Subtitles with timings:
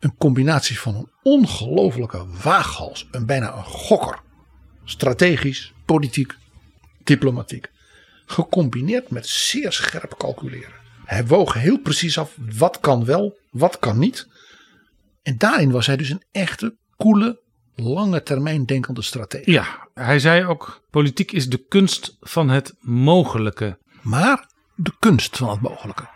[0.00, 3.08] een combinatie van een ongelofelijke waaghals.
[3.10, 4.18] Een bijna een gokker.
[4.84, 6.36] Strategisch, politiek,
[7.04, 7.70] diplomatiek.
[8.26, 10.72] Gecombineerd met zeer scherp calculeren.
[11.04, 14.28] Hij woog heel precies af wat kan wel, wat kan niet.
[15.22, 17.40] En daarin was hij dus een echte, koele,
[17.74, 19.50] lange termijn denkende stratege.
[19.50, 23.78] Ja, hij zei ook: politiek is de kunst van het mogelijke.
[24.02, 26.08] maar de kunst van het mogelijke.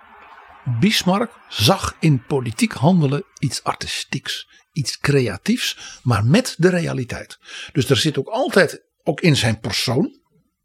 [0.64, 7.38] Bismarck zag in politiek handelen iets artistieks, iets creatiefs, maar met de realiteit.
[7.72, 10.20] Dus er zit ook altijd, ook in zijn persoon,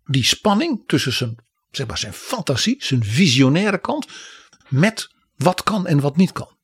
[0.05, 1.35] die spanning tussen zijn,
[1.71, 4.07] zeg maar, zijn fantasie, zijn visionaire kant,
[4.67, 6.57] met wat kan en wat niet kan.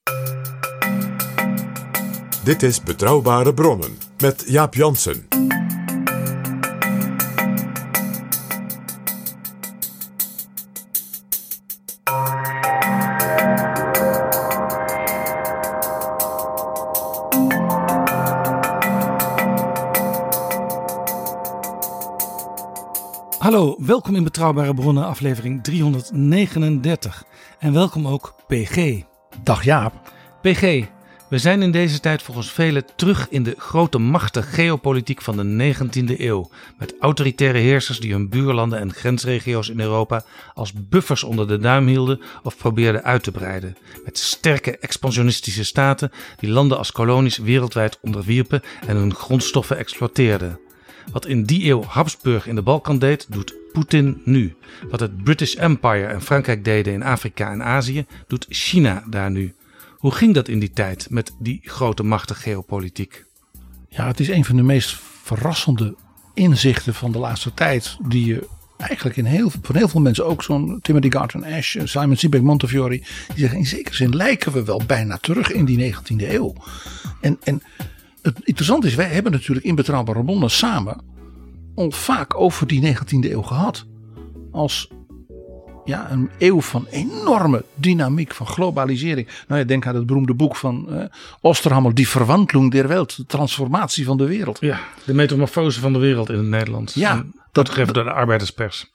[2.44, 5.45] Dit is Betrouwbare Bronnen met Jaap Jansen.
[23.86, 27.24] Welkom in Betrouwbare Bronnen, aflevering 339.
[27.60, 29.02] En welkom ook PG.
[29.44, 29.94] Dag Jaap.
[30.42, 30.62] PG,
[31.30, 35.76] we zijn in deze tijd volgens velen terug in de grote machten geopolitiek van de
[35.76, 36.50] 19e eeuw.
[36.78, 40.24] Met autoritaire heersers die hun buurlanden en grensregio's in Europa
[40.54, 43.78] als buffers onder de duim hielden of probeerden uit te breiden.
[44.06, 50.65] Met sterke expansionistische staten die landen als kolonies wereldwijd onderwierpen en hun grondstoffen exploiteerden.
[51.12, 54.56] Wat in die eeuw Habsburg in de Balkan deed, doet Poetin nu.
[54.90, 59.54] Wat het British Empire en Frankrijk deden in Afrika en Azië, doet China daar nu.
[59.98, 63.26] Hoe ging dat in die tijd met die grote machten geopolitiek?
[63.90, 65.96] Ja, het is een van de meest verrassende
[66.34, 67.98] inzichten van de laatste tijd.
[68.08, 72.16] Die je eigenlijk in heel, van heel veel mensen, ook zo'n Timothy Garton Ash, Simon
[72.16, 72.90] Sebag Montefiore.
[72.98, 73.06] Die
[73.36, 76.54] zeggen in zekere zin lijken we wel bijna terug in die 19e eeuw.
[77.22, 77.62] En, en
[78.26, 81.02] het interessante is, wij hebben natuurlijk in Betrouwbare Bronnen samen
[81.76, 83.86] al vaak over die 19e eeuw gehad.
[84.52, 84.90] Als
[85.86, 89.28] ja, een eeuw van enorme dynamiek, van globalisering.
[89.48, 91.06] Nou ja, denk aan het beroemde boek van eh,
[91.42, 94.58] Osterhammer, Die Verwandlung der Welt, de transformatie van de wereld.
[94.62, 96.94] Ja, de metamorfose van de wereld in het Nederlands.
[96.94, 98.94] Ja, En dat- uitgegeven door de arbeiderspers.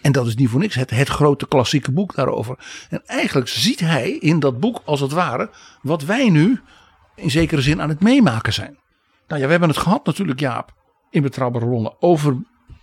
[0.00, 2.58] En dat is niet voor niks het, het grote klassieke boek daarover.
[2.90, 5.50] En eigenlijk ziet hij in dat boek als het ware
[5.82, 6.60] wat wij nu
[7.14, 8.78] in zekere zin aan het meemaken zijn.
[9.28, 10.74] Nou ja, we hebben het gehad natuurlijk Jaap
[11.10, 12.36] in Betrouwbare Bronnen over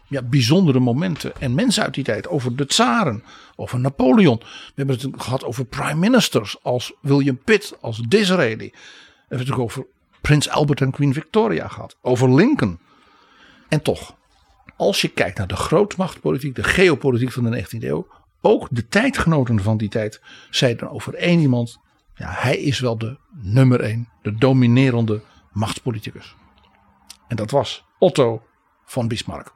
[0.07, 2.27] ja, bijzondere momenten en mensen uit die tijd.
[2.27, 3.23] Over de tsaren,
[3.55, 4.37] over Napoleon.
[4.37, 8.69] We hebben het gehad over prime ministers als William Pitt, als Disraeli.
[8.71, 8.77] We
[9.27, 9.85] hebben het ook over
[10.21, 11.97] Prins Albert en Queen Victoria gehad.
[12.01, 12.79] Over Lincoln.
[13.69, 14.15] En toch,
[14.75, 18.07] als je kijkt naar de grootmachtpolitiek, de geopolitiek van de 19e eeuw,
[18.41, 21.79] ook de tijdgenoten van die tijd zeiden over één iemand,
[22.21, 25.21] ja, hij is wel de nummer één, de dominerende
[25.51, 26.35] machtspoliticus.
[27.27, 28.43] En dat was Otto
[28.85, 29.53] van Bismarck.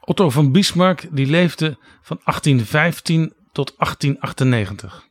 [0.00, 5.08] Otto van Bismarck die leefde van 1815 tot 1898.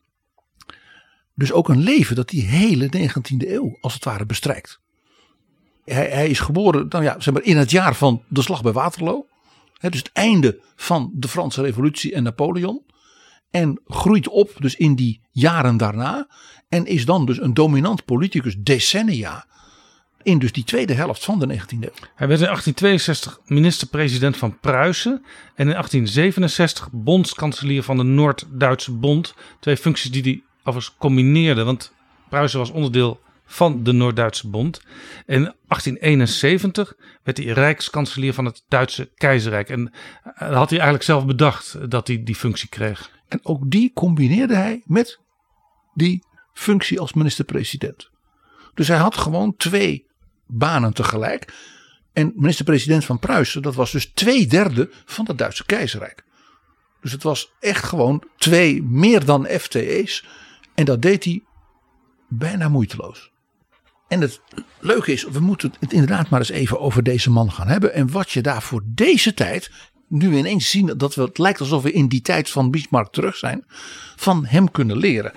[1.35, 4.81] Dus ook een leven dat die hele 19e eeuw als het ware bestrijkt.
[5.83, 8.71] Hij, hij is geboren nou ja, zeg maar, in het jaar van de slag bij
[8.71, 9.27] Waterloo.
[9.79, 12.83] Dus het einde van de Franse revolutie en Napoleon.
[13.53, 16.27] En groeit op dus in die jaren daarna.
[16.69, 19.45] En is dan dus een dominant politicus decennia.
[20.23, 21.89] In dus die tweede helft van de 19e eeuw.
[22.15, 25.11] Hij werd in 1862 minister-president van Pruisen
[25.55, 29.33] en in 1867 bondskanselier van de Noord-Duitse Bond.
[29.59, 31.93] Twee functies die hij overigens combineerde, want
[32.29, 33.19] Pruisen was onderdeel
[33.53, 34.81] van de Noord-Duitse Bond.
[35.25, 39.69] En in 1871 werd hij rijkskanselier van het Duitse keizerrijk.
[39.69, 43.11] En eh, dat had hij eigenlijk zelf bedacht dat hij die functie kreeg.
[43.27, 45.19] En ook die combineerde hij met
[45.93, 46.23] die
[46.53, 48.09] functie als minister-president.
[48.73, 50.05] Dus hij had gewoon twee
[50.47, 51.53] banen tegelijk.
[52.13, 56.23] En minister-president van Pruisen, dat was dus twee derde van het Duitse keizerrijk.
[57.01, 60.25] Dus het was echt gewoon twee meer dan FTE's.
[60.75, 61.43] En dat deed hij
[62.27, 63.32] bijna moeiteloos.
[64.07, 64.41] En het
[64.79, 67.93] leuke is, we moeten het inderdaad maar eens even over deze man gaan hebben.
[67.93, 69.71] En wat je daar voor deze tijd,
[70.07, 73.35] nu ineens zien dat we, het lijkt alsof we in die tijd van Bismarck terug
[73.35, 73.65] zijn,
[74.15, 75.31] van hem kunnen leren.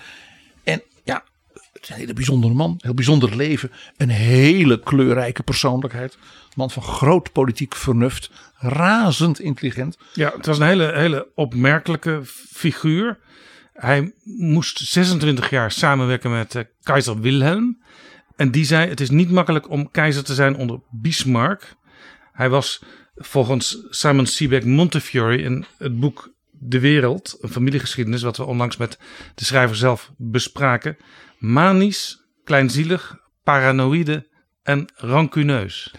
[0.64, 6.18] En ja, het is een hele bijzondere man, heel bijzonder leven, een hele kleurrijke persoonlijkheid.
[6.54, 9.98] Man van groot politiek vernuft, razend intelligent.
[10.12, 12.20] Ja, het was een hele, hele opmerkelijke
[12.52, 13.18] figuur.
[13.72, 17.78] Hij moest 26 jaar samenwerken met uh, keizer Wilhelm.
[18.36, 21.76] En die zei: Het is niet makkelijk om keizer te zijn onder Bismarck.
[22.32, 22.82] Hij was
[23.16, 28.98] volgens Simon Sebag Montefiore in het boek De Wereld, een familiegeschiedenis, wat we onlangs met
[29.34, 30.96] de schrijver zelf bespraken,
[31.38, 34.26] manisch, kleinzielig, paranoïde
[34.62, 35.94] en rancuneus.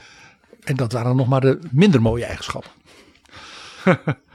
[0.63, 2.71] En dat waren nog maar de minder mooie eigenschappen.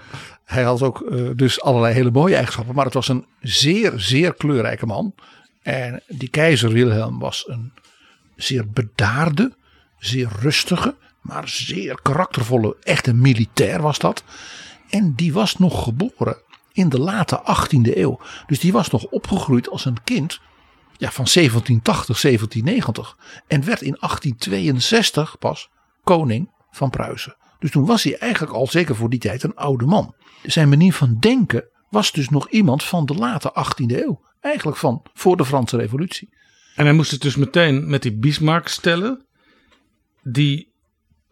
[0.44, 4.34] Hij had ook uh, dus allerlei hele mooie eigenschappen, maar het was een zeer, zeer
[4.34, 5.14] kleurrijke man.
[5.62, 7.72] En die keizer Wilhelm was een
[8.36, 9.56] zeer bedaarde,
[9.98, 14.24] zeer rustige, maar zeer karaktervolle, echte militair was dat.
[14.90, 16.42] En die was nog geboren
[16.72, 18.20] in de late 18e eeuw.
[18.46, 20.40] Dus die was nog opgegroeid als een kind
[20.96, 23.16] ja, van 1780, 1790.
[23.46, 25.70] En werd in 1862 pas
[26.04, 27.36] koning van Pruisen.
[27.58, 30.14] Dus toen was hij eigenlijk al zeker voor die tijd een oude man.
[30.42, 34.20] Zijn manier van denken was dus nog iemand van de late 18e eeuw.
[34.40, 36.28] Eigenlijk van voor de Franse Revolutie.
[36.74, 39.26] En hij moest het dus meteen met die Bismarck stellen.
[40.22, 40.72] Die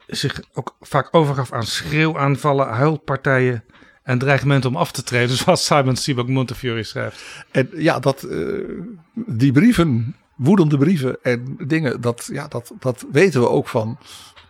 [0.07, 3.65] zich ook vaak overgaf aan schreeuwaanvallen, huilpartijen
[4.03, 5.37] en dreigementen om af te treden.
[5.45, 7.45] Zoals Simon Sebag Montefiore schrijft.
[7.51, 8.69] En ja, dat, uh,
[9.15, 13.99] die brieven, woedende brieven en dingen, dat, ja, dat, dat weten we ook van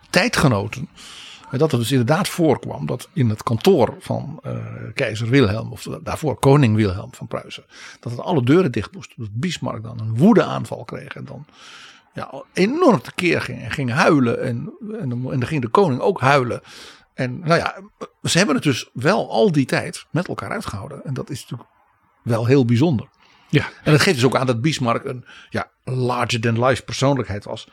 [0.09, 0.89] tijdgenoten.
[1.57, 4.53] Dat het dus inderdaad voorkwam dat in het kantoor van uh,
[4.93, 7.65] keizer Wilhelm, of daarvoor koning Wilhelm van Pruisen,
[7.99, 9.15] dat het alle deuren dicht moesten.
[9.17, 11.45] Dat Bismarck dan een woedeaanval kreeg en dan
[12.13, 14.41] ja, enorm tekeer ging en ging huilen.
[14.41, 16.61] En, en, en dan ging de koning ook huilen.
[17.13, 17.81] En nou ja,
[18.23, 21.03] ze hebben het dus wel al die tijd met elkaar uitgehouden.
[21.03, 21.69] En dat is natuurlijk
[22.23, 23.07] wel heel bijzonder.
[23.49, 23.65] Ja.
[23.83, 27.67] En dat geeft dus ook aan dat Bismarck een ja, larger than life persoonlijkheid was.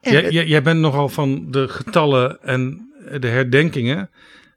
[0.00, 2.87] En, jij, jij bent nogal van de getallen en
[3.20, 4.10] de herdenkingen.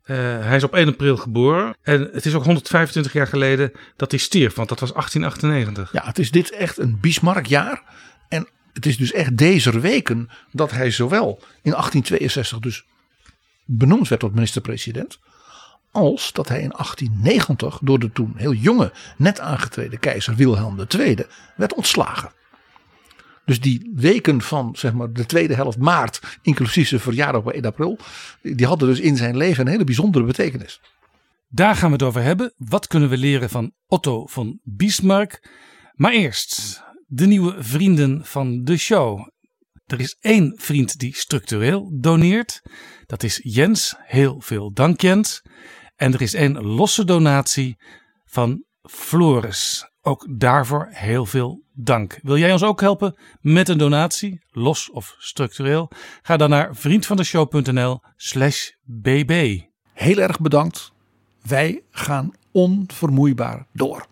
[0.06, 1.76] Uh, hij is op 1 april geboren.
[1.82, 6.02] En het is ook 125 jaar geleden dat hij stierf, want dat was 1898.
[6.02, 7.84] Ja, het is dit echt een Bismarckjaar.
[8.30, 12.86] En het is dus echt deze weken dat hij zowel in 1862 dus
[13.66, 15.20] benoemd werd tot minister-president.
[15.92, 21.18] Als dat hij in 1890 door de toen heel jonge, net aangetreden keizer Wilhelm II
[21.56, 22.32] werd ontslagen.
[23.46, 27.66] Dus die weken van zeg maar, de tweede helft maart, inclusief zijn verjaardag op 1
[27.66, 27.98] april,
[28.42, 30.82] die hadden dus in zijn leven een hele bijzondere betekenis.
[31.50, 32.54] Daar gaan we het over hebben.
[32.58, 35.50] Wat kunnen we leren van Otto van Bismarck?
[35.94, 39.30] Maar eerst de nieuwe vrienden van de show.
[39.86, 42.62] Er is één vriend die structureel doneert.
[43.06, 43.96] Dat is Jens.
[43.98, 45.42] Heel veel dank Jens.
[45.96, 47.78] En er is één losse donatie
[48.26, 49.91] van Floris.
[50.02, 52.20] Ook daarvoor heel veel dank.
[52.24, 55.92] Wil jij ons ook helpen met een donatie, los of structureel?
[56.22, 59.60] Ga dan naar vriendvandeshow.nl/slash bb.
[59.94, 60.92] Heel erg bedankt.
[61.42, 64.06] Wij gaan onvermoeibaar door.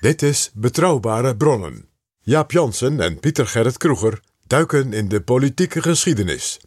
[0.00, 1.88] Dit is Betrouwbare Bronnen.
[2.20, 6.60] Jaap Jansen en Pieter Gerrit Kroeger duiken in de politieke geschiedenis.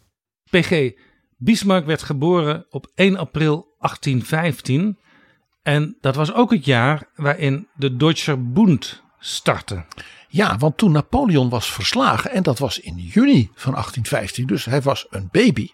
[0.50, 0.90] PG
[1.36, 4.98] Bismarck werd geboren op 1 april 1815
[5.62, 9.84] en dat was ook het jaar waarin de Deutscher Bund startte.
[10.28, 14.82] Ja, want toen Napoleon was verslagen, en dat was in juni van 1815, dus hij
[14.82, 15.68] was een baby.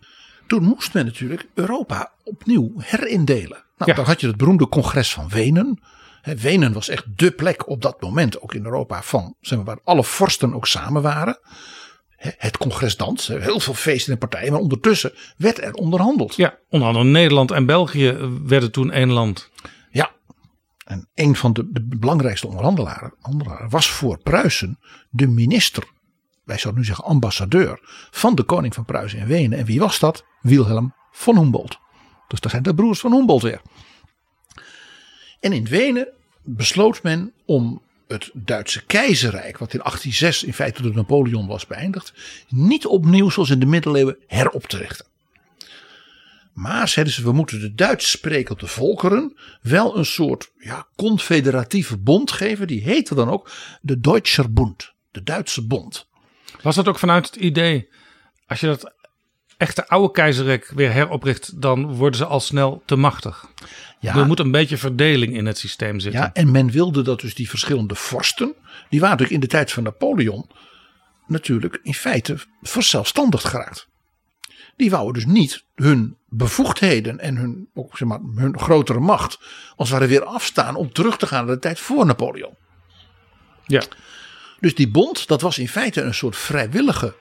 [0.46, 3.64] Toen moest men natuurlijk Europa opnieuw herindelen.
[3.76, 5.80] Nou, dan had je het beroemde congres van Wenen.
[6.22, 9.80] Wenen was echt dé plek op dat moment, ook in Europa, van, zeg maar, waar
[9.84, 11.38] alle vorsten ook samen waren.
[12.16, 16.36] Het congres dans, heel veel feesten en partijen, maar ondertussen werd er onderhandeld.
[16.36, 19.50] Ja, onder andere Nederland en België werden toen één land.
[20.88, 23.14] En een van de, belangrijkste onderhandelaren,
[23.68, 24.78] was voor Pruisen
[25.10, 25.84] de minister,
[26.44, 27.78] wij zouden nu zeggen ambassadeur,
[28.10, 29.58] van de koning van Pruisen in Wenen.
[29.58, 30.24] En wie was dat?
[30.40, 31.78] Wilhelm von Humboldt.
[32.28, 33.60] Dus dat zijn de broers van Humboldt weer.
[35.40, 36.08] En in Wenen
[36.42, 42.12] besloot men om het Duitse keizerrijk, wat in 1806 in feite door Napoleon was beëindigd,
[42.48, 45.06] niet opnieuw zoals in de middeleeuwen herop te richten.
[46.58, 52.32] Maar zeiden ze, we moeten de Duits sprekende volkeren wel een soort ja, confederatieve bond
[52.32, 52.66] geven.
[52.66, 53.50] Die heette dan ook
[53.80, 56.06] de Deutscher Bund, de Duitse Bond.
[56.62, 57.88] Was dat ook vanuit het idee,
[58.46, 58.94] als je dat
[59.56, 63.46] echte oude keizerrijk weer heropricht, dan worden ze al snel te machtig.
[64.00, 66.20] Ja, Er moet een beetje verdeling in het systeem zitten.
[66.20, 68.54] ja, en men wilde dat dus die verschillende vorsten,
[68.88, 70.50] die waren natuurlijk in de tijd van Napoleon
[71.26, 73.88] natuurlijk in feite verzelfstandigd geraakt.
[74.78, 79.38] Die wouden dus niet hun bevoegdheden en hun, ook, zeg maar, hun grotere macht
[79.76, 82.54] als het ware weer afstaan om terug te gaan naar de tijd voor Napoleon.
[83.66, 83.82] Ja.
[84.60, 87.14] Dus die bond, dat was in feite een soort vrijwillige Een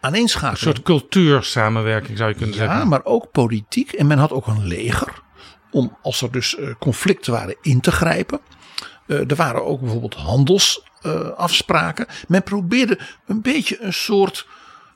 [0.00, 0.58] aaneenschakeling.
[0.58, 2.88] soort cultuursamenwerking zou je kunnen Ja, zeggen.
[2.88, 3.92] maar ook politiek.
[3.92, 5.22] En men had ook een leger.
[5.70, 8.40] Om als er dus eh, conflicten waren in te grijpen.
[9.06, 12.06] Eh, er waren ook bijvoorbeeld handelsafspraken.
[12.28, 14.46] men probeerde een beetje een soort,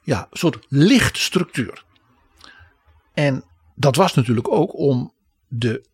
[0.02, 1.85] ja, soort lichtstructuur.
[3.14, 5.12] En dat was natuurlijk ook om
[5.49, 5.85] de,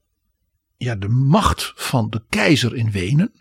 [0.77, 3.33] ja, de macht van de keizer in Wenen.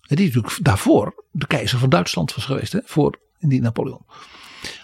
[0.00, 2.72] Die natuurlijk daarvoor de keizer van Duitsland was geweest.
[2.72, 4.04] Hè, voor die Napoleon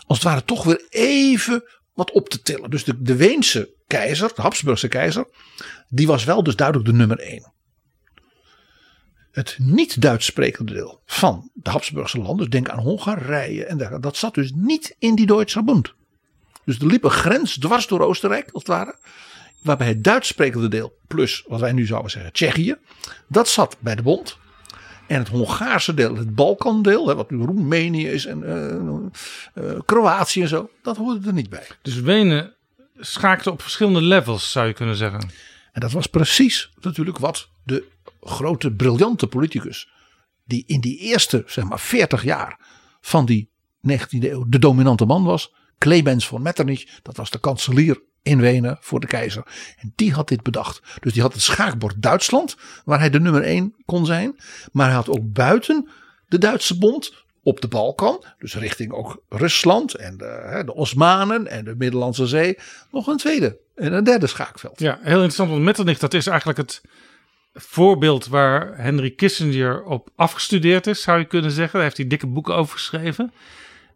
[0.06, 2.70] als het ware toch weer even wat op te tillen.
[2.70, 5.28] Dus de, de Weense keizer, de Habsburgse keizer,
[5.88, 7.52] die was wel dus duidelijk de nummer één.
[9.36, 14.16] Het niet-Duits sprekende deel van de Habsburgse landen, dus denk aan Hongarije en dergelijke, dat
[14.16, 15.94] zat dus niet in die Duitse Bund.
[16.64, 18.98] Dus er liep een grens dwars door Oostenrijk, als het ware,
[19.62, 22.76] waarbij het Duits sprekende deel, plus wat wij nu zouden zeggen Tsjechië,
[23.28, 24.38] dat zat bij de Bond.
[25.06, 30.48] En het Hongaarse deel, het Balkandeel, wat nu Roemenië is en eh, eh, Kroatië en
[30.48, 31.66] zo, dat hoorde er niet bij.
[31.82, 32.54] Dus Wenen
[32.98, 35.20] schaakte op verschillende levels, zou je kunnen zeggen.
[35.72, 37.94] En dat was precies natuurlijk wat de
[38.26, 39.90] grote, briljante politicus,
[40.44, 42.60] die in die eerste, zeg maar, 40 jaar
[43.00, 43.50] van die
[43.90, 48.78] 19e eeuw de dominante man was, Clemens von Metternich, dat was de kanselier in Wenen
[48.80, 49.46] voor de keizer.
[49.78, 50.82] En die had dit bedacht.
[51.00, 54.36] Dus die had het schaakbord Duitsland, waar hij de nummer 1 kon zijn.
[54.72, 55.88] Maar hij had ook buiten
[56.28, 61.64] de Duitse bond op de Balkan, dus richting ook Rusland en de, de Osmanen en
[61.64, 62.58] de Middellandse Zee,
[62.90, 64.80] nog een tweede en een derde schaakveld.
[64.80, 65.50] Ja, heel interessant.
[65.50, 66.82] Want Metternich, dat is eigenlijk het
[67.56, 71.72] voorbeeld waar Henry Kissinger op afgestudeerd is, zou je kunnen zeggen.
[71.72, 73.32] Daar heeft hij dikke boeken over geschreven.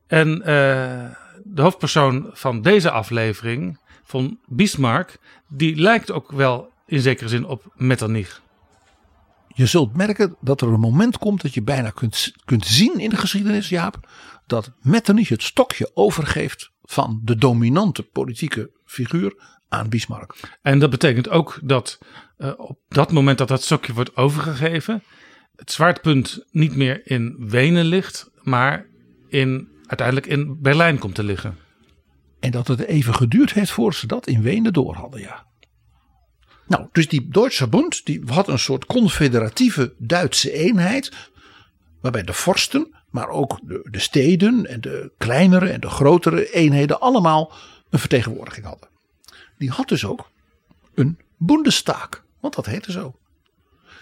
[0.07, 1.11] En eh,
[1.45, 7.73] de hoofdpersoon van deze aflevering, van Bismarck, die lijkt ook wel in zekere zin op
[7.75, 8.43] Metternich.
[9.49, 13.11] Je zult merken dat er een moment komt dat je bijna kunt, kunt zien in
[13.11, 14.09] de geschiedenis, Jaap,
[14.47, 19.35] dat Metternich het stokje overgeeft van de dominante politieke figuur
[19.71, 20.35] aan Bismarck.
[20.63, 21.99] En dat betekent ook dat
[22.37, 25.03] eh, op dat moment dat dat stokje wordt overgegeven,
[25.57, 28.87] het zwaartepunt niet meer in Wenen ligt, maar
[29.29, 31.57] in, uiteindelijk in Berlijn komt te liggen.
[32.41, 35.49] En dat het even geduurd heeft voor ze dat in Wenen door hadden, ja.
[36.67, 41.13] Nou, dus die Duitse Bund die had een soort confederatieve Duitse eenheid.
[42.01, 47.01] Waarbij de vorsten, maar ook de, de steden en de kleinere en de grotere eenheden
[47.01, 47.53] allemaal
[47.91, 48.90] een vertegenwoordiging hadden.
[49.61, 50.31] Die had dus ook
[50.95, 52.09] een Bundestag,
[52.41, 53.15] want dat heette zo.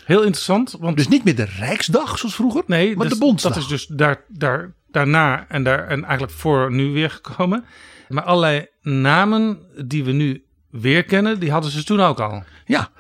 [0.05, 3.53] Heel interessant, want Dus niet meer de Rijksdag zoals vroeger, nee, maar dus de Bondsdag.
[3.53, 7.65] dat is dus daar, daar, daarna en, daar, en eigenlijk voor nu weer gekomen.
[8.09, 12.45] Maar allerlei namen die we nu weer kennen, die hadden ze toen ook al.
[12.67, 12.91] Ja,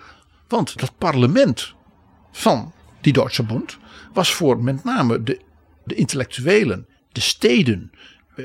[0.48, 1.74] want dat parlement
[2.32, 3.78] van die Duitse Bond
[4.12, 5.40] was voor met name de,
[5.84, 7.90] de intellectuelen, de steden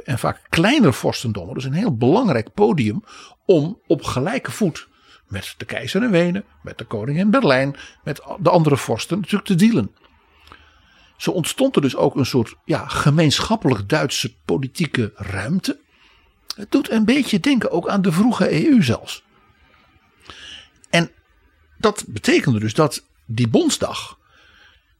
[0.04, 3.04] en vaak kleinere vorstendommen dus een heel belangrijk podium
[3.46, 4.88] om op gelijke voet
[5.28, 9.46] met de keizer in Wenen, met de koning in Berlijn, met de andere vorsten natuurlijk
[9.46, 9.92] te dealen.
[11.18, 15.80] Zo ontstond er dus ook een soort ja, gemeenschappelijk Duitse politieke ruimte.
[16.56, 19.24] Het doet een beetje denken ook aan de vroege EU zelfs.
[20.90, 21.12] En
[21.78, 24.18] dat betekende dus dat die Bondsdag.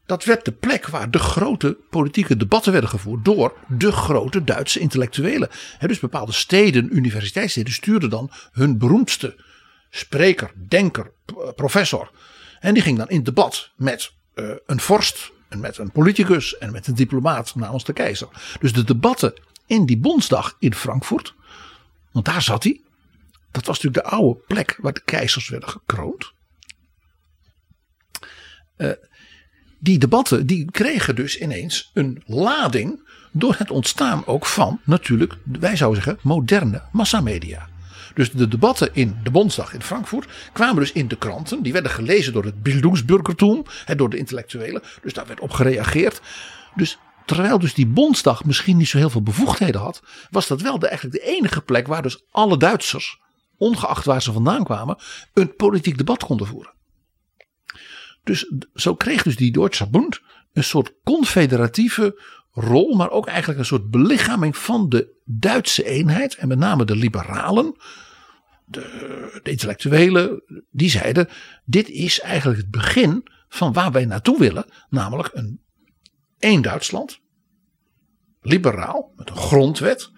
[0.06, 4.80] Dat werd de plek waar de grote politieke debatten werden gevoerd door de grote Duitse
[4.80, 5.48] intellectuelen.
[5.80, 9.36] Dus bepaalde steden, universiteitssteden stuurden dan hun beroemdste
[9.90, 11.12] spreker, denker,
[11.56, 12.10] professor.
[12.60, 16.72] En die ging dan in debat met eh, een vorst, en met een politicus en
[16.72, 18.28] met een diplomaat namens de keizer.
[18.60, 19.34] Dus de debatten
[19.66, 21.34] in die Bondsdag in Frankfurt,
[22.12, 22.80] want daar zat hij.
[23.50, 26.32] Dat was natuurlijk de oude plek waar de keizers werden gekroond.
[28.76, 28.90] Eh,
[29.84, 35.76] die debatten die kregen dus ineens een lading door het ontstaan ook van natuurlijk, wij
[35.76, 37.68] zouden zeggen, moderne massamedia.
[38.14, 41.62] Dus de debatten in de Bondsdag in Frankfurt kwamen dus in de kranten.
[41.62, 43.62] Die werden gelezen door het Bildungsbürgertum,
[43.96, 44.82] door de intellectuelen.
[45.02, 46.20] Dus daar werd op gereageerd.
[46.74, 50.78] Dus terwijl dus die Bondsdag misschien niet zo heel veel bevoegdheden had, was dat wel
[50.78, 53.20] de, eigenlijk de enige plek waar dus alle Duitsers,
[53.56, 54.96] ongeacht waar ze vandaan kwamen,
[55.34, 56.72] een politiek debat konden voeren.
[58.24, 60.20] Dus zo kreeg dus die Duitse Bund
[60.52, 66.34] een soort confederatieve rol, maar ook eigenlijk een soort belichaming van de Duitse eenheid.
[66.34, 67.76] En met name de liberalen,
[68.64, 71.28] de, intellectuelen, die zeiden:
[71.64, 75.60] dit is eigenlijk het begin van waar wij naartoe willen, namelijk een
[76.38, 77.20] één Duitsland,
[78.40, 80.12] liberaal, met een grondwet.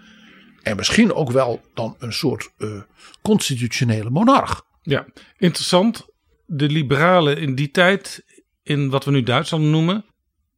[0.63, 2.83] En misschien ook wel dan een soort uh,
[3.23, 4.65] constitutionele monarch.
[4.83, 6.07] Ja, interessant.
[6.47, 8.25] De liberalen in die tijd,
[8.63, 10.05] in wat we nu Duitsland noemen,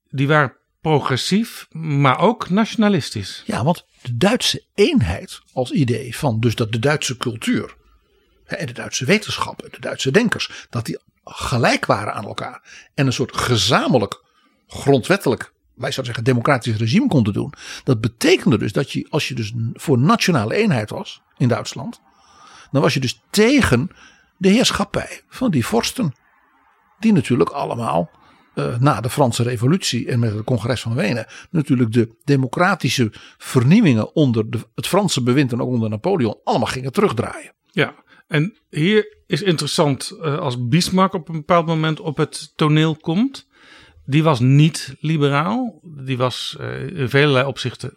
[0.08, 3.42] die waren progressief, maar ook nationalistisch.
[3.46, 7.76] Ja, want de Duitse eenheid als idee van dus dat de Duitse cultuur
[8.44, 13.12] en de Duitse wetenschappen, de Duitse denkers, dat die gelijk waren aan elkaar en een
[13.12, 14.22] soort gezamenlijk
[14.66, 17.52] grondwettelijk wij zouden zeggen democratisch regime konden doen.
[17.84, 22.00] Dat betekende dus dat je als je dus voor nationale eenheid was in Duitsland,
[22.70, 23.90] dan was je dus tegen
[24.38, 26.12] de heerschappij van die vorsten.
[26.98, 28.10] Die natuurlijk allemaal
[28.54, 34.14] uh, na de Franse revolutie en met het congres van Wenen natuurlijk de democratische vernieuwingen
[34.14, 37.52] onder de, het Franse bewind en ook onder Napoleon allemaal gingen terugdraaien.
[37.70, 37.94] Ja,
[38.26, 43.46] en hier is interessant uh, als Bismarck op een bepaald moment op het toneel komt.
[44.04, 45.80] Die was niet liberaal.
[45.82, 47.96] Die was uh, in vele opzichten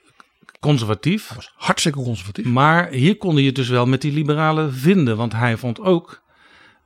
[0.60, 1.28] conservatief.
[1.28, 2.46] Hij was hartstikke conservatief.
[2.46, 5.18] Maar hier kon hij het dus wel met die liberalen vinden.
[5.18, 6.21] Want hij vond ook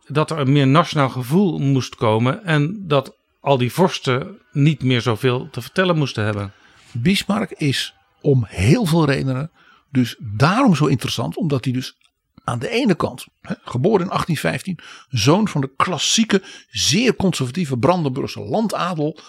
[0.08, 2.44] dat er een meer nationaal gevoel moest komen.
[2.44, 6.54] En dat al die vorsten niet meer zoveel te vertellen moesten hebben.
[6.92, 9.52] Bismarck is om heel veel redenen
[9.96, 11.38] dus daarom zo interessant.
[11.38, 11.98] Omdat hij dus
[12.44, 13.26] aan de ene kant,
[13.64, 19.20] geboren in 1815, zoon van de klassieke, zeer conservatieve Brandenburgse landadel,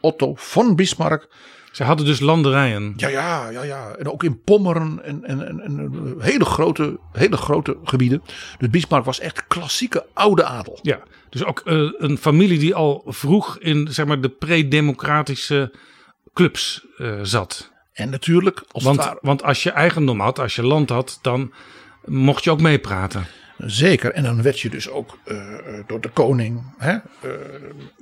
[0.00, 1.34] Otto von Bismarck.
[1.78, 2.92] Ze hadden dus landerijen.
[2.96, 3.94] Ja, ja, ja, ja.
[3.98, 8.22] En ook in Pommeren en, en, en, en hele, grote, hele grote gebieden.
[8.58, 10.78] Dus Bismarck was echt klassieke oude adel.
[10.82, 15.72] Ja, dus ook uh, een familie die al vroeg in zeg maar, de pre-democratische
[16.34, 17.70] clubs uh, zat.
[17.92, 21.52] En natuurlijk, als want, want als je eigendom had, als je land had, dan
[22.04, 23.26] mocht je ook meepraten.
[23.58, 25.44] Zeker, en dan werd je dus ook uh,
[25.86, 27.00] door de koning hè, uh,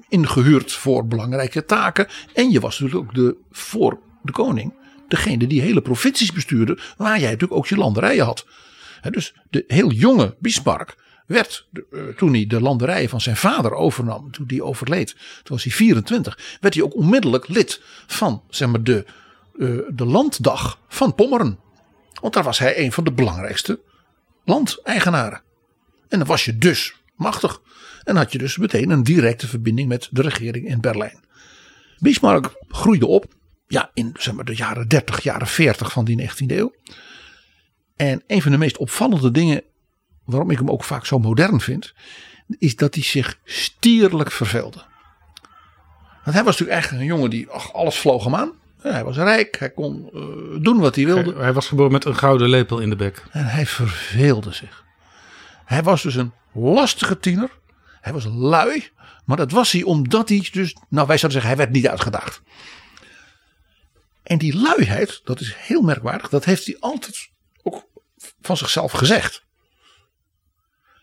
[0.09, 2.07] ingehuurd voor belangrijke taken.
[2.35, 4.75] En je was natuurlijk ook de, voor de koning
[5.09, 8.47] degene die hele provincies bestuurde, waar jij natuurlijk ook je landerijen had.
[9.11, 11.69] Dus de heel jonge Bismarck werd,
[12.17, 16.59] toen hij de landerijen van zijn vader overnam, toen die overleed, toen was hij 24,
[16.61, 19.05] werd hij ook onmiddellijk lid van zeg maar, de,
[19.89, 21.59] de landdag van Pommeren.
[22.21, 23.81] Want daar was hij een van de belangrijkste
[24.45, 25.45] landeigenaren.
[26.09, 27.61] En dan was je dus machtig.
[28.05, 31.25] En had je dus meteen een directe verbinding met de regering in Berlijn.
[31.99, 33.35] Bismarck groeide op
[33.69, 36.75] ja, in zeg maar, de jaren 30, jaren 40 van die 19e eeuw.
[37.97, 39.63] En een van de meest opvallende dingen
[40.25, 41.95] waarom ik hem ook vaak zo modern vind,
[42.59, 44.85] is dat hij zich stierlijk verveelde.
[46.25, 48.53] Want hij was natuurlijk eigenlijk een jongen die ach, alles vloog hem aan.
[48.81, 51.33] Hij was rijk, hij kon uh, doen wat hij wilde.
[51.33, 53.23] Hij, hij, was geboren met een gouden lepel in de bek.
[53.31, 54.85] En hij verveelde zich.
[55.67, 57.51] Hij was dus een lastige tiener.
[58.01, 58.91] Hij was lui.
[59.25, 62.43] Maar dat was hij omdat hij dus, nou wij zouden zeggen, hij werd niet uitgedaagd.
[64.23, 67.29] En die luiheid, dat is heel merkwaardig, dat heeft hij altijd
[67.63, 67.89] ook
[68.41, 69.45] van zichzelf gezegd.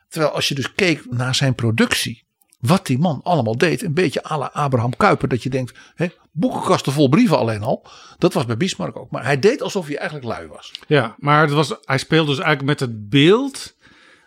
[0.07, 2.25] Terwijl als je dus keek naar zijn productie,
[2.59, 6.07] wat die man allemaal deed, een beetje à la Abraham Kuyper, dat je denkt, hè,
[6.31, 7.87] boekenkasten vol brieven alleen al.
[8.17, 9.11] Dat was bij Bismarck ook.
[9.11, 10.71] Maar hij deed alsof hij eigenlijk lui was.
[10.87, 13.75] Ja, maar het was, hij speelde dus eigenlijk met het beeld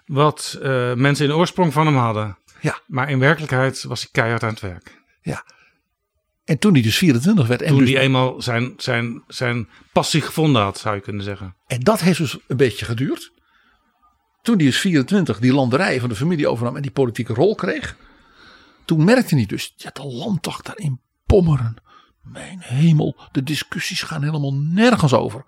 [0.07, 2.39] wat uh, mensen in de oorsprong van hem hadden.
[2.61, 2.81] Ja.
[2.87, 5.03] Maar in werkelijkheid was hij keihard aan het werk.
[5.21, 5.45] Ja.
[6.45, 7.63] En toen hij dus 24 werd.
[7.63, 11.55] En toen dus, hij eenmaal zijn, zijn, zijn passie gevonden had, zou je kunnen zeggen.
[11.67, 13.33] En dat heeft dus een beetje geduurd.
[14.43, 17.97] Toen hij dus 24 die landerij van de familie overnam en die politieke rol kreeg.
[18.85, 21.77] Toen merkte hij dus, ja, de landdag daar in Pommeren.
[22.23, 25.45] Mijn hemel, de discussies gaan helemaal nergens over.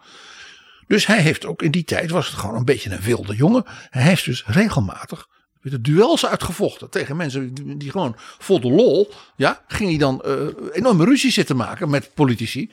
[0.89, 3.65] Dus hij heeft ook in die tijd, was het gewoon een beetje een wilde jongen.
[3.91, 5.27] Hij heeft dus regelmatig
[5.63, 9.13] de duels uitgevochten tegen mensen die gewoon vol de lol.
[9.37, 12.71] Ja, ging hij dan uh, enorme ruzie zitten maken met politici.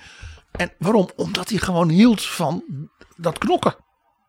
[0.52, 1.10] En waarom?
[1.16, 2.64] Omdat hij gewoon hield van
[3.16, 3.76] dat knokken.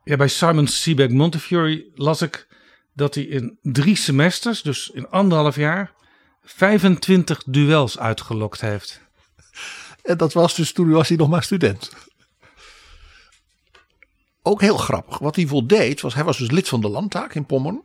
[0.05, 2.47] Ja, bij Simon Sebag Montefiore las ik
[2.95, 5.93] dat hij in drie semesters, dus in anderhalf jaar,
[6.43, 9.01] 25 duels uitgelokt heeft.
[10.03, 11.91] En dat was dus toen was hij nog maar student.
[14.47, 15.19] Ook heel grappig.
[15.19, 17.83] Wat hij voldeed was, hij was dus lid van de landtaak in Pommern.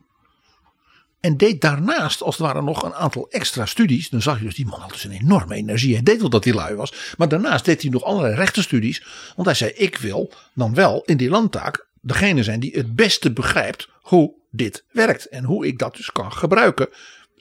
[1.20, 4.10] En deed daarnaast als het ware nog een aantal extra studies.
[4.10, 5.94] Dan zag je dus die man had dus een enorme energie.
[5.94, 7.14] Hij deed wel dat hij lui was.
[7.16, 9.04] Maar daarnaast deed hij nog allerlei rechtenstudies.
[9.34, 13.32] Want hij zei ik wil dan wel in die landtaak degene zijn die het beste
[13.32, 15.28] begrijpt hoe dit werkt.
[15.28, 16.88] En hoe ik dat dus kan gebruiken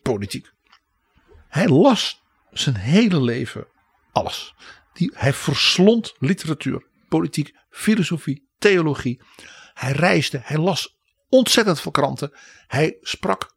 [0.02, 0.52] politiek.
[1.48, 3.68] Hij las zijn hele leven
[4.12, 4.54] alles.
[4.94, 9.22] Die, hij verslond literatuur, politiek, filosofie, theologie.
[9.74, 10.98] Hij reisde, hij las
[11.30, 12.32] ontzettend veel kranten.
[12.68, 13.56] Hij sprak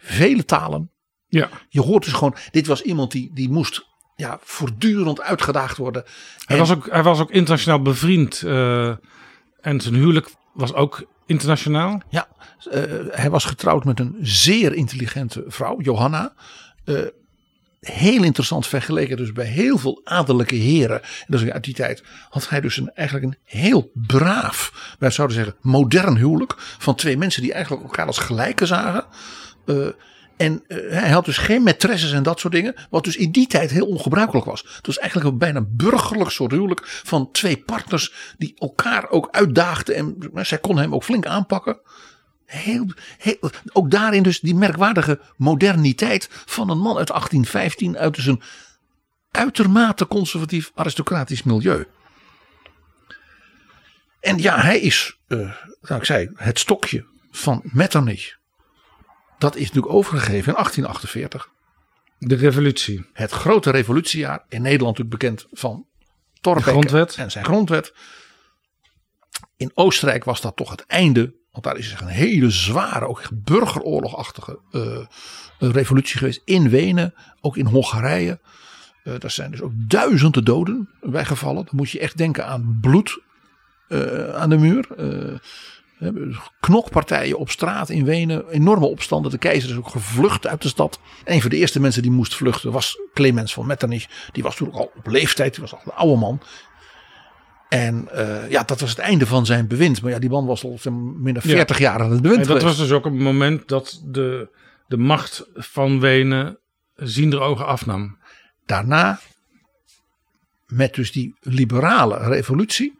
[0.00, 0.90] vele talen.
[1.28, 1.48] Ja.
[1.68, 6.02] Je hoort dus gewoon, dit was iemand die, die moest ja, voortdurend uitgedaagd worden.
[6.04, 8.42] Hij, En- was ook, hij was ook internationaal bevriend.
[8.42, 8.88] eh,
[9.60, 12.02] en zijn huwelijk was ook internationaal.
[12.08, 12.28] Ja,
[12.70, 16.34] eh, hij was getrouwd met een zeer intelligente vrouw, Johanna.
[16.84, 17.00] Eh,
[17.80, 21.00] heel interessant vergeleken dus bij heel veel adellijke heren.
[21.26, 25.56] Dus uit die tijd had hij dus een, eigenlijk een heel braaf, wij zouden zeggen
[25.60, 26.54] modern huwelijk.
[26.58, 29.04] Van twee mensen die eigenlijk elkaar als gelijken zagen.
[29.66, 29.86] Eh,
[30.36, 32.74] en eh, hij had dus geen maîtresses en dat soort dingen.
[32.90, 34.64] Wat dus in die tijd heel ongebruikelijk was.
[34.76, 36.82] Het was eigenlijk een bijna burgerlijk soort huwelijk.
[36.84, 39.94] Van twee partners die elkaar ook uitdaagden.
[39.94, 41.78] En nou, zij kon hem ook flink aanpakken.
[42.46, 42.86] Heel,
[43.18, 47.98] heel, ook daarin dus die merkwaardige moderniteit van een man uit 1815.
[47.98, 48.42] Uit dus een
[49.30, 51.86] uitermate conservatief aristocratisch milieu.
[54.20, 58.36] En ja, hij is, nou ik zei, het stokje van Metternich.
[59.38, 61.50] Dat is natuurlijk overgegeven in 1848.
[62.18, 63.06] De revolutie.
[63.12, 64.44] Het grote revolutiejaar.
[64.48, 65.86] In Nederland natuurlijk bekend van
[66.40, 67.94] Thorbecke en zijn grondwet.
[69.56, 71.34] In Oostenrijk was dat toch het einde.
[71.56, 75.06] Want daar is een hele zware, ook burgeroorlogachtige eh, eh,
[75.58, 76.42] revolutie geweest.
[76.44, 78.40] In Wenen, ook in Hongarije.
[79.02, 81.64] Eh daar zijn dus ook duizenden doden bij gevallen.
[81.64, 83.20] Dan moet je echt denken aan bloed
[84.34, 84.88] aan de muur.
[86.60, 88.48] Knokpartijen op straat in Wenen.
[88.48, 89.30] Enorme opstanden.
[89.30, 90.98] De keizer is ook gevlucht uit de stad.
[91.24, 94.06] Een van de eerste mensen die moest vluchten was Clemens van Metternich.
[94.32, 95.52] Die was toen al op leeftijd.
[95.52, 96.40] Die was al een oude man.
[97.68, 100.02] En eh, ja, dat was het einde van zijn bewind.
[100.02, 102.78] Maar ja, die man was al minder 40 jaar aan het bewind En dat geweest.
[102.78, 104.48] was dus ook een moment dat de,
[104.86, 106.58] de macht van Wenen
[106.94, 108.18] ziender ogen afnam.
[108.66, 109.20] Daarna,
[110.66, 112.98] met dus die liberale revolutie,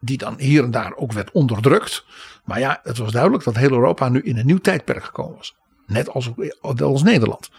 [0.00, 2.04] die dan hier en daar ook werd onderdrukt.
[2.44, 5.56] Maar ja, het was duidelijk dat heel Europa nu in een nieuw tijdperk gekomen was.
[5.86, 6.30] Net als,
[6.60, 7.50] als Nederland.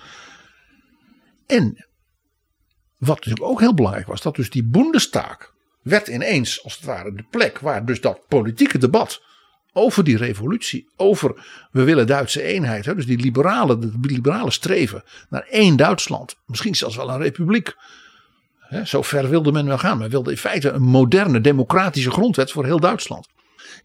[1.46, 1.88] En
[2.98, 5.56] wat natuurlijk ook heel belangrijk was, dat dus die Bundestag
[5.88, 9.22] werd ineens als het ware de plek waar dus dat politieke debat
[9.74, 15.04] over die revolutie, over we willen Duitse eenheid, hè, dus die liberale, de liberale streven
[15.30, 17.76] naar één Duitsland, misschien zelfs wel een republiek.
[18.60, 19.98] Hè, zo ver wilde men wel gaan.
[19.98, 23.28] Men wilde in feite een moderne democratische grondwet voor heel Duitsland.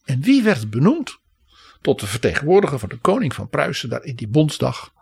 [0.04, 1.18] En wie werd benoemd
[1.80, 4.92] tot de vertegenwoordiger van de koning van Pruisen daar in die Bondsdag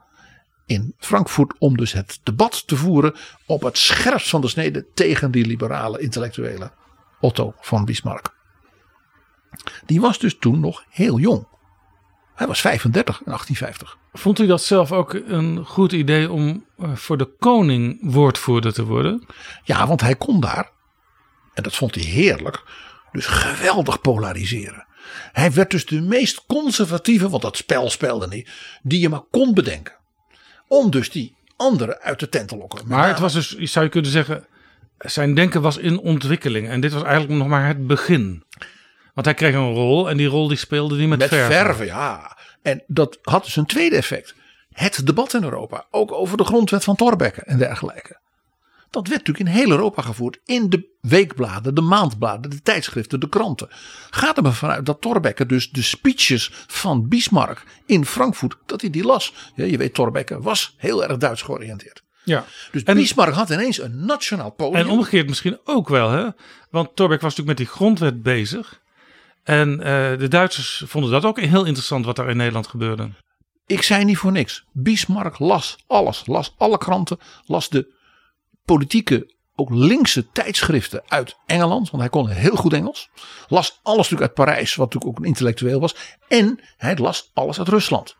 [0.67, 3.15] in Frankfurt om dus het debat te voeren
[3.47, 6.73] op het scherpst van de snede tegen die liberale intellectuele
[7.21, 8.39] Otto van Bismarck.
[9.87, 11.47] Die was dus toen nog heel jong.
[12.35, 13.99] Hij was 35 in 1850.
[14.13, 18.85] Vond u dat zelf ook een goed idee om eh, voor de koning woordvoerder te
[18.85, 19.27] worden?
[19.65, 20.71] Ja, want hij kon daar,
[21.55, 22.63] en dat vond hij heerlijk,
[23.13, 24.87] dus geweldig polariseren.
[25.33, 28.51] Hij werd dus de meest conservatieve, want dat spel speelde niet,
[28.83, 29.95] die je maar kon bedenken.
[30.69, 32.87] Om dus die anderen uit de tent te lokken.
[32.87, 34.47] Maar het was dus, zou je kunnen zeggen,
[35.09, 36.69] zijn denken was in ontwikkeling.
[36.69, 38.45] En dit was eigenlijk nog maar het begin.
[39.15, 41.53] Want hij kreeg een rol en die rol die speelde hij met, Met verven.
[41.53, 41.87] verven.
[41.87, 42.37] ja.
[42.63, 44.35] En dat had dus een tweede effect.
[44.73, 48.19] Het debat in Europa, ook over de grondwet van Thorbecke en dergelijke.
[48.91, 50.41] Dat werd natuurlijk in heel Europa gevoerd.
[50.45, 53.69] In de weekbladen, de maandbladen, de tijdschriften, de kranten.
[54.11, 58.91] Gaat er maar vanuit dat Thorbecke dus de speeches van Bismarck in Frankfurt, dat hij
[58.91, 59.35] die las.
[59.55, 62.03] Ja, je weet, Thorbecke was heel erg Duits georiënteerd.
[62.31, 62.45] Ja.
[62.73, 64.77] Dus En- Bismarck had ineens een nationaal podium.
[64.77, 66.29] En omgekeerd misschien ook wel, hè?
[66.71, 68.81] Want Torbeck was natuurlijk met die grondwet bezig.
[69.43, 73.11] En eh, de Duitsers vonden dat ook heel interessant wat daar in Nederland gebeurde.
[73.66, 74.64] Ik zei niet voor niks.
[74.73, 76.23] Bismarck las alles.
[76.27, 77.19] Las alle kranten.
[77.47, 77.95] Las de
[78.64, 81.90] politieke, ook linkse tijdschriften uit Engeland.
[81.90, 83.09] Want hij kon heel goed Engels.
[83.49, 84.75] Las alles natuurlijk uit Parijs.
[84.75, 85.95] Wat natuurlijk ook een intellectueel was.
[86.29, 88.16] En hij las alles uit Rusland.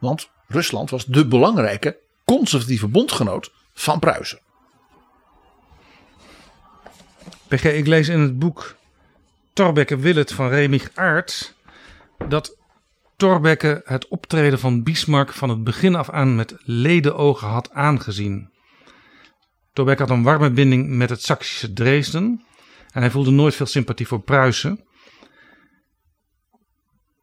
[0.00, 4.40] Want Rusland was de belangrijke conservatieve bondgenoot van Pruisen.
[7.48, 8.76] PG, ik lees in het boek
[9.52, 11.54] Thorbecke Willet van Remig Aerts
[12.28, 12.56] dat
[13.16, 18.50] Thorbecke het optreden van Bismarck van het begin af aan met ledenogen had aangezien.
[19.72, 22.44] Thorbecke had een warme binding met het Saksische Dresden
[22.92, 24.84] en hij voelde nooit veel sympathie voor Pruisen.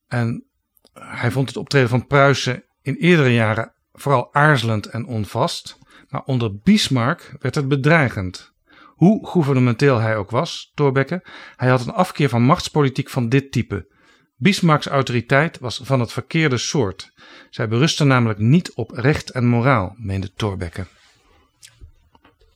[0.08, 0.46] En
[0.94, 5.78] hij vond het optreden van Pruisen in eerdere jaren vooral aarzelend en onvast,
[6.10, 8.54] maar onder Bismarck werd het bedreigend.
[8.86, 11.24] Hoe gouvernementeel hij ook was, Thorbecke,
[11.56, 13.94] hij had een afkeer van machtspolitiek van dit type.
[14.38, 17.12] Bismarcks autoriteit was van het verkeerde soort.
[17.50, 20.86] Zij berustte namelijk niet op recht en moraal, meende Thorbecke.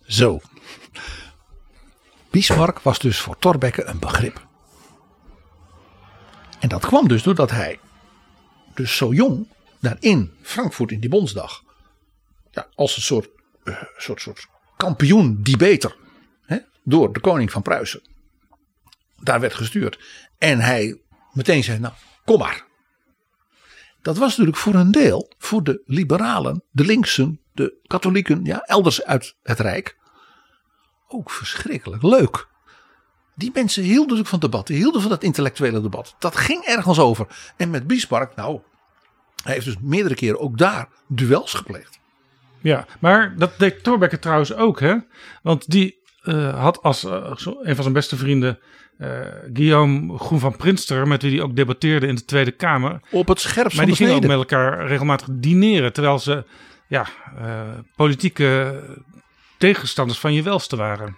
[0.06, 0.40] Zo.
[2.30, 4.48] Bismarck was dus voor Thorbecke een begrip.
[6.60, 7.80] En dat kwam dus doordat hij,
[8.74, 9.48] dus zo jong,
[9.80, 11.64] daar in Frankfurt in die Bondsdag,
[12.52, 13.30] ja, als een soort,
[13.64, 15.96] uh, soort, soort kampioen debater,
[16.42, 18.02] hè, door de koning van Pruisen,
[19.16, 20.00] daar werd gestuurd.
[20.38, 21.02] En hij
[21.34, 21.94] meteen zei, nou,
[22.26, 22.68] kom maar.
[24.02, 29.04] Dat was natuurlijk voor een deel, voor de liberalen, de linksen, de katholieken, ja, elders
[29.04, 29.98] uit het Rijk,
[31.08, 32.48] ook verschrikkelijk leuk.
[33.36, 36.16] Die mensen hielden natuurlijk van debat, die hielden van dat intellectuele debat.
[36.20, 37.28] Dat ging ergens over.
[37.58, 38.62] En met Bismarck, nou,
[39.44, 42.00] hij heeft dus meerdere keren ook daar duels gepleegd.
[42.62, 44.96] Ja, maar dat deed Thorbecke trouwens ook, hè?
[45.42, 48.60] Want die uh, had als uh, een van zijn beste vrienden
[48.98, 49.08] uh,
[49.54, 53.00] Guillaume Groen van Prinster, met wie hij ook debatteerde in de Tweede Kamer.
[53.12, 56.46] Op het scherpst Maar die gingen ook met elkaar regelmatig dineren, terwijl ze
[56.88, 57.08] ja,
[57.96, 58.84] politieke
[59.58, 61.16] tegenstanders van je welste waren.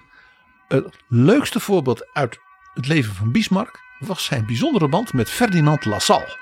[0.67, 2.39] Het leukste voorbeeld uit
[2.73, 6.37] het leven van Bismarck was zijn bijzondere band met Ferdinand Lassalle.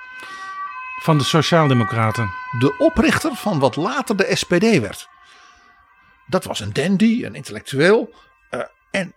[1.01, 2.31] Van de Sociaaldemocraten.
[2.59, 5.07] De oprichter van wat later de SPD werd.
[6.27, 8.13] Dat was een dandy, een intellectueel.
[8.51, 9.13] Uh, en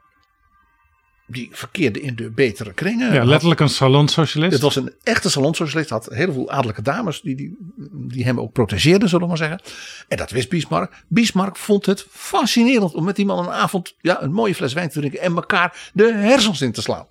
[1.26, 3.12] die verkeerde in de betere kringen.
[3.12, 4.52] Ja, letterlijk een salonsocialist.
[4.52, 5.90] Het was een echte salonsocialist.
[5.90, 7.56] Had heel veel adellijke dames die, die,
[7.92, 9.60] die hem ook protegeerden, zullen we maar zeggen.
[10.08, 11.04] En dat wist Bismarck.
[11.08, 14.88] Bismarck vond het fascinerend om met die man een avond ja, een mooie fles wijn
[14.88, 17.06] te drinken en elkaar de hersens in te slaan.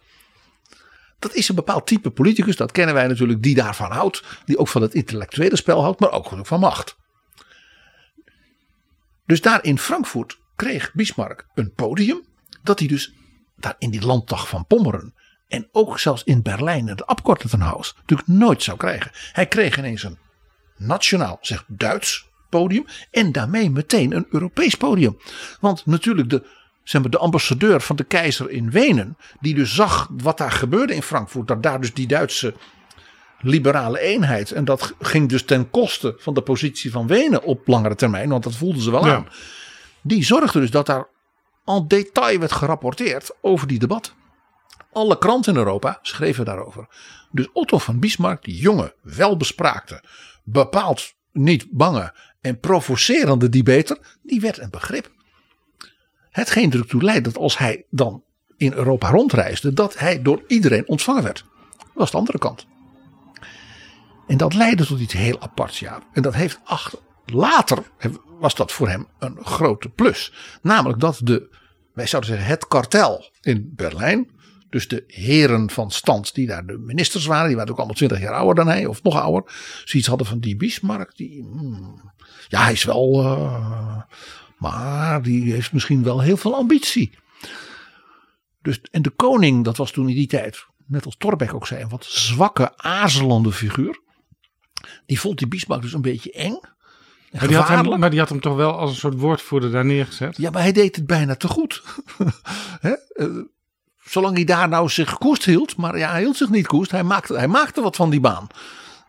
[1.22, 4.24] Dat is een bepaald type politicus, dat kennen wij natuurlijk, die daarvan houdt.
[4.46, 6.98] Die ook van het intellectuele spel houdt, maar ook van macht.
[9.26, 12.22] Dus daar in Frankfurt kreeg Bismarck een podium.
[12.64, 13.14] Dat hij dus
[13.56, 15.14] daar in die landdag van Pommeren.
[15.48, 19.12] En ook zelfs in Berlijn, het Abgeordnetenhaus, natuurlijk nooit zou krijgen.
[19.14, 20.18] Hij kreeg ineens een
[20.78, 22.86] nationaal, zeg Duits podium.
[23.12, 25.18] En daarmee meteen een Europees podium.
[25.60, 26.48] Want natuurlijk de,
[26.92, 29.18] zeg maar, de ambassadeur van de keizer in Wenen.
[29.40, 31.48] Die dus zag wat daar gebeurde in Frankfurt.
[31.48, 32.54] Dat daar dus die Duitse
[33.40, 34.52] liberale eenheid.
[34.52, 38.30] En dat ging dus ten koste van de positie van Wenen op langere termijn.
[38.30, 39.28] Want dat voelden ze wel aan.
[40.02, 41.08] Die zorgde dus dat daar
[41.66, 44.14] en detail werd gerapporteerd over die debat.
[44.92, 46.88] Alle kranten in Europa schreven daarover.
[47.32, 50.04] Dus Otto van Bismarck, die jonge, welbespraakte,
[50.44, 55.12] bepaald niet bange en provocerende debater, die werd een begrip.
[56.32, 58.24] Hetgeen ertoe leidde dat als hij dan
[58.58, 61.46] in Europa rondreisde, dat hij door iedereen ontvangen werd.
[61.78, 62.68] Dat was de andere kant.
[64.28, 66.04] En dat leidde tot iets heel aparts, ja.
[66.14, 67.84] En dat heeft achter, later
[68.40, 70.34] was dat voor hem een grote plus.
[70.62, 71.56] Namelijk dat de,
[71.94, 74.30] wij zouden zeggen, het kartel in Berlijn.
[74.70, 77.48] Dus de heren van stand die daar de ministers waren.
[77.48, 78.86] Die waren ook allemaal twintig jaar ouder dan hij.
[78.86, 79.54] Of nog ouder.
[79.86, 81.16] Zoiets hadden van die Bismarck.
[81.16, 82.14] Die, hmm,
[82.48, 83.24] ja, hij is wel...
[83.24, 84.02] Uh,
[84.62, 87.18] maar die heeft misschien wel heel veel ambitie.
[88.62, 91.82] Dus, en de koning, dat was toen in die tijd, net als Torbeck ook zei,
[91.82, 94.00] een wat zwakke, aarzelende figuur.
[95.06, 96.60] Die vond die Bismarck dus een beetje eng.
[97.32, 99.86] Maar die, had hem, maar die had hem toch wel als een soort woordvoerder daar
[99.86, 100.38] neergezet?
[100.38, 101.84] Ja, maar hij deed het bijna te goed.
[102.82, 102.92] uh,
[104.04, 105.78] zolang hij daar nou zich koest hield.
[105.78, 106.92] Maar ja, hij hield zich niet koest.
[106.92, 108.48] Hij maakte, hij maakte wat van die baan.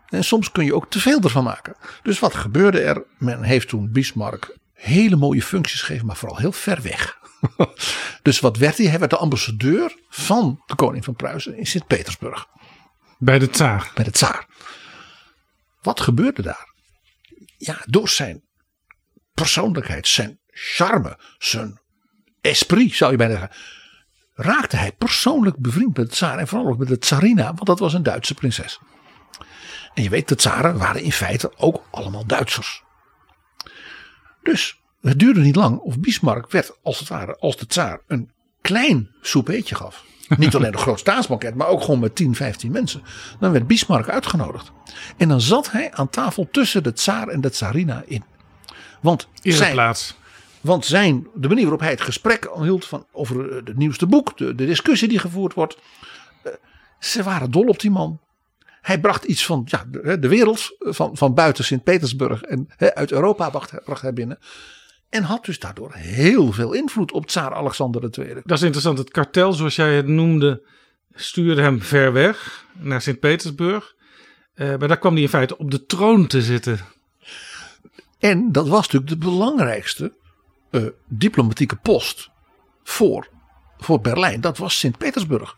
[0.09, 1.75] En soms kun je ook te veel ervan maken.
[2.03, 3.05] Dus wat gebeurde er?
[3.19, 7.19] Men heeft toen Bismarck hele mooie functies gegeven, maar vooral heel ver weg.
[8.23, 8.87] dus wat werd hij?
[8.87, 12.47] Hij werd de ambassadeur van de koning van Pruisen in Sint-Petersburg.
[13.19, 13.91] Bij de tsaar.
[13.95, 14.47] Bij de tsaar.
[15.83, 16.73] Wat gebeurde daar?
[17.57, 18.43] Ja, door zijn
[19.35, 21.81] persoonlijkheid, zijn charme, zijn
[22.41, 23.57] esprit zou je bijna zeggen.
[24.35, 27.79] Raakte hij persoonlijk bevriend met de tsaar en vooral ook met de tsarina, want dat
[27.79, 28.81] was een Duitse prinses.
[29.95, 32.83] En je weet, de tsaren waren in feite ook allemaal Duitsers.
[34.43, 38.31] Dus het duurde niet lang of Bismarck werd als het ware als de tsaar een
[38.61, 40.05] klein soupeetje gaf.
[40.39, 43.03] Niet alleen een groot staatsbanket, maar ook gewoon met 10, 15 mensen.
[43.41, 44.73] Dan werd Bismarck uitgenodigd.
[45.17, 48.25] En dan zat hij aan tafel tussen de tsaar en de tsarina in.
[49.01, 50.17] Want zijn, plaats.
[50.61, 54.55] Want zijn, de manier waarop hij het gesprek hield van, over het nieuwste boek, de,
[54.55, 55.79] de discussie die gevoerd wordt.
[56.43, 56.53] Eh,
[56.99, 58.21] ze waren dol op die man.
[58.83, 63.13] Hij bracht iets van ja, de, de wereld, van, van buiten Sint-Petersburg en he, uit
[63.13, 64.39] Europa bracht, bracht hij binnen.
[65.09, 68.35] En had dus daardoor heel veel invloed op tsaar Alexander II.
[68.45, 68.99] Dat is interessant.
[68.99, 70.63] Het kartel, zoals jij het noemde,
[71.15, 73.95] stuurde hem ver weg naar Sint-Petersburg.
[74.55, 76.81] Uh, maar daar kwam hij in feite op de troon te zitten.
[78.19, 80.13] En dat was natuurlijk de belangrijkste
[80.71, 82.31] uh, diplomatieke post
[82.83, 83.29] voor,
[83.79, 84.41] voor Berlijn.
[84.41, 85.57] Dat was Sint-Petersburg.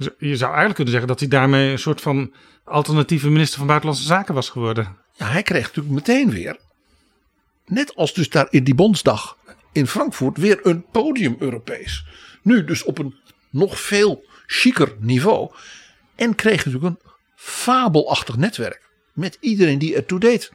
[0.00, 2.32] Dus je zou eigenlijk kunnen zeggen dat hij daarmee een soort van
[2.64, 4.96] alternatieve minister van Buitenlandse Zaken was geworden.
[5.12, 6.56] Ja, hij kreeg natuurlijk meteen weer
[7.70, 9.36] net als dus daar in die Bondsdag
[9.72, 12.04] in Frankfurt weer een podium Europees.
[12.42, 13.14] Nu dus op een
[13.50, 15.50] nog veel chiquer niveau.
[16.14, 18.90] En kreeg natuurlijk een fabelachtig netwerk.
[19.12, 20.52] Met iedereen die ertoe deed.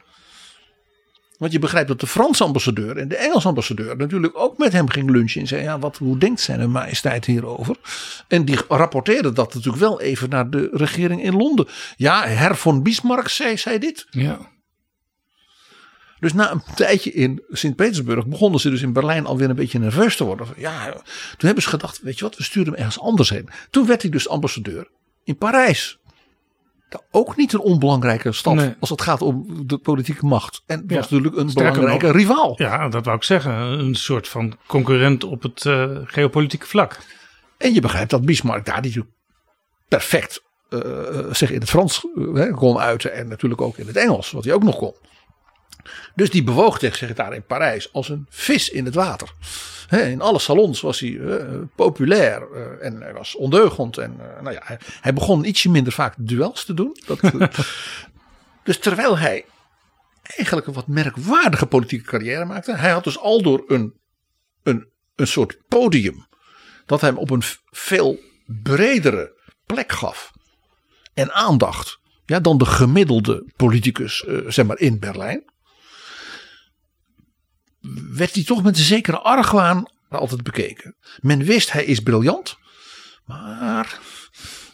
[1.38, 4.88] Want je begrijpt dat de Franse ambassadeur en de Engelse ambassadeur natuurlijk ook met hem
[4.88, 5.40] ging lunchen.
[5.40, 7.76] En zei: ja, wat, hoe denkt zijn majesteit hierover?
[8.28, 11.66] En die rapporteerde dat natuurlijk wel even naar de regering in Londen.
[11.96, 14.06] Ja, Her von Bismarck zei, zei dit.
[14.10, 14.38] Ja.
[16.20, 20.16] Dus na een tijdje in Sint-Petersburg begonnen ze dus in Berlijn alweer een beetje nerveus
[20.16, 20.46] te worden.
[20.56, 21.02] Ja, toen
[21.38, 23.48] hebben ze gedacht, weet je wat, we sturen hem ergens anders heen.
[23.70, 24.88] Toen werd hij dus ambassadeur
[25.24, 25.98] in Parijs.
[27.10, 28.74] Ook niet een onbelangrijke stad Nee.
[28.80, 30.62] als het gaat om de politieke macht.
[30.66, 32.54] En Ja, was natuurlijk een sterker belangrijke nog- rivaal.
[32.56, 33.52] ja, dat wou ik zeggen.
[33.52, 36.98] Een soort van concurrent op het eh, geopolitieke vlak.
[37.58, 39.04] En je begrijpt dat Bismarck daar die
[39.88, 40.80] perfect eh,
[41.30, 42.06] zich in het Frans
[42.54, 43.12] kon uiten.
[43.12, 44.94] En natuurlijk ook in het Engels, wat hij ook nog kon.
[46.14, 49.32] Dus die bewoog zich daar in Parijs als een vis in het water.
[49.90, 53.98] In alle salons was hij eh, populair eh, en hij was ondeugend.
[53.98, 56.96] En, eh, nou ja, hij, hij begon ietsje minder vaak duels te doen.
[57.06, 57.20] Dat,
[58.64, 59.44] dus terwijl hij
[60.26, 62.76] eigenlijk een wat merkwaardige politieke carrière maakte.
[62.76, 63.94] Hij had dus al door een,
[64.62, 66.26] een, een soort podium
[66.86, 68.18] dat hem op een veel
[68.62, 69.34] bredere
[69.66, 70.32] plek gaf
[71.14, 75.44] en aandacht ja, dan de gemiddelde politicus zeg maar in Berlijn.
[78.12, 80.96] Werd hij toch met een zekere argwaan altijd bekeken.
[81.20, 82.56] Men wist hij is briljant,
[83.24, 83.98] maar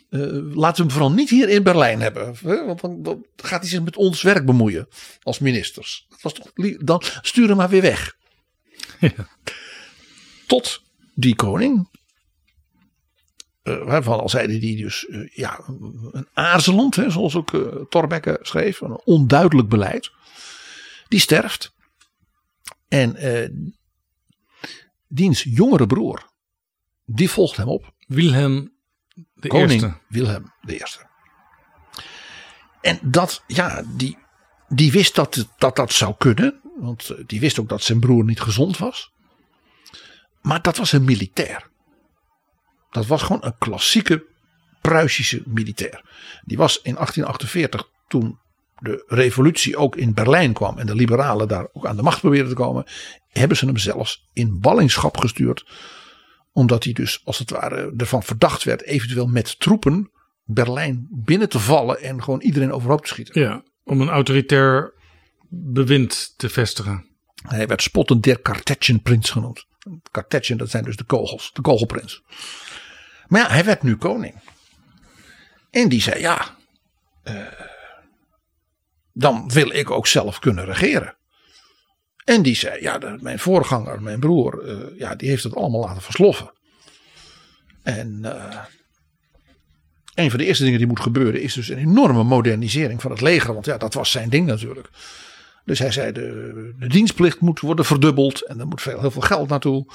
[0.09, 0.21] eh,
[0.55, 2.35] laten we hem vooral niet hier in Berlijn hebben.
[2.45, 2.65] Hè?
[2.65, 4.89] Want dan, dan gaat hij zich met ons werk bemoeien
[5.23, 6.07] als ministers.
[6.09, 8.17] Dat was toch, dan stuur hem maar weer weg.
[10.47, 10.83] Tot
[11.15, 11.89] die koning,
[13.63, 15.61] eh, waarvan al zeiden die dus eh, ja,
[16.13, 20.11] een aarzelend, hè, zoals ook eh Thorbecke schreef, een onduidelijk beleid.
[21.09, 21.73] Die sterft.
[22.93, 23.49] En eh,
[25.09, 26.31] diens jongere broer,
[27.05, 27.95] die volgt hem op.
[28.07, 28.73] Wilhelm
[29.35, 29.99] de Koning Eerste.
[30.09, 30.83] Wilhelm I.
[32.81, 34.19] En dat, ja, die,
[34.69, 36.61] die wist dat, dat dat zou kunnen.
[36.77, 39.13] Want eh, die wist ook dat zijn broer niet gezond was.
[40.43, 41.71] Maar dat was een militair.
[42.91, 44.27] Dat was gewoon een klassieke
[44.81, 46.05] Pruisische militair.
[46.45, 48.39] Die was in 1848, toen
[48.83, 52.49] de revolutie ook in Berlijn kwam en de liberalen daar ook aan de macht probeerden
[52.49, 52.85] te komen,
[53.29, 55.67] hebben ze hem zelfs in ballingschap gestuurd.
[56.53, 60.11] Omdat hij dus als het ware ervan verdacht werd eventueel met troepen
[60.45, 63.41] Berlijn binnen te vallen en gewoon iedereen overhoop te schieten.
[63.41, 64.93] Ja, om een autoritair
[65.49, 67.07] bewind te vestigen.
[67.49, 69.67] Hij werd spottend der Kartetjenprins genoemd.
[70.11, 72.23] Kartetjen, dat zijn dus de kogels, de kogelprins.
[73.27, 74.35] Maar ja, hij werd nu koning.
[75.71, 76.57] En die zei ja,
[77.23, 77.35] eh,
[79.13, 81.17] dan wil ik ook zelf kunnen regeren.
[82.25, 86.03] En die zei ja, mijn voorganger, mijn broer, eh, ja, die heeft het allemaal laten
[86.03, 86.53] versloffen.
[87.83, 88.59] En eh,
[90.15, 93.21] een van de eerste dingen die moet gebeuren is dus een enorme modernisering van het
[93.21, 93.55] leger.
[93.55, 94.89] Want ja, dat was zijn ding natuurlijk.
[95.65, 99.23] Dus hij zei de, de dienstplicht moet worden verdubbeld en er moet veel, heel veel
[99.23, 99.87] geld naartoe.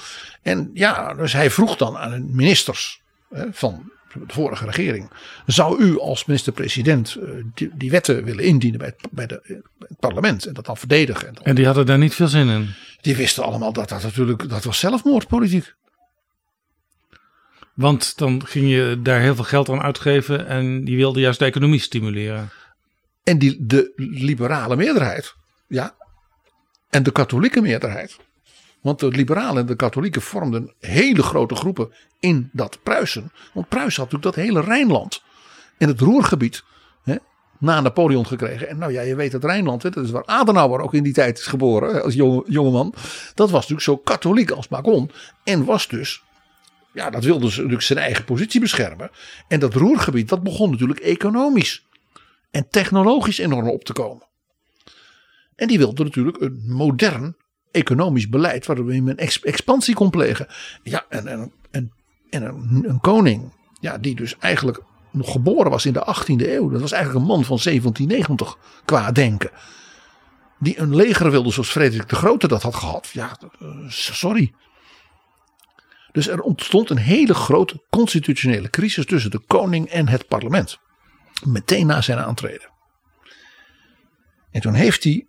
[0.42, 5.10] En ja, dus hij vroeg dan aan de ministers hè, van de vorige regering.
[5.46, 9.40] Zou u als minister-president eh, die, die wetten willen indienen bij het, bij, de,
[9.78, 11.28] bij het parlement en dat dan verdedigen?
[11.28, 12.74] En dan- En die hadden daar niet veel zin in.
[13.00, 15.74] die wisten allemaal dat dat natuurlijk, dat was zelfmoordpolitiek.
[17.74, 21.44] Want dan ging je daar heel veel geld aan uitgeven en die wilde juist de
[21.44, 22.50] economie stimuleren.
[23.22, 25.34] En die, de liberale meerderheid,
[25.68, 25.94] ja,
[26.90, 28.16] en de katholieke meerderheid.
[28.88, 33.32] Want de liberalen en de katholieken vormden hele grote groepen in dat Pruisen.
[33.52, 35.22] Want Pruisen had natuurlijk dat hele Rijnland
[35.78, 36.64] en het Roergebied
[37.02, 37.16] hè,
[37.58, 38.68] na Napoleon gekregen.
[38.68, 41.12] En nou ja, je weet het Rijnland, hè, dat is waar Adenauer ook in die
[41.12, 42.94] tijd is geboren als jonge, jongeman.
[43.34, 45.10] Dat was natuurlijk zo katholiek als maar kon.
[45.44, 46.22] En was dus,
[46.92, 49.10] ja, dat wilde ze natuurlijk zijn eigen positie beschermen.
[49.48, 51.86] En dat Roergebied, dat begon natuurlijk economisch
[52.50, 54.26] en technologisch enorm op te komen.
[55.56, 57.36] En die wilde natuurlijk een modern
[57.70, 60.46] economisch beleid waardoor je een ex- expansie kon plegen.
[60.82, 61.92] Ja, en, en, en,
[62.30, 66.68] en een, een koning, ja, die dus eigenlijk nog geboren was in de 18e eeuw.
[66.68, 69.50] Dat was eigenlijk een man van 1790 qua denken.
[70.58, 73.08] Die een leger wilde zoals Frederik de Grote dat had gehad.
[73.12, 74.52] Ja, eh, sorry.
[76.12, 80.78] Dus er ontstond een hele grote constitutionele crisis tussen de koning en het parlement
[81.44, 82.70] meteen na zijn aantreden.
[84.50, 85.26] En toen heeft hij.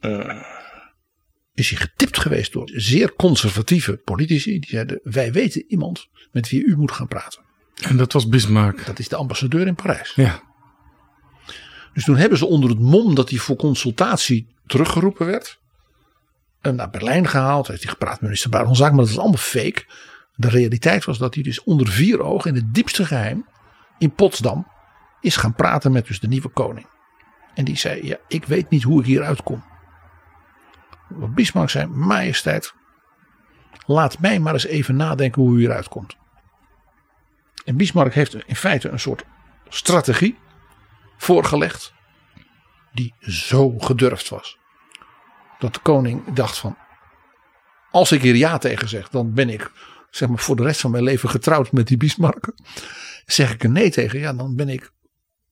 [0.00, 0.42] eh,
[1.54, 4.58] is hij getipt geweest door zeer conservatieve politici.
[4.58, 7.42] Die zeiden: Wij weten iemand met wie u moet gaan praten.
[7.80, 8.86] En dat was Bismarck.
[8.86, 10.12] Dat is de ambassadeur in Parijs.
[10.14, 10.42] Ja,
[11.92, 15.58] Dus toen hebben ze onder het mom dat hij voor consultatie teruggeroepen werd.
[16.60, 17.66] Hem naar Berlijn gehaald.
[17.66, 18.76] Heeft hij gepraat met minister Zaken.
[18.96, 19.84] Maar dat was allemaal fake.
[20.34, 23.46] de realiteit was dat hij dus onder vier ogen in het diepste geheim
[23.98, 24.66] in Potsdam
[25.20, 26.86] is gaan praten met dus de nieuwe koning.
[27.54, 29.64] En die zei, ja, ik weet niet hoe ik hier uitkom.
[31.10, 32.74] Wat Bismarck zei, majesteit,
[33.86, 36.16] laat mij maar eens even nadenken hoe u hieruit komt.
[37.64, 39.24] En Bismarck heeft in feite een soort
[39.68, 40.38] strategie
[41.16, 41.92] voorgelegd
[42.92, 44.58] die zo gedurfd was.
[45.58, 46.76] Dat de koning dacht van,
[47.90, 49.72] als ik hier ja tegen zeg, dan ben ik
[50.10, 52.52] zeg maar voor de rest van mijn leven getrouwd met die Bismarck.
[53.24, 54.92] Zeg ik er nee tegen, ja, dan ben ik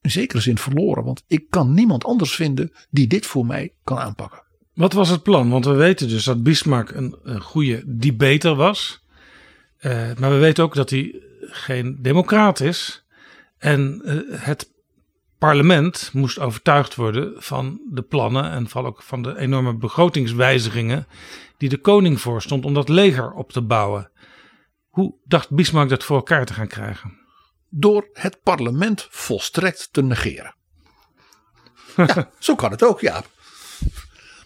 [0.00, 1.04] in zekere zin verloren.
[1.04, 4.42] Want ik kan niemand anders vinden die dit voor mij kan aanpakken.
[4.78, 5.50] Wat was het plan?
[5.50, 9.04] Want we weten dus dat Bismarck een, een goede debater was.
[9.80, 13.04] Uh, maar we weten ook dat hij geen democraat is.
[13.58, 14.72] En uh, het
[15.38, 21.06] parlement moest overtuigd worden van de plannen en vooral ook van de enorme begrotingswijzigingen
[21.56, 24.10] die de koning voorstond om dat leger op te bouwen.
[24.88, 27.18] Hoe dacht Bismarck dat voor elkaar te gaan krijgen?
[27.68, 30.54] Door het parlement volstrekt te negeren.
[31.96, 33.24] ja, zo kan het ook, ja.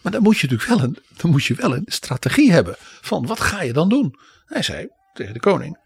[0.03, 3.25] Maar dan moet je natuurlijk wel een, dan moet je wel een strategie hebben van
[3.25, 4.19] wat ga je dan doen?
[4.45, 5.79] Hij zei tegen de koning,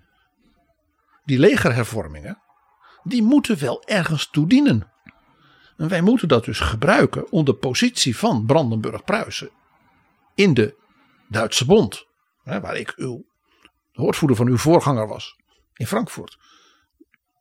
[1.26, 2.42] die legerhervormingen,
[3.04, 4.92] die moeten wel ergens toe dienen.
[5.78, 9.50] En wij moeten dat dus gebruiken om de positie van Brandenburg-Pruisen
[10.36, 10.76] in de
[11.30, 12.06] Duitse Bond,
[12.44, 13.26] waar ik uw
[13.94, 15.36] woordvoerder van uw voorganger was
[15.74, 16.38] in Frankfurt,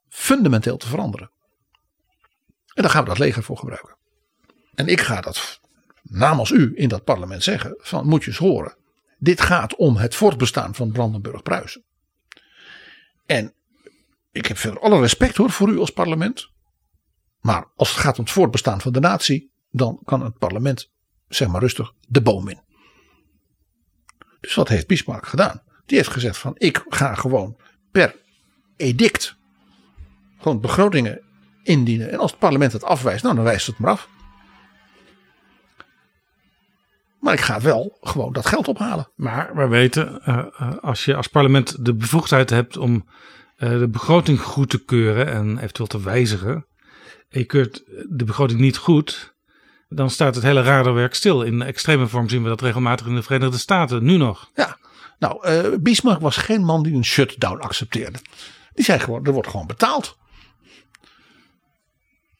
[0.08, 1.30] fundamenteel te veranderen.
[2.74, 3.96] En daar gaan we dat leger voor gebruiken.
[4.74, 5.60] En ik ga dat
[6.08, 8.76] namens u in dat parlement zeggen: van moet je eens horen.
[9.18, 11.84] Dit gaat om het voortbestaan van Brandenburg-Pruisen.
[13.26, 13.54] En
[14.32, 16.50] ik heb verder alle respect hoor voor u als parlement.
[17.40, 20.92] Maar als het gaat om het voortbestaan van de natie, dan kan het parlement,
[21.28, 22.60] zeg maar rustig, de boom in.
[24.40, 25.62] Dus wat heeft Bismarck gedaan?
[25.86, 27.56] Die heeft gezegd van ik ga gewoon
[27.90, 28.16] per
[28.76, 29.36] edict
[30.38, 31.22] gewoon begrotingen
[31.62, 32.10] indienen.
[32.10, 34.08] En als het parlement het afwijst, nou dan wijst het maar af.
[37.20, 39.10] Maar ik ga wel gewoon dat geld ophalen.
[39.14, 40.44] Maar we weten, uh,
[40.80, 43.08] als je als parlement de bevoegdheid hebt om
[43.58, 46.66] uh, de begroting goed te keuren en eventueel te wijzigen.
[47.28, 49.34] En je keurt de begroting niet goed,
[49.88, 51.42] dan staat het hele radarwerk stil.
[51.42, 54.50] In extreme vorm zien we dat regelmatig in de Verenigde Staten, nu nog.
[54.54, 54.76] Ja,
[55.18, 58.18] nou, uh, Bismarck was geen man die een shutdown accepteerde.
[58.74, 60.16] Die zei gewoon, er wordt gewoon betaald.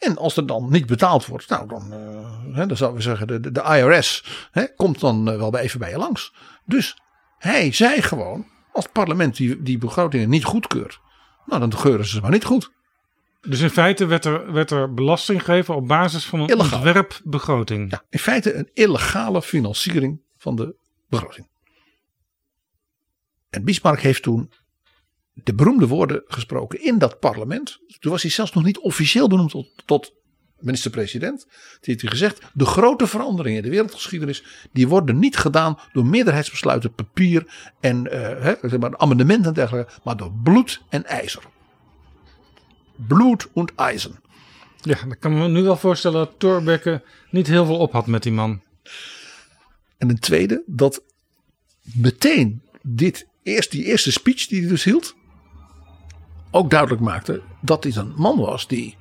[0.07, 3.27] En als er dan niet betaald wordt, nou dan, uh, hè, dan zouden we zeggen,
[3.27, 6.35] de, de, IRS hè, komt dan uh, wel even bij je langs.
[6.65, 6.99] Dus
[7.39, 11.01] hij zei gewoon, als het parlement die, die begrotingen niet goedkeurt,
[11.47, 12.71] nou dan geuren ze maar niet goed.
[13.41, 16.79] Dus in feite werd er, werd er belasting gegeven op basis van een Illegaal.
[16.79, 17.91] ontwerpbegroting.
[17.91, 20.77] Ja, in feite een illegale financiering van de
[21.09, 21.49] begroting.
[23.51, 24.53] En Bismarck heeft toen
[25.45, 27.79] de beroemde woorden gesproken in dat parlement.
[27.99, 30.13] Toen was hij zelfs nog niet officieel benoemd tot, tot
[30.59, 31.47] minister-president.
[31.49, 36.07] Die heeft hij gezegd, de grote veranderingen in de wereldgeschiedenis, die worden niet gedaan door
[36.07, 41.43] meerderheidsbesluiten, papier en uh, hè, maar amendementen en dergelijke, maar door bloed en ijzer.
[43.07, 44.11] Bloed en ijzer.
[44.81, 48.23] Ja, dan kan me nu wel voorstellen dat Thorbecke niet heel veel op had met
[48.23, 48.63] die man.
[49.99, 51.03] En een tweede, dat
[51.83, 55.15] meteen dit, eerst die eerste speech die hij dus hield,
[56.57, 58.97] ook duidelijk maakte dat dit een man was die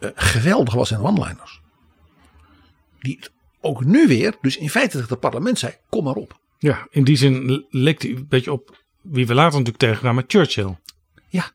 [0.00, 1.60] uh, geweldig was in one-liners.
[3.00, 3.18] Die
[3.60, 6.38] ook nu weer, dus in feite tegen het parlement zei, kom maar op.
[6.58, 10.76] Ja, in die zin leek hij een beetje op wie we later natuurlijk tegenkwamen, Churchill.
[11.28, 11.50] Ja,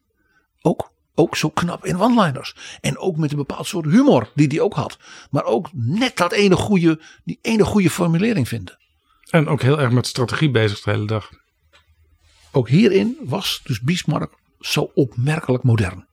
[0.62, 2.56] ook, ook zo knap in one-liners.
[2.82, 4.98] En ook met een bepaald soort humor die hij ook had.
[5.32, 8.78] Maar ook net dat ene goede, die ene goede formulering vinden.
[9.30, 11.30] En ook heel erg met strategie bezig de hele dag.
[12.52, 16.08] Ook hierin was dus Bismarck zo opmerkelijk modern.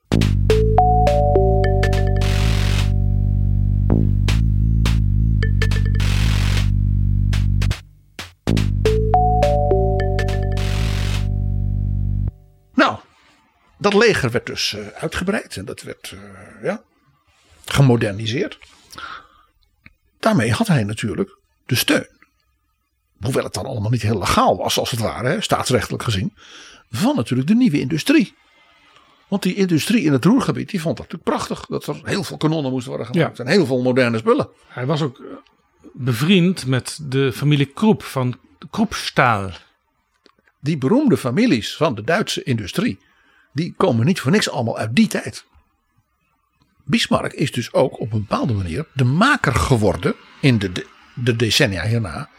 [12.73, 12.97] Nou,
[13.77, 16.21] dat leger werd dus uh, uitgebreid en dat werd uh,
[16.63, 16.83] ja,
[17.65, 18.59] gemoderniseerd.
[20.19, 22.15] Daarmee had hij natuurlijk de steun.
[23.19, 26.33] Hoewel het dan allemaal niet heel legaal was, als het ware, hè, staatsrechtelijk gezien
[26.91, 28.35] van natuurlijk de nieuwe industrie.
[29.27, 31.65] Want die industrie in het Roergebied, die vond dat natuurlijk prachtig.
[31.65, 33.39] Dat er heel veel kanonnen moesten worden gemaakt.
[33.39, 34.49] En heel veel moderne spullen.
[34.67, 35.25] Hij was ook eh,
[35.93, 38.39] bevriend met de familie Kroep van
[38.71, 39.51] Kroepstaal.
[40.59, 42.99] Die beroemde families van de Duitse industrie.
[43.53, 45.45] Die komen niet voor niks allemaal uit die tijd.
[46.83, 50.85] Bismarck is dus ook op een bepaalde manier de maker geworden in de, de,
[51.15, 52.29] de decennia hierna.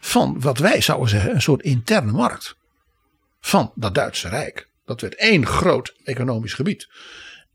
[0.00, 2.56] Van wat wij zouden zeggen een soort interne markt
[3.46, 4.68] van dat Duitse Rijk.
[4.84, 6.88] Dat werd één groot economisch gebied.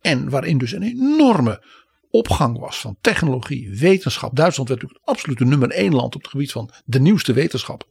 [0.02, 1.64] En waarin dus een enorme
[2.10, 4.36] opgang was van technologie, wetenschap.
[4.36, 7.88] Duitsland werd natuurlijk absoluut de nummer één land op het gebied van de nieuwste wetenschap.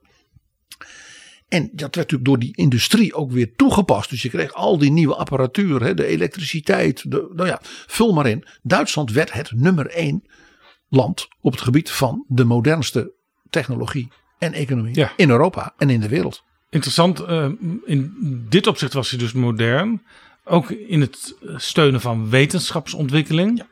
[1.48, 4.10] En dat werd natuurlijk door die industrie ook weer toegepast.
[4.10, 7.10] Dus je kreeg al die nieuwe apparatuur, hè, de elektriciteit.
[7.10, 8.44] De, nou ja, vul maar in.
[8.62, 10.22] Duitsland werd het nummer één
[10.88, 13.12] land op het gebied van de modernste
[13.50, 15.12] technologie en economie Ja.
[15.16, 16.42] in Europa en in de wereld.
[16.70, 17.48] Interessant, eh,
[17.84, 18.14] in
[18.48, 20.02] dit opzicht was hij dus modern.
[20.44, 23.62] Ook in het steunen van wetenschapsontwikkeling.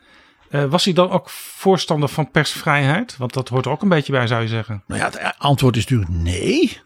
[0.51, 3.17] Eh, was hij dan ook voorstander van persvrijheid?
[3.17, 4.83] Want dat hoort er ook een beetje bij, zou je zeggen.
[4.87, 6.81] Nou ja, het antwoord is natuurlijk nee.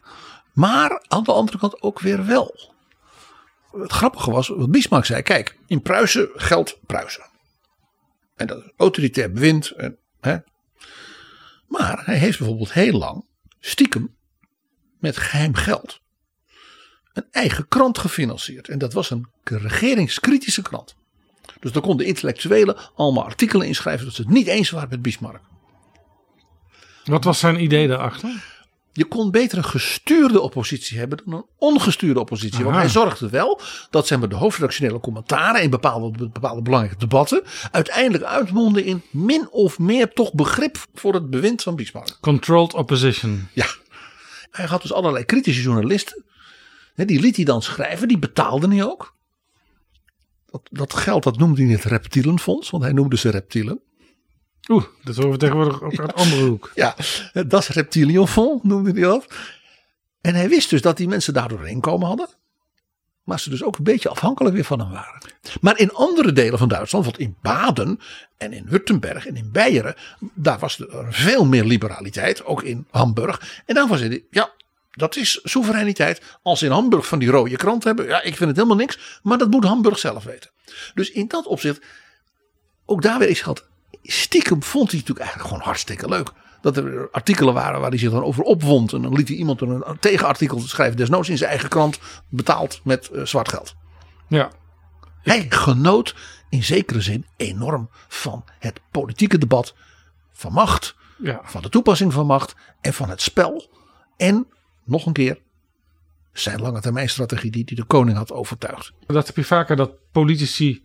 [0.53, 2.73] Maar aan de andere kant ook weer wel.
[3.73, 7.27] Het grappige was, wat Bismarck zei, kijk, in Pruisen geldt Pruisen.
[8.37, 9.71] En dat is autoritair bewind.
[9.71, 10.37] En, hè.
[11.69, 13.25] Maar hij heeft bijvoorbeeld heel lang
[13.61, 14.15] stiekem
[15.03, 16.01] met geheim geld
[17.13, 18.69] een eigen krant gefinancierd.
[18.69, 20.95] En dat was een regeringskritische krant.
[21.61, 25.41] Dus daar konden intellectuelen allemaal artikelen inschrijven dat ze het niet eens waren met Bismarck.
[27.05, 28.51] Wat was zijn idee daarachter?
[28.93, 32.65] Je kon beter een gestuurde oppositie hebben dan een ongestuurde oppositie.
[32.65, 38.25] Want hij zorgde wel dat maar, de hoofdredactionele commentaren in bepaalde, bepaalde belangrijke debatten uiteindelijk
[38.25, 42.19] uitmonden in min of meer toch begrip voor het bewind van Bismarck.
[42.21, 43.49] Controlled opposition.
[43.53, 43.67] Ja,
[44.53, 46.25] hij had dus allerlei kritische journalisten.
[46.95, 49.17] Die liet hij dan schrijven, die betaalde hij ook.
[50.51, 53.81] Dat, dat geld dat noemde hij het reptielenfonds, want hij noemde ze reptielen.
[54.69, 56.73] Oeh, dat horen we tegenwoordig ook uit de andere hoek.
[56.75, 56.97] Ja,
[57.33, 59.27] dat is reptilienfonds noemde hij dat.
[60.21, 62.29] En hij wist dus dat die mensen daardoor een inkomen hadden.
[63.25, 65.23] Maar ze dus ook een beetje afhankelijk weer van hem waren.
[65.61, 68.01] Maar in andere delen van Duitsland, bijvoorbeeld in Baden
[68.39, 69.95] en in Württemberg en in Beieren,
[70.35, 73.63] daar was er veel meer liberaliteit, ook in Hamburg.
[73.67, 74.51] En daarvan zei hij, ja,
[74.91, 76.23] dat is soevereiniteit.
[76.43, 79.39] Als in Hamburg van die rode krant hebben, ja, ik vind het helemaal niks, maar
[79.39, 80.51] dat moet Hamburg zelf weten.
[80.95, 81.85] Dus in dat opzicht,
[82.87, 83.67] ook daar weer is gehad.
[84.03, 86.33] Stiekem vond hij het natuurlijk eigenlijk gewoon hartstikke leuk.
[86.63, 88.93] Dat er artikelen waren waar hij zich dan over opwond.
[88.93, 90.97] En dan liet hij iemand een tegenartikel schrijven.
[90.97, 91.99] Desnoods in zijn eigen krant.
[92.29, 93.75] Betaald met eh, zwart geld.
[94.29, 94.51] Ja,
[95.23, 96.15] Hij genoot
[96.49, 99.75] in zekere zin enorm van het politieke debat.
[100.33, 100.95] Van macht.
[101.19, 101.41] ja.
[101.45, 102.55] Van de toepassing van macht.
[102.81, 103.71] En van het spel.
[104.17, 104.47] En
[104.85, 105.39] nog een keer.
[106.33, 108.93] Zijn lange termijn strategie die hij de koning had overtuigd.
[109.07, 110.83] Dat heb je vaker dat politici,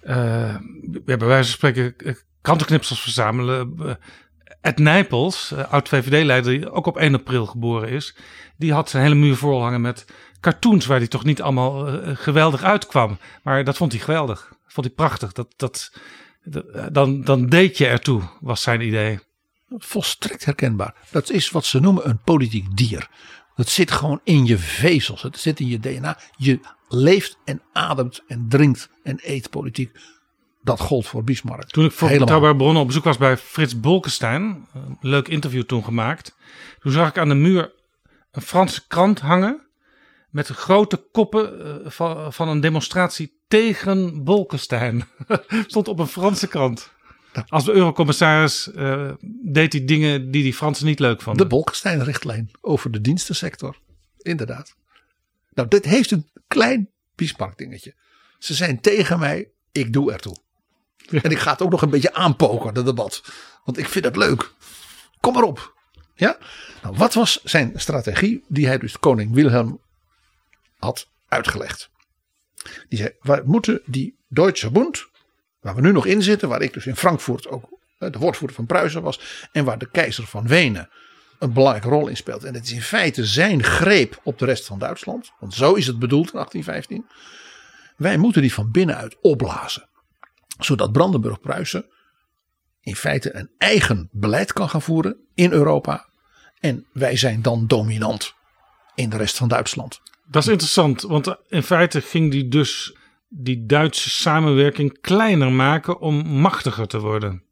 [0.00, 0.60] eh, ja,
[1.04, 3.76] bij wijze van spreken, eh, krantenknipsels verzamelen.
[4.60, 8.16] Eh, Ed Nijpels, eh, oud-VVD-leider, die ook op 1 april geboren is,
[8.56, 10.06] die had zijn hele muur vol hangen met
[10.40, 13.18] cartoons waar hij toch niet allemaal eh, geweldig uitkwam.
[13.42, 14.52] Maar dat vond hij geweldig.
[14.66, 15.32] Vond hij prachtig.
[15.32, 15.92] Dat, dat,
[16.52, 19.18] eh, dan, dan deed je ertoe, was zijn idee.
[19.68, 20.94] Volstrekt herkenbaar.
[21.10, 23.08] Dat is wat ze noemen een politiek dier.
[23.54, 25.22] Dat zit gewoon in je vezels.
[25.22, 26.18] Het zit in je DNA.
[26.36, 29.98] Je leeft en ademt en drinkt en eet politiek.
[30.62, 31.68] Dat gold voor Bismarck.
[31.68, 32.08] Toen ik voor.
[32.08, 36.36] Betrouwbare Bronnen op bezoek was bij Frits Bolkestein, een leuk interview toen gemaakt.
[36.80, 37.72] Toen zag ik aan de muur
[38.30, 39.66] een Franse krant hangen
[40.30, 45.04] met grote koppen eh, van, van een demonstratie tegen Bolkestein.
[45.66, 46.90] Stond op een Franse krant.
[47.48, 49.10] Als de eurocommissaris eh,
[49.42, 51.48] deed hij dingen die die Fransen niet leuk De vonden.
[51.48, 53.76] Bolkestein-richtlijn over de dienstensector.
[54.18, 54.74] Inderdaad.
[55.50, 57.94] Nou, dit heeft een klein Bismarck dingetje.
[58.38, 60.36] Ze zijn tegen mij, ik doe ertoe.
[61.22, 63.22] En ik ga het ook nog een beetje aanpoken, dat debat.
[63.64, 64.52] Want ik vind het leuk.
[65.20, 65.74] Kom maar op.
[66.14, 66.38] Ja?
[66.82, 69.80] Nou, wat was zijn strategie die hij dus koning Wilhelm
[70.78, 71.90] had uitgelegd?
[72.88, 75.06] Die zei, we moeten die Deutsche Bund,
[75.60, 78.66] waar we nu nog in zitten, waar ik dus in Frankfurt ook de woordvoerder van
[78.66, 80.88] Pruisen was, en waar de keizer van Wenen
[81.38, 82.44] een belangrijke rol in speelt.
[82.44, 85.86] En het is in feite zijn greep op de rest van Duitsland, want zo is
[85.86, 87.06] het bedoeld in 1815.
[87.96, 89.87] Wij moeten die van binnenuit opblazen
[90.58, 91.86] zodat Brandenburg-Pruisen
[92.80, 96.08] in feite een eigen beleid kan gaan voeren in Europa.
[96.60, 98.34] En wij zijn dan dominant
[98.94, 100.00] in de rest van Duitsland.
[100.26, 102.96] Dat is interessant, want in feite ging die dus
[103.28, 107.42] die Duitse samenwerking kleiner maken om machtiger te worden.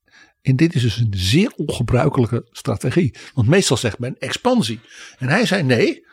[0.43, 3.15] En dit is dus een zeer ongebruikelijke strategie.
[3.35, 4.81] Want meestal zegt men expansie.
[5.19, 6.07] En hij zei nee,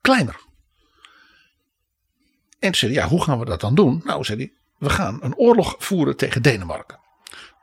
[0.00, 0.44] kleiner.
[2.58, 4.02] En toen zei hij, ja, hoe gaan we dat dan doen?
[4.04, 7.00] Nou, zei hij, we gaan een oorlog voeren tegen Denemarken.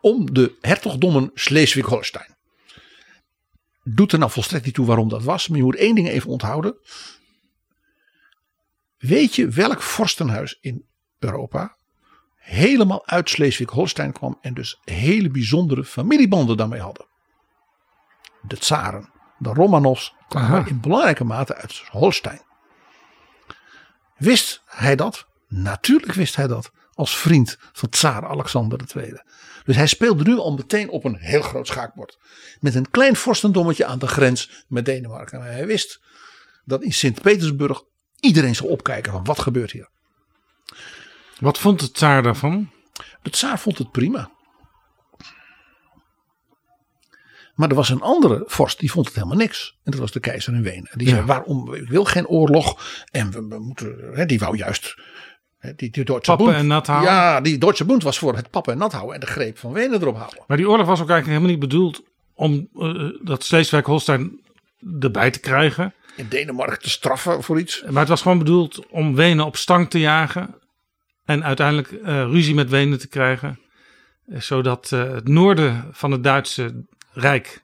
[0.02, 2.36] Om de hertogdommen Schleswig-Holstein.
[3.84, 5.48] Doet er nou volstrekt niet toe waarom dat was.
[5.48, 6.78] Maar je moet één ding even onthouden.
[8.98, 10.86] Weet je welk vorstenhuis in
[11.20, 11.76] Europa
[12.36, 17.06] helemaal uit Schleswig-Holstein kwam en dus hele bijzondere familiebanden daarmee hadden?
[18.42, 22.42] De tsaren, de Romanovs, kwamen in belangrijke mate uit Holstein.
[24.18, 25.28] Wist hij dat?
[25.48, 26.72] Natuurlijk wist hij dat.
[26.94, 29.22] Als vriend van tsaar Alexander II.
[29.64, 32.18] Dus hij speelde nu al meteen op een heel groot schaakbord.
[32.60, 35.40] Met een klein vorstendommetje aan de grens met Denemarken.
[35.40, 36.02] En hij wist
[36.66, 37.84] dat in Sint-Petersburg
[38.20, 39.90] iedereen zou opkijken van wat gebeurt hier.
[41.40, 42.70] Wat vond de tsaar daarvan?
[43.22, 44.32] De tsaar vond het prima.
[47.56, 49.78] Maar er was een andere vorst die vond het helemaal niks.
[49.84, 50.90] En dat was de keizer in Wenen.
[50.94, 53.04] Die zei waarom, ik wil geen oorlog.
[53.12, 54.96] En we, we moeten, hè, die wou juist
[55.76, 57.12] die, die Duitse Pappen Bund- en nat houden.
[57.12, 59.74] Ja, die Duitse Bund was voor het pappen en nat houden en de greep van
[59.74, 60.44] Wenen erop houden.
[60.48, 62.02] Maar die oorlog was ook eigenlijk helemaal niet bedoeld
[62.34, 64.40] om eh, dat Sleeswijk-Holstein
[65.00, 65.94] erbij te krijgen.
[66.16, 67.84] In Denemarken te straffen voor iets.
[67.90, 70.56] Maar het was gewoon bedoeld om Wenen op stang te jagen.
[71.26, 73.60] En uiteindelijk eh, ruzie met Wenen te krijgen.
[74.28, 77.64] eh, Zodat eh, het noorden van het Duitse Rijk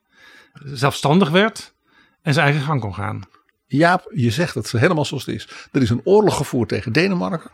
[0.64, 1.74] zelfstandig werd.
[2.22, 3.22] En zijn eigen gang kon gaan.
[3.68, 5.47] Jaap, je zegt het helemaal zoals het is.
[5.72, 7.52] Er is een oorlog gevoerd tegen Denemarken.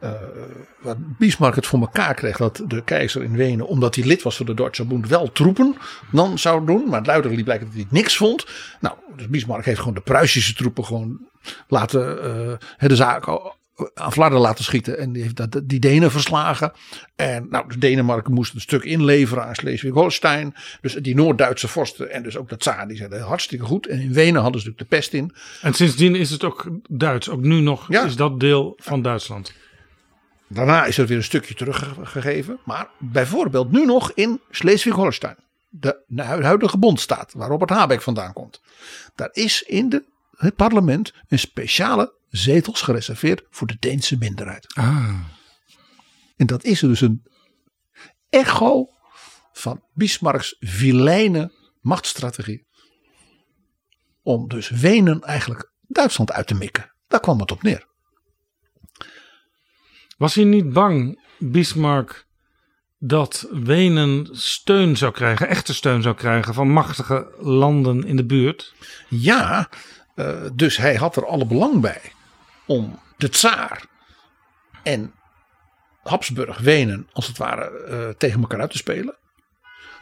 [0.00, 0.12] Eh,
[0.80, 4.36] waar Bismarck het voor elkaar kreeg dat de keizer in Wenen, omdat hij lid was
[4.36, 5.76] van de Duitse Bund, wel troepen
[6.12, 6.88] dan zou doen.
[6.88, 8.46] Maar duidelijk blijkt dat hij niks vond.
[8.80, 11.20] Nou, dus Bismarck heeft gewoon de Pruisische troepen gewoon
[11.68, 12.22] laten,
[12.78, 13.26] eh, de zaak
[13.94, 14.98] aan Vlaanderen laten schieten.
[14.98, 16.72] En die heeft dat, die Denen verslagen.
[17.16, 20.54] En nou, de Denemarken moest een stuk inleveren aan Schleswig-Holstein.
[20.80, 23.86] Dus die Noord-Duitse vorsten en dus ook de tsaar, die zeiden hartstikke goed.
[23.86, 25.34] En in Wenen hadden ze natuurlijk de pest in.
[25.62, 27.28] En sindsdien is het ook Duits.
[27.28, 28.04] Ook nu nog Ja.
[28.04, 29.52] is dat deel van Duitsland.
[30.48, 32.58] Daarna is er weer een stukje teruggegeven.
[32.64, 35.36] Maar bijvoorbeeld nu nog in Schleswig-Holstein.
[35.68, 38.60] De de huidige bondstaat waar Robert Habeck vandaan komt.
[39.14, 40.04] Daar is in de,
[40.36, 44.74] het parlement een speciale zetels gereserveerd voor de Deense minderheid.
[44.74, 45.20] Ah.
[46.36, 47.22] En dat is dus een
[48.28, 48.86] echo
[49.52, 52.66] van Bismarcks vilijne machtsstrategie.
[54.22, 56.94] Om dus Wenen eigenlijk Duitsland uit te mikken.
[57.06, 57.87] Daar kwam het op neer.
[60.18, 62.26] Was hij niet bang, Bismarck,
[62.98, 68.74] dat Wenen steun zou krijgen, echte steun zou krijgen van machtige landen in de buurt?
[69.08, 69.68] Ja,
[70.14, 72.00] eh, dus hij had er alle belang bij
[72.66, 73.84] om de tsaar
[74.82, 75.12] en
[76.02, 79.16] Habsburg, Wenen, als het ware, eh, tegen elkaar uit te spelen.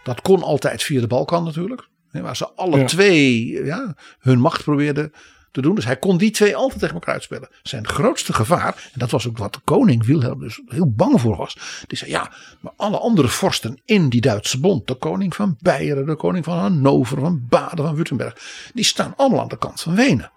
[0.05, 1.89] Dat kon altijd via de Balkan natuurlijk.
[2.11, 2.85] Waar ze alle Ja.
[2.87, 5.13] twee ja, hun macht probeerden
[5.57, 5.75] te doen.
[5.75, 7.49] Dus hij kon die twee altijd tegen elkaar uitspelen.
[7.63, 11.37] Zijn grootste gevaar, en dat was ook wat de koning Wilhelm dus heel bang voor
[11.37, 11.57] was.
[11.87, 14.87] Die zei ja, maar alle andere vorsten in die Duitse bond.
[14.87, 18.71] De koning van Beieren, de koning van Hannover, van Baden, van Württemberg.
[18.75, 20.33] Die staan allemaal aan de kant van Wenen.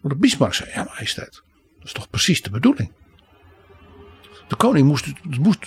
[0.00, 1.42] Maar de Bismarck zei, ja majesteit,
[1.78, 2.92] dat is toch precies de bedoeling.
[4.48, 5.06] De koning moest,
[5.40, 5.66] moest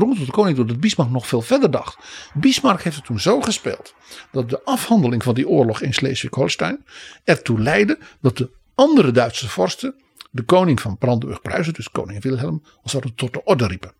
[0.00, 1.96] tot de koning door dat Bismarck nog veel verder dacht.
[2.34, 3.94] Bismarck heeft het toen zo gespeeld
[4.30, 6.84] dat de afhandeling van die oorlog in Schleswig-Holstein
[7.24, 9.94] ertoe leidde dat de andere Duitse vorsten
[10.30, 13.92] de koning van Brandenburg-Pruisen, dus koning Wilhelm, als ware tot de orde riepen.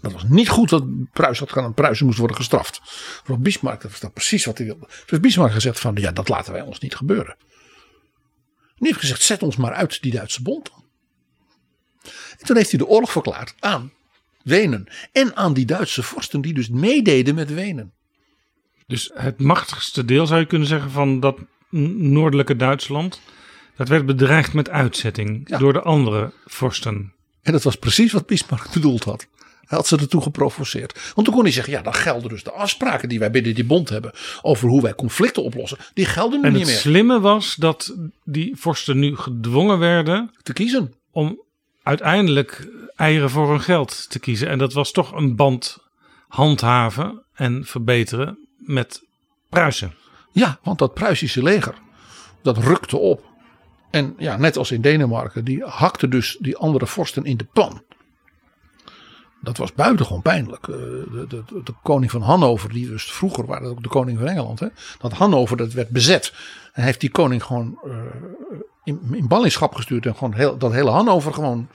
[0.00, 1.74] Dat was niet goed dat Pruisen had gedaan.
[1.74, 2.80] Pruisen moest worden gestraft.
[3.24, 4.88] Voor Bismarck dat was dat precies wat hij wilde.
[5.06, 7.36] Dus Bismarck gezegd van ja, dat laten wij ons niet gebeuren.
[8.76, 10.70] En die heeft gezegd, zet ons maar uit die Duitse bond.
[12.38, 13.92] En toen heeft hij de oorlog verklaard aan
[14.46, 14.86] Wenen.
[15.12, 17.92] En aan die Duitse vorsten die dus meededen met Wenen.
[18.86, 21.38] Dus het machtigste deel zou je kunnen zeggen van dat
[21.70, 23.20] noordelijke Duitsland.
[23.76, 25.58] Dat werd bedreigd met uitzetting Ja.
[25.58, 27.12] door de andere vorsten.
[27.42, 29.26] En dat was precies wat Bismarck bedoeld had.
[29.66, 31.12] Hij had ze ertoe geprovoceerd.
[31.14, 33.64] Want toen kon hij zeggen, ja dan gelden dus de afspraken die wij binnen die
[33.64, 34.12] bond hebben.
[34.42, 35.78] Over hoe wij conflicten oplossen.
[35.94, 36.78] Die gelden nu En niet het meer.
[36.78, 40.94] slimme was dat die vorsten nu gedwongen werden Te kiezen.
[41.10, 41.40] om
[41.86, 44.48] uiteindelijk eieren voor hun geld te kiezen.
[44.48, 45.78] En dat was toch een band
[46.28, 49.02] handhaven en verbeteren met
[49.48, 49.94] Pruisen.
[50.32, 51.74] Ja, want dat Pruisische leger,
[52.42, 53.24] dat rukte op.
[53.90, 57.82] En ja, net als in Denemarken, die hakte dus die andere vorsten in de pan.
[59.40, 60.68] Dat was buitengewoon pijnlijk.
[60.68, 64.28] Eh, De, de, de, koning van Hannover, die dus vroeger waren ook de koning van
[64.28, 64.60] Engeland.
[64.60, 64.68] Hè,
[64.98, 66.32] dat Hannover, dat werd bezet.
[66.72, 67.90] En heeft die koning gewoon eh,
[68.86, 70.06] in, in ballingschap gestuurd.
[70.06, 71.68] En gewoon heel, dat hele Hannover gewoon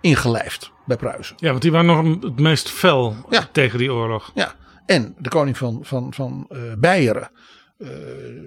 [0.00, 1.36] ingelijfd bij Pruisen.
[1.38, 3.48] Ja, want die waren nog het meest fel Ja.
[3.52, 4.30] tegen die oorlog.
[4.34, 4.54] Ja,
[4.86, 7.30] en de koning van, van, van eh, Beieren.
[7.78, 7.88] eh,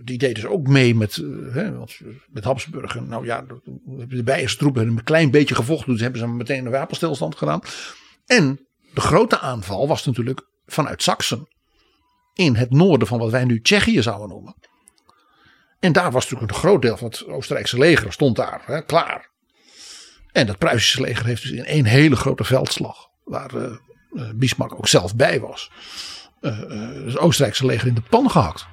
[0.04, 1.16] die deed dus ook mee met,
[1.52, 1.82] hè, eh,
[2.30, 2.96] met Habsburg.
[2.96, 5.92] En nou ja, de, de Beierse troepen hebben een klein beetje gevochten.
[5.92, 7.62] Dus hebben ze meteen een wapenstilstand gedaan.
[8.26, 8.60] En
[8.94, 11.48] de grote aanval was natuurlijk vanuit Saksen.
[12.34, 14.56] In het noorden van wat wij nu Tsjechië zouden noemen.
[15.82, 19.30] En daar was natuurlijk een groot deel van het Oostenrijkse leger stond daar hè, klaar.
[20.32, 23.10] En dat Pruisische leger heeft dus in één hele grote veldslag.
[23.24, 23.64] Waar eh,
[24.16, 25.72] eh, Bismarck ook zelf bij was.
[26.42, 26.60] eh,
[27.06, 28.66] het Oostenrijkse leger in de pan gehakt.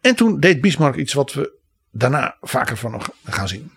[0.00, 1.58] En toen deed Bismarck iets wat we
[1.90, 3.72] daarna vaker van hem gaan zien.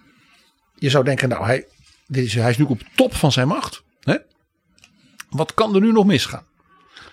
[0.76, 1.68] Je zou denken, nou, hij,
[2.08, 3.84] dit is, hij is nu op top van zijn macht.
[4.00, 4.18] Hè?
[5.30, 6.46] Wat kan er nu nog misgaan?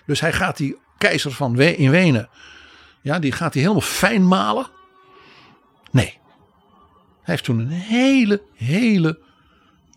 [0.05, 2.29] Dus hij gaat die keizer van We in Wenen,
[3.01, 4.67] ja, die gaat hij helemaal fijn malen.
[5.91, 6.19] Nee.
[7.21, 9.19] Hij heeft toen een hele, hele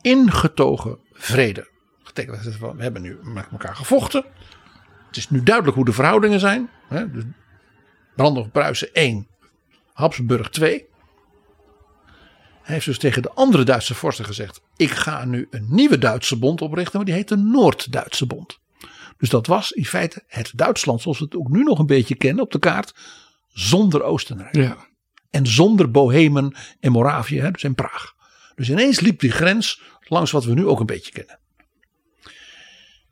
[0.01, 1.69] ingetogen vrede
[2.03, 2.59] getekend.
[2.59, 4.25] We hebben nu met elkaar gevochten.
[5.07, 6.71] Het is nu duidelijk hoe de verhoudingen zijn.
[6.89, 7.25] Dus
[8.17, 9.27] Branden Pruisen 1,
[9.93, 10.87] Habsburg 2.
[12.63, 16.39] Hij heeft dus tegen de andere Duitse vorsten gezegd: Ik ga nu een nieuwe Duitse
[16.39, 18.59] bond oprichten, maar die heet de Noord-Duitse Bond.
[19.25, 22.15] Dus dat was in feite het Duitsland zoals we het ook nu nog een beetje
[22.15, 22.95] kennen op de kaart,
[23.49, 24.55] zonder Oostenrijk.
[24.55, 24.77] Ja.
[25.31, 28.13] En zonder Bohemen en Moravië, hè, dus in Praag.
[28.55, 31.39] Dus ineens liep die grens langs wat we nu ook een beetje kennen.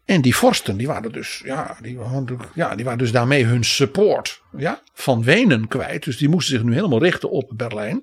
[0.05, 3.65] En die vorsten, die waren dus, ja, die waren, ja, die waren dus daarmee hun
[3.65, 6.05] support ja, van Wenen kwijt.
[6.05, 8.03] Dus die moesten zich nu helemaal richten op Berlijn.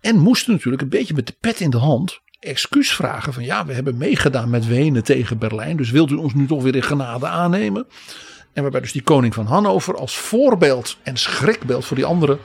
[0.00, 3.66] En moesten natuurlijk een beetje met de pet in de hand excuus vragen van ja,
[3.66, 5.76] we hebben meegedaan met Wenen tegen Berlijn.
[5.76, 7.86] Dus wilt u ons nu toch weer in genade aannemen?
[8.52, 12.38] En waarbij dus die koning van Hannover als voorbeeld en schrikbeeld voor die anderen,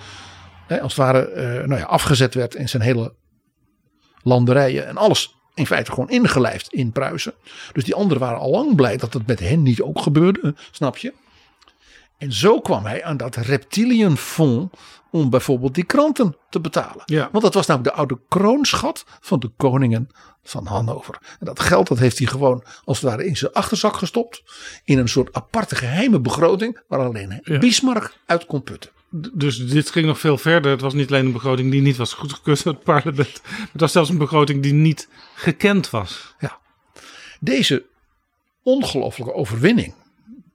[0.67, 3.13] hè, als het ware, eh, nou ja, afgezet werd in zijn hele
[4.21, 7.33] landerijen en alles in feite gewoon ingelijfd in Pruisen.
[7.73, 10.97] Dus die anderen waren al lang blij dat het met hen niet ook gebeurde, snap
[10.97, 11.13] je?
[12.17, 14.77] En zo kwam hij aan dat reptilienfonds
[15.11, 17.03] om bijvoorbeeld die kranten te betalen.
[17.05, 17.29] Ja.
[17.31, 20.09] Want dat was namelijk de oude kroonschat van de koningen
[20.43, 21.17] van Hannover.
[21.39, 24.43] En dat geld dat heeft hij gewoon als het ware in zijn achterzak gestopt.
[24.83, 27.57] In een soort aparte geheime begroting waar alleen Ja.
[27.57, 28.91] Bismarck uit kon putten.
[29.33, 30.71] Dus dit ging nog veel verder.
[30.71, 33.41] Het was niet alleen een begroting die niet was goedgekeurd door het parlement.
[33.71, 36.35] Het was zelfs een begroting die niet gekend was.
[37.39, 37.85] Deze
[38.63, 39.93] ongelofelijke overwinning,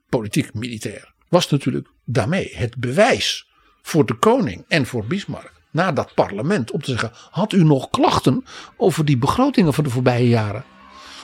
[0.09, 3.49] politiek, militair, was natuurlijk daarmee het bewijs
[3.83, 7.91] voor de koning en voor Bismarck naar dat parlement om te zeggen: had u nog
[7.91, 8.45] klachten
[8.77, 10.65] over die begrotingen van de voorbije jaren?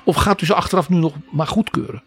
[0.04, 2.02] Of gaat u ze achteraf nu nog maar goedkeuren?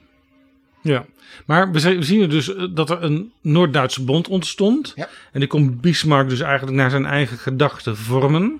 [0.82, 1.06] Ja,
[1.45, 4.93] maar we zi- we zien dus eh, dat er een Noord-Duitse bond ontstond.
[4.95, 5.10] Ja.
[5.32, 8.60] En die kon Bismarck dus eigenlijk naar zijn eigen gedachten vormen.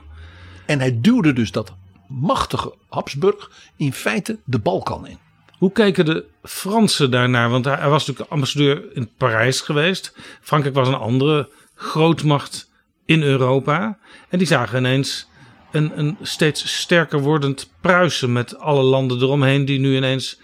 [0.66, 1.74] En hij duwde dus dat
[2.08, 5.18] machtige Habsburg in feite de Balkan in.
[5.62, 7.50] Hoe keken de Fransen daarnaar?
[7.50, 10.14] Want hij was natuurlijk ambassadeur in Parijs geweest.
[10.42, 12.72] Frankrijk was een andere grootmacht
[13.06, 13.98] in Europa.
[14.30, 15.28] En die zagen ineens
[15.72, 20.40] een, een steeds sterker wordend Pruisen met alle landen eromheen die nu ineens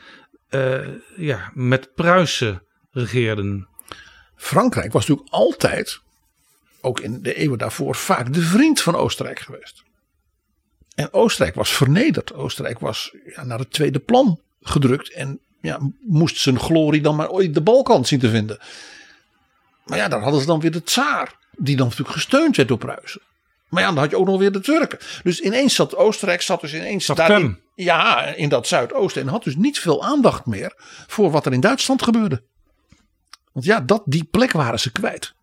[0.49, 3.67] eh, ja, met Pruisen regeerden.
[4.35, 5.99] Frankrijk was natuurlijk altijd,
[6.81, 9.83] ook in de eeuwen daarvoor, vaak de vriend van Oostenrijk geweest.
[10.95, 12.33] En Oostenrijk was vernederd.
[12.33, 15.13] Oostenrijk was ja, naar het tweede plan gedrukt.
[15.13, 18.59] En ja, moest zijn glorie dan maar ooit de Balkan zien te vinden.
[19.85, 21.35] Maar ja, daar hadden ze dan weer de tsaar.
[21.51, 23.21] Die dan natuurlijk gesteund werd door Pruisen.
[23.69, 24.99] Maar ja, dan had je ook nog weer de Turken.
[25.23, 27.61] Dus ineens zat Oostenrijk zat dus ineens daarin- klem.
[27.75, 29.21] Ja, in dat Zuidoosten.
[29.21, 30.73] En had dus niet veel aandacht meer
[31.07, 32.43] voor wat er in Duitsland gebeurde.
[33.51, 35.33] Want ja, dat, die plek waren ze kwijt.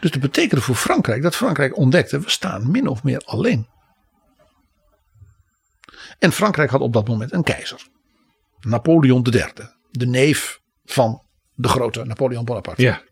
[0.00, 3.68] Dus dat betekende voor Frankrijk dat Frankrijk ontdekte: we staan min of meer alleen.
[6.18, 7.86] En Frankrijk had op dat moment een keizer.
[8.60, 9.44] Napoleon III.
[9.90, 11.22] De neef van
[11.54, 12.82] de grote Napoleon Bonaparte.
[12.82, 13.02] Ja,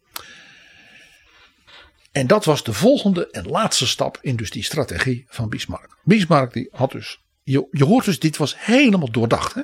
[2.13, 5.99] En dat was de volgende en laatste stap in dus die strategie van Bismarck.
[6.03, 9.55] Bismarck die had dus, je, je hoort dus, dit was helemaal doordacht.
[9.55, 9.63] Hè?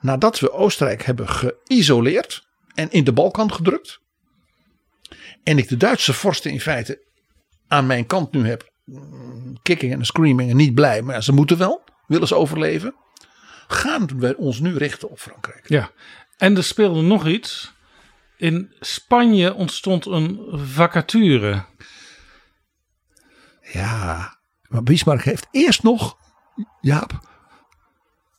[0.00, 4.00] Nadat we Oostenrijk hebben geïsoleerd en in de Balkan gedrukt.
[5.42, 7.06] En ik de Duitse vorsten in feite
[7.68, 8.72] aan mijn kant nu heb.
[8.84, 12.94] mm, Kicking en screaming en niet blij, maar ze moeten wel, willen ze overleven.
[13.66, 15.68] Gaan we ons nu richten op Frankrijk.
[15.68, 15.90] ja.
[16.36, 17.72] En er speelde nog iets.
[18.36, 21.64] In Spanje ontstond een vacature.
[23.72, 24.38] Ja,
[24.68, 26.16] maar Bismarck heeft eerst nog,
[26.80, 27.20] Jaap,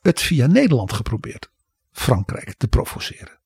[0.02, 1.52] het via Nederland geprobeerd.
[1.92, 3.40] Frankrijk te provoceren.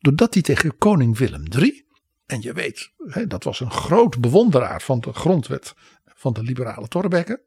[0.00, 1.86] Doordat hij tegen koning Willem III,
[2.26, 5.74] en je weet, hè, dat was een groot bewonderaar van de grondwet
[6.18, 7.42] van de liberale Torbekke.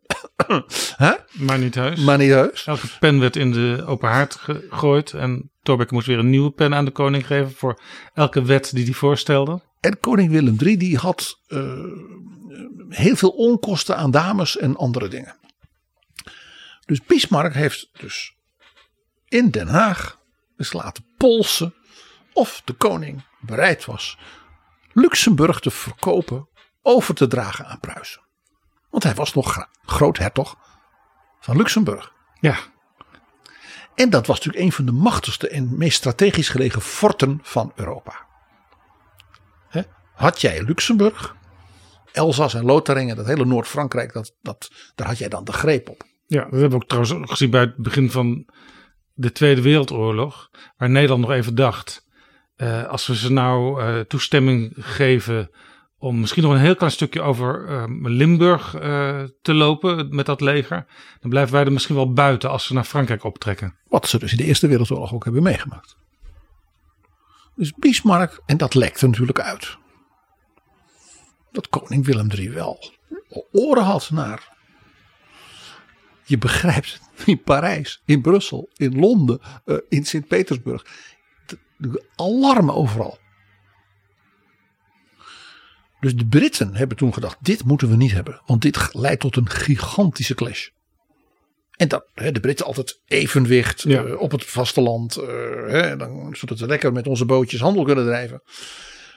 [0.96, 1.14] Hè?
[1.32, 2.00] Maar niet heus.
[2.00, 2.66] maar niet heus.
[2.66, 5.14] Elke pen werd in de open haard gegooid.
[5.14, 7.52] En Thorbecke moest weer een nieuwe pen aan de koning geven.
[7.52, 7.82] Voor
[8.14, 9.62] elke wet die hij voorstelde.
[9.80, 11.74] En koning Willem III die had eh,
[12.90, 15.36] heel veel onkosten aan dames en andere dingen.
[16.86, 18.36] Dus Bismarck heeft dus
[19.28, 20.20] in Den Haag
[20.58, 21.74] eens laten polsen
[22.34, 24.18] of de koning bereid was
[24.94, 26.50] Luxemburg te verkopen,
[26.82, 28.22] over te dragen aan Pruisen.
[28.92, 30.58] Want hij was nog groothertog
[31.40, 32.14] van Luxemburg.
[32.40, 32.56] Ja,
[33.96, 38.30] En dat was natuurlijk een van de machtigste en meest strategisch gelegen forten van Europa.
[40.22, 41.36] Had jij Luxemburg,
[42.12, 46.04] Elzas en Lotharingen, dat hele Noord-Frankrijk, dat, dat, daar had jij dan de greep op.
[46.28, 48.46] Ja, dat hebben we ook trouwens ook gezien bij het begin van
[49.14, 50.50] de Tweede Wereldoorlog.
[50.78, 52.08] Waar Nederland nog even dacht,
[52.56, 55.50] eh, als we ze nou eh, toestemming geven
[56.02, 60.42] om misschien nog een heel klein stukje over eh, Limburg eh, te lopen met dat
[60.42, 60.86] leger.
[61.20, 63.76] Dan blijven wij er misschien wel buiten als ze naar Frankrijk optrekken.
[63.88, 65.96] Wat ze dus in de Eerste Wereldoorlog ook hebben meegemaakt.
[67.56, 69.78] Dus Bismarck, en dat lekte natuurlijk uit.
[71.52, 72.92] Dat koning Willem III wel
[73.52, 74.58] oren had naar.
[76.24, 80.86] Je begrijpt, in Parijs, in Brussel, in Londen, eh, in Sint-Petersburg.
[81.78, 83.18] de Alarmen overal.
[86.02, 89.36] Dus de Britten hebben toen gedacht: dit moeten we niet hebben, want dit leidt tot
[89.36, 90.68] een gigantische clash.
[91.72, 94.04] En dat, hè, de Britten altijd evenwicht Ja.
[94.04, 98.42] eh, op het vasteland, hè, dan, zodat we lekker met onze bootjes handel kunnen drijven.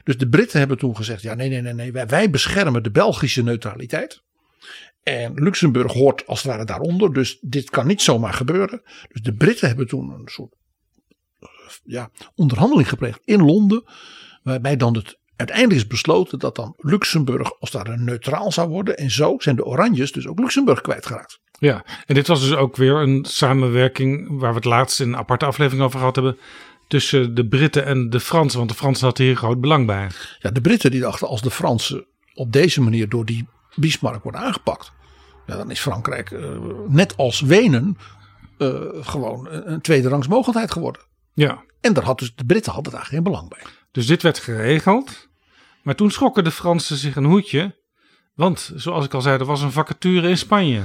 [0.04, 2.90] Dus de Britten hebben toen gezegd: ja, nee, nee, nee, nee wij, wij beschermen de
[2.90, 4.22] Belgische neutraliteit.
[5.02, 8.82] En Luxemburg hoort als het ware daaronder, dus dit kan niet zomaar gebeuren.
[9.12, 10.54] Dus de Britten hebben toen een soort
[11.40, 11.48] eh,
[11.84, 13.84] ja, onderhandeling gepleegd in Londen,
[14.42, 18.96] waarbij dan het uiteindelijk is besloten dat dan Luxemburg als het ware neutraal zou worden.
[18.96, 21.40] En zo zijn de Oranjes dus ook Luxemburg kwijtgeraakt.
[21.58, 25.16] Ja, en dit was dus ook weer een samenwerking waar we het laatst in een
[25.16, 26.38] aparte aflevering over gehad hebben.
[26.88, 30.08] Tussen de Britten en de Fransen, want de Fransen hadden hier groot belang bij.
[30.38, 34.40] Ja, de Britten die dachten als de Fransen op deze manier door die Bismarck worden
[34.40, 34.92] aangepakt.
[35.46, 36.48] Ja, dan is Frankrijk eh,
[36.88, 37.96] net als Wenen
[38.58, 41.02] eh, gewoon een, een tweederangs mogendheid geworden.
[41.32, 43.62] Ja, En daar had dus de Britten hadden daar geen belang bij.
[43.94, 45.28] Dus dit werd geregeld.
[45.82, 47.74] Maar toen schrokken de Fransen zich een hoedje.
[48.34, 50.82] Want, zoals ik al zei, er was een vacature in Spanje.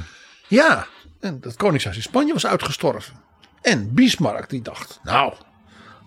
[0.47, 0.87] Ja,
[1.19, 3.13] en dat koningshuis in Spanje was uitgestorven.
[3.61, 5.33] En Bismarck die dacht, nou,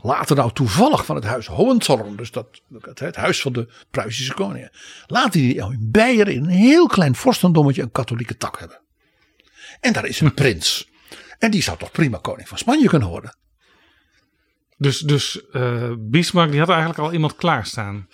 [0.03, 2.61] laten nou toevallig van het huis Hohenzollern, dus dat,
[2.95, 4.71] het, huis van de Pruisische koningen,
[5.07, 8.81] laten die nou in Beieren in een heel klein vorstendommetje een katholieke tak hebben.
[9.81, 10.89] En daar is een prins.
[11.39, 13.37] En die zou toch prima koning van Spanje kunnen worden.
[14.83, 18.09] Dus, dus eh, Bismarck die had eigenlijk al iemand klaarstaan.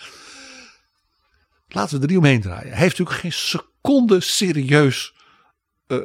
[1.68, 2.68] Laten we er niet omheen draaien.
[2.68, 5.14] Hij heeft natuurlijk geen seconde serieus
[5.86, 5.98] eh,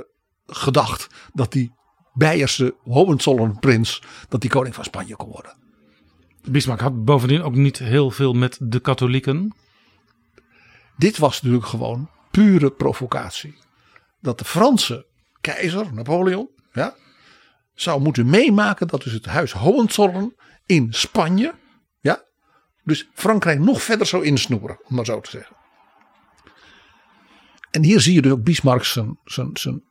[0.45, 1.73] gedacht dat die
[2.13, 5.53] Beierse Hohenzollern prins, dat die koning van Spanje kon worden.
[6.49, 9.55] Bismarck had bovendien ook niet heel veel met de katholieken.
[10.97, 13.55] Dit was natuurlijk gewoon pure provocatie.
[14.21, 15.05] Dat de Franse
[15.41, 16.95] keizer, Napoleon, ja,
[17.73, 20.33] zou moeten meemaken dat dus het huis Hohenzollern
[20.65, 21.53] in Spanje,
[21.99, 22.23] ja,
[22.83, 25.55] dus Frankrijk nog verder zou insnoeren, om maar zo te zeggen.
[27.71, 29.83] En hier zie je dus ook Bismarck zijn, zijn, zijn,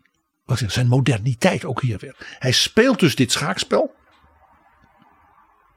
[0.44, 2.36] wat zeg, zijn moderniteit ook hier weer.
[2.38, 3.94] Hij speelt dus dit schaakspel.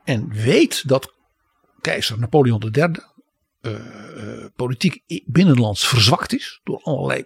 [0.03, 1.13] En weet dat
[1.81, 2.91] keizer Napoleon III
[3.61, 7.23] eh, politiek i- binnenlands verzwakt is door allerlei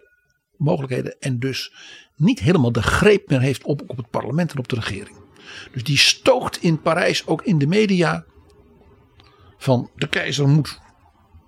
[0.58, 1.74] mogelijkheden en dus
[2.16, 5.19] niet helemaal de greep meer heeft op, op het parlement en op de regering.
[5.72, 8.26] Dus die stookt in Parijs ook in de media
[9.58, 10.80] van de keizer moet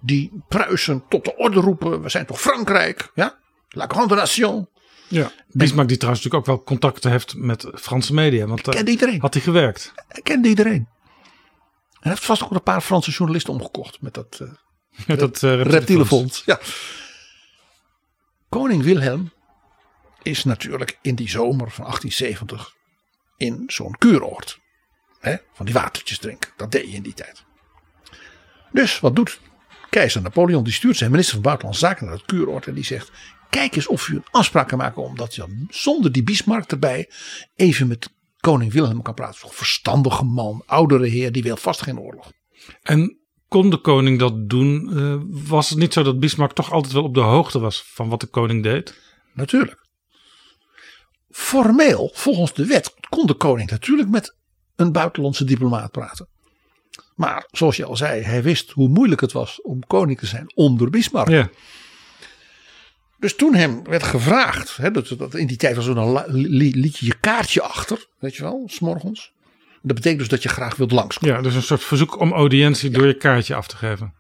[0.02, 2.02] die Pruisen tot de orde roepen.
[2.02, 3.40] We zijn toch Frankrijk, ja?
[3.70, 4.70] La grande nation.
[5.08, 5.32] Ja.
[5.48, 8.46] Bismarck die trouwens natuurlijk ook wel contacten heeft met Franse media.
[8.46, 9.22] Want daar Kent iedereen.
[9.22, 9.92] had hij gewerkt.
[10.08, 10.88] Hij kende iedereen.
[11.92, 14.48] En hij heeft vast ook een paar Franse journalisten omgekocht met dat eh,
[15.08, 16.44] Met dat uh, reptielenfonds.
[16.46, 16.60] Ja.
[18.50, 19.32] Koning Wilhelm
[20.22, 22.76] is natuurlijk in die zomer van 1870
[23.42, 24.60] in zo'n kuuroord.
[25.54, 26.52] Van die watertjes drinken.
[26.58, 27.44] Dat deed je in die tijd.
[28.72, 29.40] Dus wat doet
[29.90, 30.64] keizer Napoleon?
[30.64, 32.68] Die stuurt zijn minister van Buitenlandse Zaken naar het kuuroord.
[32.68, 33.12] En die zegt,
[33.50, 35.04] kijk eens of u een afspraak kan maken.
[35.04, 37.10] Omdat je zonder die Bismarck erbij
[37.56, 39.40] even met koning Wilhelm kan praten.
[39.40, 42.32] Zo'n verstandige man, oudere heer, die wil vast geen oorlog.
[42.82, 43.18] En
[43.48, 44.90] kon de koning dat doen?
[44.94, 45.16] Uh,
[45.50, 48.20] was het niet zo dat Bismarck toch altijd wel op de hoogte was van wat
[48.20, 48.96] de koning deed?
[49.34, 49.81] Natuurlijk.
[51.32, 54.36] Formeel, volgens de wet, kon de koning natuurlijk met
[54.76, 56.28] een buitenlandse diplomaat praten.
[57.16, 60.52] Maar zoals je al zei, hij wist hoe moeilijk het was om koning te zijn
[60.56, 61.30] onder Bismarck.
[61.30, 61.50] Ja.
[63.20, 66.76] Dus toen hem werd gevraagd, hè, dat, dat in die tijd was er een li,
[66.76, 69.32] liet je je kaartje achter, weet je wel, s'morgens.
[69.82, 71.36] Dat betekent dus dat je graag wilt langskomen.
[71.36, 72.98] Ja, dus een soort verzoek om audiëntie ja.
[72.98, 74.14] door je kaartje af te geven.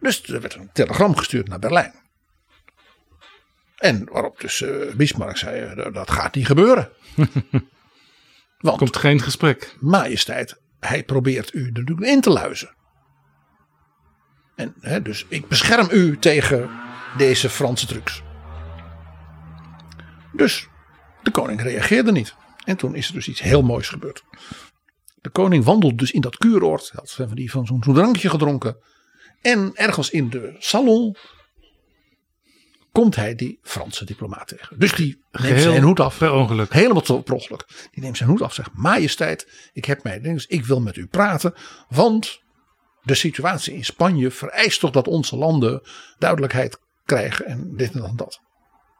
[0.00, 1.94] Dus er werd een telegram gestuurd naar Berlijn.
[3.76, 6.90] En waarop dus uh, Bismarck zei, uh, dat gaat niet gebeuren.
[8.58, 9.76] Want, komt geen gesprek.
[9.80, 12.74] Majesteit, hij probeert u natuurlijk in te luizen.
[14.54, 16.70] En hè, dus ik bescherm u tegen
[17.16, 18.22] deze Franse trucs.
[20.32, 20.68] Dus
[21.22, 22.34] de koning reageerde niet.
[22.64, 24.24] En toen is er dus iets heel moois gebeurd.
[25.20, 26.90] De koning wandelt dus in dat kuuroord.
[26.94, 28.76] Had van, die, van zo'n zo drankje gedronken.
[29.40, 31.16] En ergens in de salon
[32.94, 34.78] komt hij die Franse diplomaat tegen.
[34.78, 36.18] Dus die neemt Geheel zijn hoed af.
[36.18, 36.72] per ongeluk.
[36.72, 37.88] Helemaal te- per ongeluk.
[37.92, 38.54] Die neemt zijn hoed af.
[38.54, 40.20] Zegt: Majesteit, ik heb mij.
[40.20, 41.54] Dus ik wil met u praten.
[41.88, 42.42] Want
[43.02, 45.82] de situatie in Spanje vereist toch dat onze landen
[46.18, 47.46] duidelijkheid krijgen.
[47.46, 48.40] En dit en dat en dat.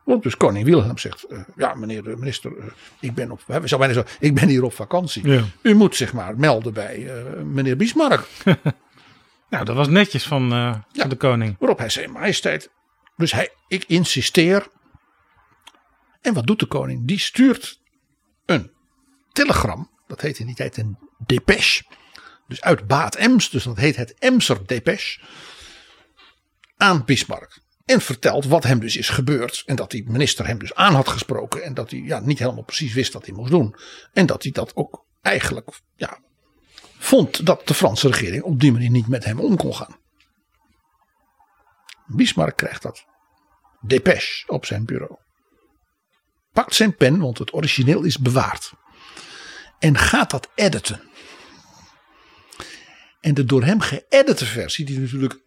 [0.05, 2.64] Want dus koning Wilhelm zegt: eh, Ja, meneer de minister, eh,
[3.01, 5.28] ik, ben op, hè, we zouden bijna zo, ik ben hier op vakantie.
[5.28, 5.42] Ja.
[5.62, 8.26] U moet zich maar melden bij eh, meneer Bismarck.
[9.51, 10.84] Nou, dat was netjes van, Ja.
[10.92, 11.57] van de koning.
[11.59, 12.70] Waarop hij zei: Majesteit.
[13.17, 14.69] Dus hij, ik insisteer.
[16.21, 17.07] En wat doet de koning?
[17.07, 17.81] Die stuurt
[18.47, 18.73] een
[19.33, 19.91] telegram.
[20.07, 20.99] Dat heet in die tijd een
[21.33, 21.83] dépêche.
[22.47, 23.51] Dus uit Baat Ems.
[23.51, 25.23] Dus dat heet het Emser dépêche.
[26.77, 27.62] Aan Bismarck.
[27.85, 29.62] En vertelt wat hem dus is gebeurd.
[29.67, 31.62] En dat die minister hem dus aan had gesproken.
[31.62, 33.77] En dat hij ja, niet helemaal precies wist wat hij moest doen.
[34.12, 36.19] En dat hij dat ook eigenlijk ja,
[36.99, 39.97] vond dat de Franse regering op die manier niet met hem om kon gaan.
[42.07, 43.05] Bismarck krijgt dat
[43.81, 45.17] dépêche op zijn bureau.
[46.53, 48.73] Pakt zijn pen, want het origineel is bewaard.
[49.79, 51.03] En gaat dat editen.
[53.21, 55.41] En de door hem geëdite versie, die natuurlijk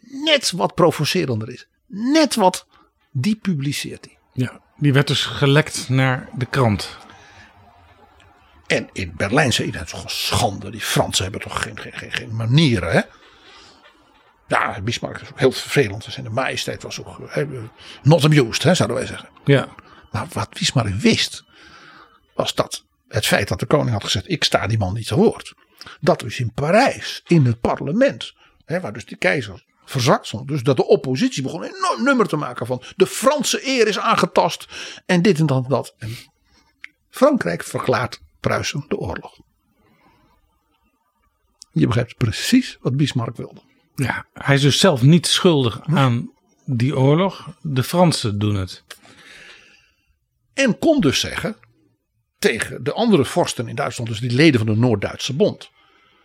[0.00, 1.68] net wat provocerender is.
[1.86, 2.66] Net wat,
[3.10, 4.18] die publiceert hij.
[4.32, 6.96] Ja, die werd dus gelekt naar de krant.
[8.66, 10.70] En in Berlijn zei iedereen, schande.
[10.70, 13.00] Die Fransen hebben toch geen, geen, geen, geen manieren, hè?
[14.46, 16.04] Ja, Bismarck is ook heel vervelend.
[16.04, 17.46] Zijn de majesteit was ook hè,
[18.02, 19.28] not amused, hè, zouden wij zeggen.
[19.44, 19.68] Ja,
[20.10, 21.44] Maar wat Bismarck wist,
[22.34, 25.16] was dat het feit dat de koning had gezegd: ik sta die man niet te
[25.16, 25.54] woord.
[26.00, 28.32] Dat dus in Parijs, in het parlement,
[28.64, 30.48] hè, waar dus de keizer verzakt stond.
[30.48, 33.98] Dus dat de oppositie begon een enorm nummer te maken van de Franse eer is
[33.98, 34.66] aangetast.
[35.06, 35.94] En dit en dat en dat.
[35.98, 36.16] En
[37.10, 39.38] Frankrijk verklaart Pruisen de oorlog.
[41.72, 43.60] Je begrijpt precies wat Bismarck wilde.
[43.96, 46.30] Ja, hij is dus zelf niet schuldig aan
[46.64, 47.48] die oorlog.
[47.62, 48.84] De Fransen doen het.
[50.54, 51.56] En kon dus zeggen
[52.38, 55.70] tegen de andere vorsten in Duitsland, dus die leden van de Noord-Duitse Bond.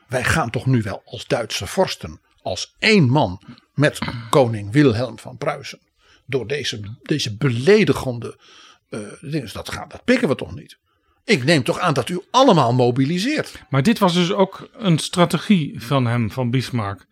[0.07, 3.41] Wij gaan toch nu wel als Duitse vorsten, als één man
[3.73, 3.99] met
[4.29, 5.79] koning Wilhelm van Pruisen.
[6.25, 8.39] Door deze, deze beledigende
[8.89, 10.77] eh dingen, dat, gaan, dat pikken we toch niet.
[11.25, 13.63] Ik neem toch aan dat u allemaal mobiliseert.
[13.69, 17.05] Maar dit was dus ook een strategie van hem, van Bismarck.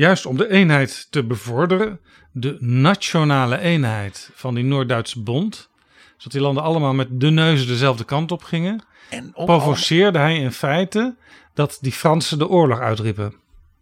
[0.00, 2.00] Juist om de eenheid te bevorderen,
[2.32, 5.68] de nationale eenheid van die Noord-Duitse bond.
[6.16, 8.84] Zodat die landen allemaal met de neuzen dezelfde kant op gingen.
[9.10, 11.16] En Provoceerde hij in feite
[11.54, 13.34] dat die Fransen de oorlog uitriepen.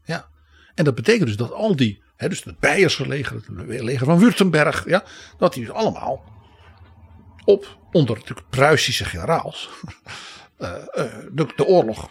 [0.05, 0.29] Ja.
[0.75, 4.19] En dat betekent dus dat al die, hè, dus het Beierse leger, het leger van
[4.19, 5.05] Württemberg, ja,
[5.37, 6.25] dat die dus allemaal
[7.45, 9.69] op, onder natuurlijk Pruisische generaals,
[10.57, 12.11] eh, eh, de, de oorlog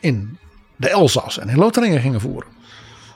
[0.00, 0.38] in
[0.76, 2.56] de Elzas en in Lotharingen gingen voeren.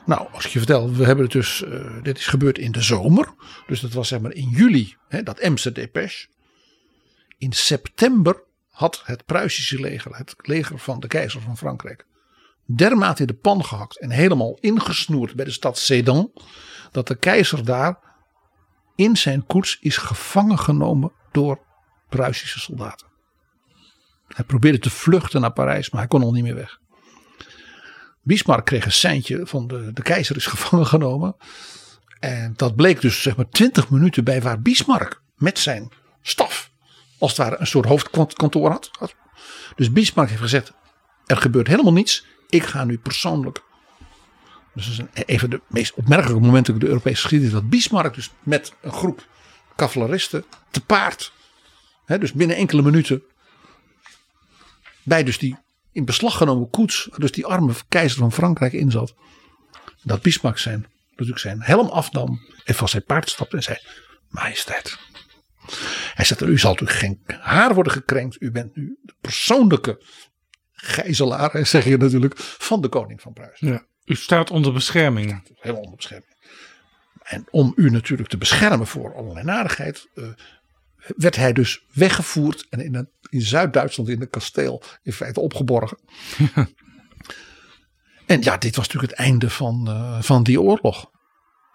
[0.04, 2.82] Nou, als ik je vertel, we hebben het dus, eh, dit is gebeurd in de
[2.82, 3.34] zomer.
[3.66, 6.30] Dus dat was zeg maar in juli, hè, dat Emse Dépêche.
[7.38, 12.06] In september had het Pruisische leger, het leger van de keizer van Frankrijk,
[12.64, 16.32] dermate in de pan gehakt en helemaal ingesnoerd bij de stad Sedan,
[16.90, 17.98] dat de keizer daar
[18.96, 21.60] in zijn koets is gevangen genomen door
[22.08, 23.06] Pruisische soldaten.
[24.28, 26.80] Hij probeerde te vluchten naar Parijs, maar hij kon al niet meer weg.
[28.22, 31.36] Bismarck kreeg een seintje van de, de keizer is gevangen genomen.
[32.20, 35.92] En dat bleek dus zeg maar 20 minuten bij waar Bismarck met zijn
[36.22, 36.70] staf
[37.18, 38.90] als het ware een soort hoofdkantoor had.
[39.76, 40.72] Dus Bismarck heeft gezegd,
[41.26, 42.26] er gebeurt helemaal niets.
[42.48, 43.62] Ik ga nu persoonlijk.
[44.74, 47.54] Dus dat is een, even de meest opmerkelijke momenten in de Europese geschiedenis.
[47.54, 49.26] Dat Bismarck dus met een groep
[49.76, 51.32] cavaleristen te paard.
[52.04, 53.22] Hè, dus binnen enkele minuten.
[55.02, 55.56] Bij dus die
[55.92, 57.06] in beslag genomen koets.
[57.10, 59.14] waar Dus die arme keizer van Frankrijk in zat.
[60.02, 62.40] Dat Bismarck zijn, natuurlijk zijn helm afnam.
[62.64, 63.78] En van zijn paard stapte en zei.
[64.28, 64.98] Majesteit.
[66.14, 68.42] Hij zegt, u zal natuurlijk geen haar worden gekrenkt.
[68.42, 70.02] U bent nu de persoonlijke
[70.72, 73.66] gijzelaar, zeg je natuurlijk, van de koning van Pruisen.
[73.68, 73.86] Ja.
[74.04, 75.42] U staat onder bescherming.
[75.54, 76.30] Helemaal onder bescherming.
[77.22, 80.24] En om u natuurlijk te beschermen voor allerlei narigheid, eh,
[81.16, 85.98] werd hij dus weggevoerd en in, een- in Zuid-Duitsland in een kasteel in feite opgeborgen.
[88.26, 91.10] en ja, dit was natuurlijk het einde van, eh, van die oorlog.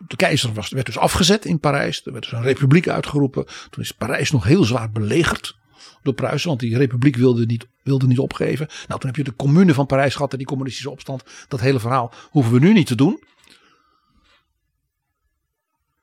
[0.08, 2.06] De keizer was, werd dus afgezet in Parijs.
[2.06, 3.46] Er werd dus een republiek uitgeroepen.
[3.70, 5.58] Toen is Parijs nog heel zwaar belegerd
[6.02, 6.48] door Pruisen.
[6.48, 8.68] Want die republiek wilde niet, wilde niet opgeven.
[8.88, 11.24] Nou, toen heb je de commune van Parijs gehad en die communistische opstand.
[11.48, 13.24] Dat hele verhaal hoeven we nu niet te doen.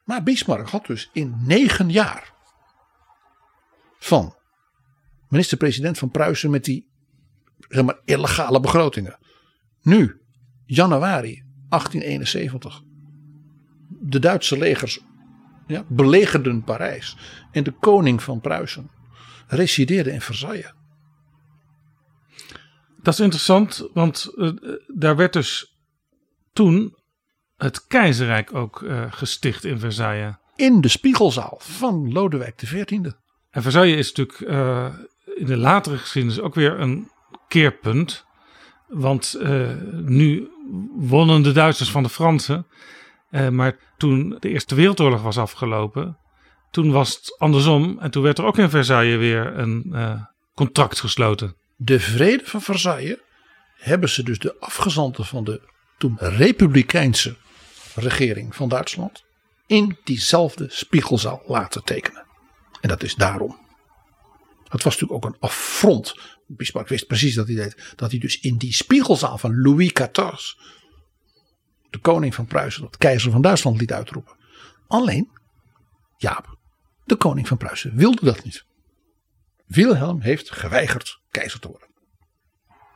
[0.05, 2.33] Maar Bismarck had dus in negen jaar
[3.99, 4.35] van
[5.29, 6.89] minister-president van Pruisen met die
[7.69, 9.19] zeg maar, illegale begrotingen.
[9.83, 10.21] Nu,
[10.65, 12.83] januari 1871,
[13.89, 15.01] de Duitse legers
[15.67, 17.17] ja, belegerden Parijs.
[17.53, 18.91] En de koning van Pruisen
[19.47, 20.73] resideerde in Versailles.
[23.03, 24.51] Dat is interessant, want uh,
[24.95, 25.79] daar werd dus
[26.53, 26.97] toen
[27.57, 30.35] het keizerrijk ook uh, gesticht in Versailles.
[30.55, 32.89] In de spiegelzaal van Lodewijk XIV.
[33.51, 34.95] En Versailles is natuurlijk uh,
[35.35, 37.11] in de latere geschiedenis ook weer een
[37.49, 38.25] keerpunt.
[38.89, 39.39] Want
[40.05, 40.49] nu
[40.97, 42.67] wonnen de Duitsers van de Fransen.
[43.51, 46.19] maar toen de Eerste Wereldoorlog was afgelopen,
[46.71, 47.99] toen was het andersom.
[48.01, 49.95] En toen werd er ook in Versailles weer een
[50.55, 53.19] contract gesloten de vrede van Versailles
[53.77, 55.61] hebben ze dus de afgezanten van de
[55.99, 57.37] toen republikeinse
[57.95, 59.25] regering van Duitsland
[59.67, 62.27] in diezelfde spiegelzaal laten tekenen.
[62.81, 63.63] En dat is daarom.
[64.75, 66.15] Het was natuurlijk ook een affront.
[66.47, 67.93] Bismarck wist precies dat hij deed.
[67.97, 70.53] Dat hij dus in die spiegelzaal van Louis XIV,
[71.91, 74.37] de koning van Pruisen, de keizer van Duitsland liet uitroepen.
[74.87, 75.31] Alleen,
[76.17, 76.59] Jaap,
[77.05, 78.65] de koning van Pruisen wilde dat niet.
[79.67, 81.89] Wilhelm heeft geweigerd keizer te worden.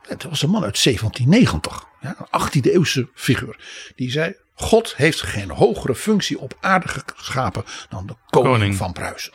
[0.01, 3.59] Het was een man uit 1790, ja, een 18e eeuwse figuur.
[3.95, 9.33] Die zei: God heeft geen hogere functie op aarde geschapen dan de koning, van Pruisen.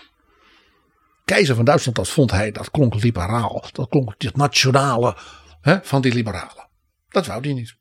[1.25, 3.65] Keizer van Duitsland, dat vond hij, dat klonk liberaal.
[3.73, 5.17] Dat klonk het nationale
[5.61, 6.69] hè, van die liberalen.
[7.09, 7.77] Dat wou hij niet.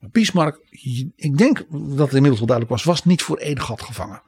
[0.00, 0.58] Bismarck,
[1.16, 4.22] ik denk dat het inmiddels wel duidelijk was, was niet voor één gat gevangen.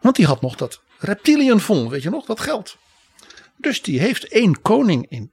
[0.00, 2.76] Want die had nog dat reptilienfonds, weet je nog, dat geld.
[3.56, 5.32] Dus die heeft één koning in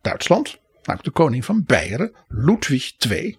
[0.00, 3.38] Duitsland, namelijk de koning van Beieren, Ludwig II,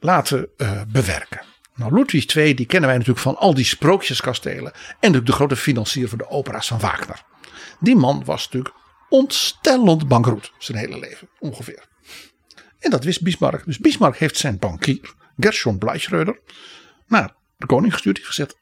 [0.00, 1.51] laten uh, bewerken.
[1.74, 4.72] Nou, Ludwig II, die kennen wij natuurlijk van al die sprookjeskastelen.
[4.72, 7.22] En natuurlijk de grote financier van de opera's van Wagner.
[7.80, 8.74] Die man was natuurlijk
[9.08, 11.84] ontstellend bankroet zijn hele leven, ongeveer.
[12.78, 13.64] En dat wist Bismarck.
[13.64, 16.40] Dus Bismarck heeft zijn bankier, Gershon Bleichroeder,
[17.06, 18.16] naar de koning gestuurd.
[18.16, 18.60] Die heeft gezegd,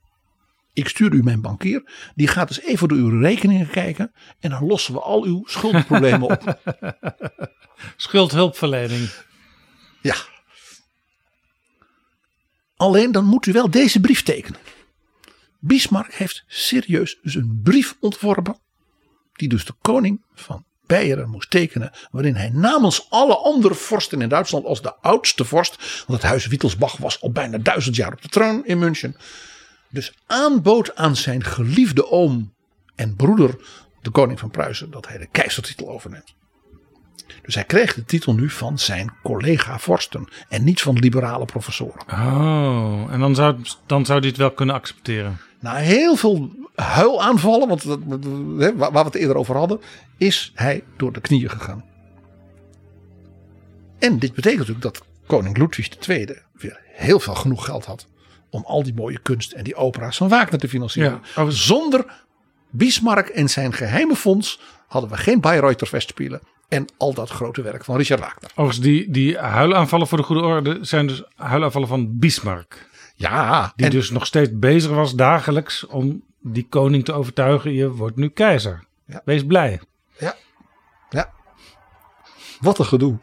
[0.72, 2.10] ik stuur u mijn bankier.
[2.14, 4.12] Die gaat eens even door uw rekeningen kijken.
[4.40, 6.58] En dan lossen we al uw schuldproblemen op.
[7.96, 9.10] Schuldhulpverlening.
[10.00, 10.14] Ja.
[12.80, 14.60] Alleen dan moet u wel deze brief tekenen.
[15.58, 18.58] Bismarck heeft serieus dus een brief ontworpen.
[19.32, 21.92] Die dus de koning van Beieren moest tekenen.
[22.10, 25.76] Waarin hij namens alle andere vorsten in Duitsland als de oudste vorst.
[26.06, 29.16] Want het huis Wittelsbach was al bijna duizend jaar op de troon in München
[29.88, 32.54] dus aanbood aan zijn geliefde oom
[32.94, 33.56] en broeder,
[34.02, 36.34] de koning van Pruisen, dat hij de keizertitel overneemt.
[37.42, 42.02] Dus hij kreeg de titel nu van zijn collega vorsten en niet van liberale professoren.
[42.12, 43.56] Oh, en dan zou,
[43.86, 45.38] dan zou hij het wel kunnen accepteren.
[45.60, 47.82] Na heel veel huilaanvallen, want
[48.74, 49.80] waar we het eerder over hadden,
[50.16, 51.84] is hij door de knieën gegaan.
[53.98, 58.06] En dit betekent natuurlijk dat koning Ludwig II weer heel veel genoeg geld had
[58.50, 61.20] om al die mooie kunst en die opera's van Wagner te financieren.
[61.36, 61.50] Ja.
[61.50, 62.04] Zonder
[62.70, 66.40] Bismarck en zijn geheime fonds hadden we geen Bayreuther Festspielen
[66.70, 68.50] en al dat grote werk van Richard Wagner.
[68.50, 72.88] Overigens, die, die huilaanvallen voor de goede orde zijn dus huilaanvallen van Bismarck.
[73.16, 73.72] Ja.
[73.76, 77.72] Die dus nog steeds bezig was dagelijks om die koning te overtuigen.
[77.72, 78.84] Je wordt nu keizer.
[79.06, 79.22] Ja.
[79.24, 79.80] Wees blij.
[80.18, 80.36] Ja.
[81.10, 81.32] Ja.
[82.60, 83.18] Wat een gedoe.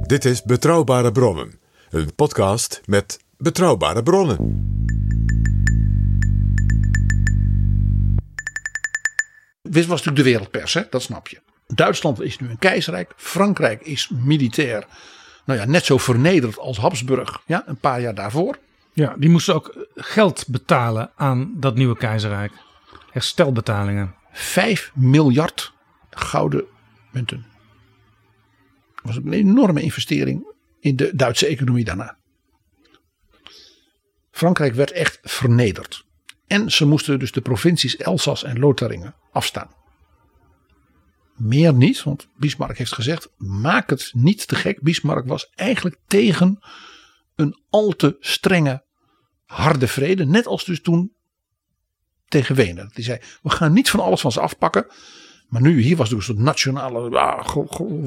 [0.00, 4.76] Dit is Betrouwbare Bronnen, een podcast met betrouwbare bronnen.
[9.68, 10.82] Dit was natuurlijk de wereldpers, hè?
[10.90, 11.40] dat snap je.
[11.66, 13.12] Duitsland is nu een keizerrijk.
[13.16, 14.86] Frankrijk is militair
[15.48, 18.58] nou ja, net zo vernederd als Habsburg ja, een paar jaar daarvoor.
[18.92, 22.52] Ja, die moesten ook geld betalen aan dat nieuwe keizerrijk.
[23.10, 24.14] Herstelbetalingen.
[24.32, 25.72] 5 miljard
[26.10, 26.64] gouden
[27.12, 27.46] munten
[29.02, 32.16] was een enorme investering in de Duitse economie daarna.
[34.30, 36.06] Frankrijk werd echt vernederd.
[36.48, 39.70] En ze moesten dus de provincies Elzas en Lotharingen afstaan.
[41.36, 44.82] Meer niet, want Bismarck heeft gezegd: maak het niet te gek.
[44.82, 46.58] Bismarck was eigenlijk tegen
[47.34, 48.84] een al te strenge,
[49.44, 50.26] harde vrede.
[50.26, 51.12] Net als dus toen
[52.28, 52.90] tegen Wenen.
[52.94, 54.86] Die zei: we gaan niet van alles van ze afpakken.
[55.48, 57.10] Maar nu, hier was dus een nationale,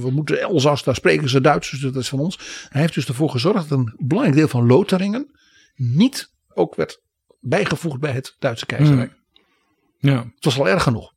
[0.02, 2.40] we moeten Elzas, daar spreken ze Duits, dus dat is van ons.
[2.70, 5.32] Hij heeft dus ervoor gezorgd dat een belangrijk deel van Lotharingen
[5.76, 7.02] niet ook werd
[7.42, 9.12] bijgevoegd bij het Duitse keizerrijk.
[9.12, 10.10] Hmm.
[10.10, 10.18] Ja.
[10.36, 11.14] Het was al erg genoeg.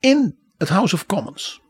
[0.00, 1.60] In het House of Commons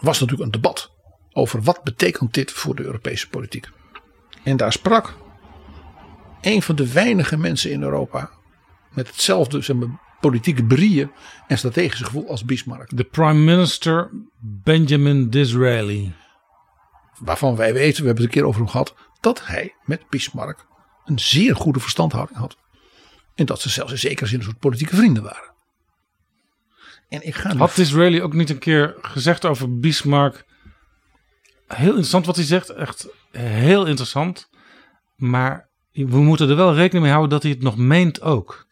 [0.00, 0.90] was natuurlijk een debat
[1.32, 3.68] over wat betekent dit voor de Europese politiek.
[4.44, 5.16] En daar sprak
[6.40, 8.30] een van de weinige mensen in Europa
[8.90, 11.10] met hetzelfde zeg maar, politieke brieën
[11.46, 12.96] en strategische gevoel als Bismarck.
[12.96, 16.14] De prime minister Benjamin Disraeli.
[17.18, 20.66] Waarvan wij weten, we hebben het een keer over hem gehad, dat hij met Bismarck
[21.04, 22.56] een zeer goede verstandhouding had.
[23.34, 25.52] En dat ze zelfs in zekere zin een soort politieke vrienden waren.
[27.08, 30.44] En ik ga nu- Had Disraeli ook niet een keer gezegd over Bismarck?
[31.66, 32.68] Heel interessant wat hij zegt.
[32.68, 34.48] Echt heel interessant.
[35.16, 38.68] Maar we moeten er wel rekening mee houden dat hij het nog meent ook.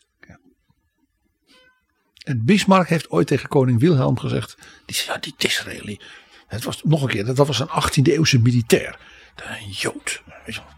[2.24, 4.56] En Bismarck heeft ooit tegen koning Wilhelm gezegd.
[4.86, 6.00] Die zei, ja, die Disraeli.
[6.46, 8.98] Het was nog een keer, dat was een 18e eeuwse militair.
[9.36, 10.22] Een Jood.
[10.46, 10.70] Weet je wel.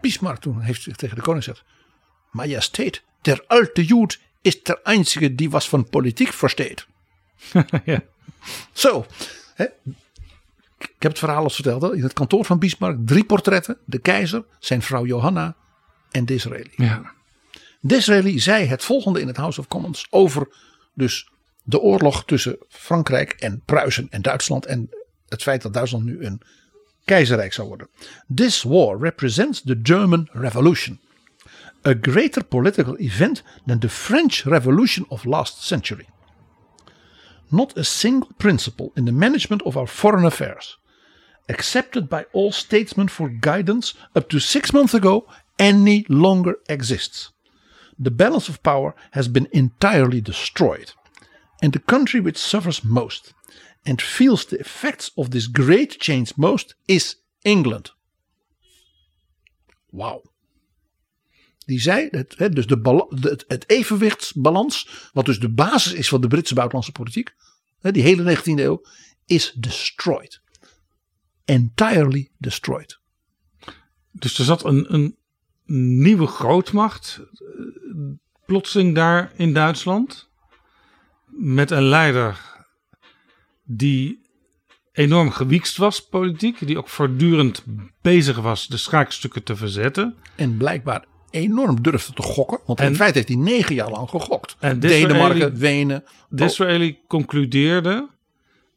[0.00, 1.64] Bismarck toen heeft tegen de koning gezegd.
[2.30, 6.86] Majesteit, der alte Jood is der einzige die was van politiek versteht.
[7.84, 8.02] Ja.
[8.72, 9.06] Zo.
[9.54, 9.64] Hè.
[10.78, 11.94] Ik heb het verhaal al verteld.
[11.94, 13.78] In het kantoor van Bismarck drie portretten.
[13.84, 15.56] De keizer, zijn vrouw Johanna
[16.10, 16.70] en Disraeli.
[16.76, 17.12] Ja.
[17.80, 20.48] Disraeli zei het volgende in het House of Commons over
[20.94, 21.30] dus
[21.62, 24.88] de oorlog tussen Frankrijk en Pruisen en Duitsland en
[25.28, 26.40] het feit dat Duitsland nu een
[27.04, 27.88] keizerrijk zou worden.
[28.34, 31.00] This war represents the German Revolution.
[31.82, 36.08] A greater political event than the French Revolution of last century.
[37.48, 40.78] Not a single principle in the management of our foreign affairs,
[41.48, 45.26] accepted by all statesmen for guidance up to six months ago,
[45.58, 47.32] any longer exists
[48.02, 50.92] the balance of power has been entirely destroyed.
[51.62, 53.32] And the country which suffers most
[53.82, 57.94] and feels the effects of this great change most is England.
[59.90, 60.30] Wauw.
[61.66, 66.54] Die zei, het, dus de, het, evenwichtsbalans, wat dus de basis is van de Britse
[66.54, 67.34] buitenlandse politiek,
[67.80, 68.82] die hele 19e eeuw,
[69.26, 70.40] is destroyed.
[71.44, 72.98] Entirely destroyed.
[74.10, 75.16] Dus er zat een, een
[76.02, 77.46] nieuwe grootmacht eh,
[78.46, 80.30] plotseling daar in Duitsland.
[81.26, 82.51] Met een leider
[83.76, 84.20] die
[84.92, 86.66] enorm gewiekst was politiek.
[86.66, 87.64] Die ook voortdurend
[88.00, 90.14] bezig was de schaakstukken te verzetten.
[90.36, 92.60] En blijkbaar enorm durfde te gokken.
[92.66, 94.56] Want in feite heeft hij negen jaar lang gegokt.
[94.58, 96.04] En Denemarken, Wenen.
[96.28, 98.08] Disraeli concludeerde: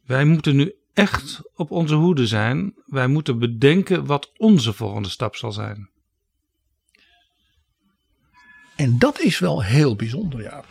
[0.06, 2.74] wij moeten nu echt op onze hoede zijn.
[2.86, 5.88] Wij moeten bedenken wat onze volgende stap zal zijn.
[8.76, 10.64] En dat is wel heel bijzonder, ja.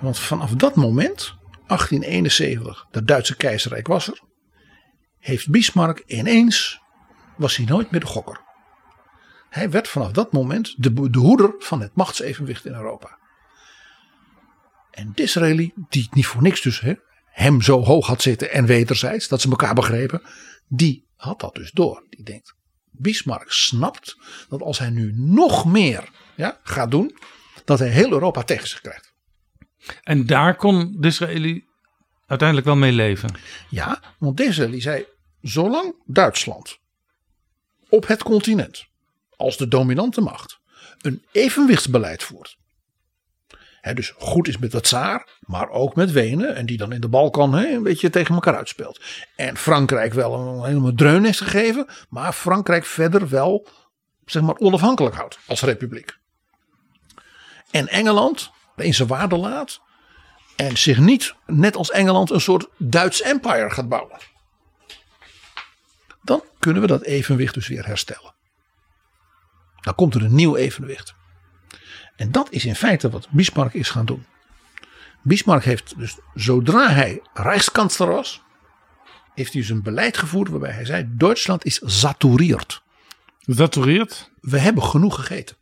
[0.00, 1.34] Want vanaf dat moment,
[1.70, 4.20] 1871, dat Duitse keizerrijk was er.
[5.18, 6.80] Heeft Bismarck ineens,
[7.36, 8.40] was hij nooit meer de gokker.
[9.48, 13.18] Hij werd vanaf dat moment de, de hoeder van het machtsevenwicht in Europa.
[14.90, 16.94] En Disraeli, die niet voor niks dus hè,
[17.24, 20.22] hem zo hoog had zitten en wederzijds, dat ze elkaar begrepen,
[20.68, 22.06] die had dat dus door.
[22.08, 22.54] Die denkt,
[22.90, 24.16] Bismarck snapt
[24.48, 27.16] dat als hij nu nog meer ja, gaat doen,
[27.64, 29.09] dat hij heel Europa tegen zich krijgt.
[30.02, 31.64] En daar kon Disraeli
[32.26, 33.34] uiteindelijk wel mee leven.
[33.68, 35.04] Ja, want Disraeli zei,
[35.40, 36.78] zolang Duitsland
[37.88, 38.86] op het continent
[39.36, 40.60] als de dominante macht
[41.00, 42.58] een evenwichtsbeleid voert.
[43.80, 46.54] Hè, dus goed is met de tsaar, maar ook met Wenen.
[46.54, 49.00] En die dan in de Balkan een beetje tegen elkaar uitspeelt.
[49.36, 51.86] En Frankrijk wel een helemaal dreun is gegeven.
[52.08, 53.68] Maar Frankrijk verder wel
[54.24, 56.18] zeg maar, onafhankelijk houdt als republiek.
[57.70, 58.50] En Engeland
[58.84, 59.80] in zijn waarde laat.
[60.56, 64.18] En zich niet, net als Engeland, een soort Duits empire gaat bouwen.
[66.22, 68.34] Dan kunnen we dat evenwicht dus weer herstellen.
[69.80, 71.14] Dan komt er een nieuw evenwicht.
[72.16, 74.26] En dat is in feite wat Bismarck is gaan doen.
[75.22, 78.42] Bismarck heeft dus, zodra hij Rijkskansler was,
[79.34, 82.82] heeft hij dus een beleid gevoerd waarbij hij zei: Duitsland is saturierd.
[83.40, 84.30] Zatoureerd?
[84.40, 85.56] We hebben genoeg gegeten.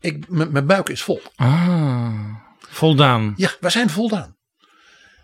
[0.00, 1.22] Ik, mijn buik is vol.
[1.36, 2.43] Ah,
[2.74, 3.32] voldaan.
[3.36, 4.36] Ja, wij zijn voldaan.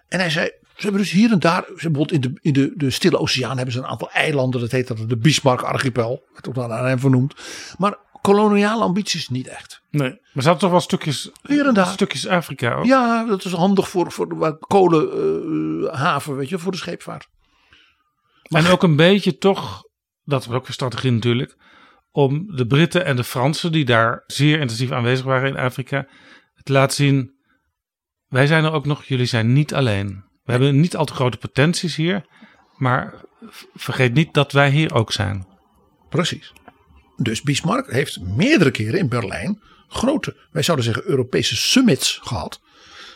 [0.09, 2.73] En hij zei, ze hebben dus hier en daar, ze bijvoorbeeld in de, in de,
[2.77, 6.49] de Stille Oceaan hebben ze een aantal eilanden, dat heet dat de Bismarck archipel, werd
[6.49, 7.35] ook dan aan hem vernoemd.
[7.79, 9.83] Maar koloniale ambities niet echt.
[9.91, 11.87] Nee, maar er zaten toch wel stukjes, Hier en daar.
[11.87, 12.85] stukjes Afrika ook.
[12.85, 17.29] Ja, dat is handig voor, voor de kolenhaven, weet je, voor de scheepvaart.
[18.43, 19.83] En ook een beetje toch,
[20.25, 21.57] dat was ook een strategie natuurlijk,
[22.11, 26.09] om de Britten en de Fransen, die daar zeer intensief aanwezig waren in Afrika,
[26.63, 27.40] te laten zien,
[28.31, 30.25] wij zijn er ook nog, jullie zijn niet alleen.
[30.45, 32.25] We hebben niet al te grote potenties hier,
[32.77, 33.15] maar
[33.75, 35.47] vergeet niet dat wij hier ook zijn.
[36.09, 36.53] Precies.
[37.17, 42.61] Dus Bismarck heeft meerdere keren in Berlijn grote, wij zouden zeggen Europese summits gehad.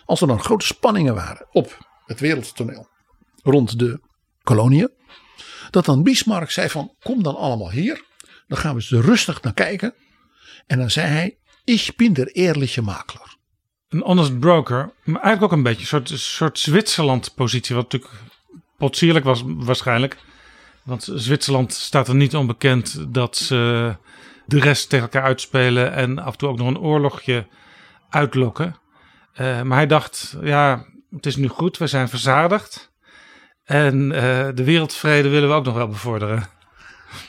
[0.05, 2.89] Als er dan grote spanningen waren op het wereldtoneel
[3.43, 4.01] rond de
[4.43, 4.91] koloniën.
[5.71, 8.05] Dat dan Bismarck zei van kom dan allemaal hier.
[8.47, 9.95] Dan gaan we eens rustig naar kijken.
[10.67, 13.34] En dan zei hij, ik ben der eerlijke makelaar.
[13.89, 18.13] Een honest broker, maar eigenlijk ook een beetje een soort, soort Zwitserland-positie, wat natuurlijk
[18.79, 20.17] potsierlijk was waarschijnlijk.
[20.83, 23.97] Want Zwitserland staat er niet onbekend dat ze
[24.47, 27.47] de rest tegen elkaar uitspelen en af en toe ook nog een oorlogje
[28.09, 28.77] uitlokken.
[29.41, 32.93] Uh, maar hij dacht, ja, het is nu goed, we zijn verzadigd.
[33.65, 36.49] En uh, de wereldvrede willen we ook nog wel bevorderen.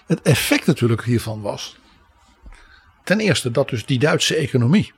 [0.05, 1.77] Het effect natuurlijk hiervan was,
[3.03, 4.93] ten eerste dat dus die Duitse economie,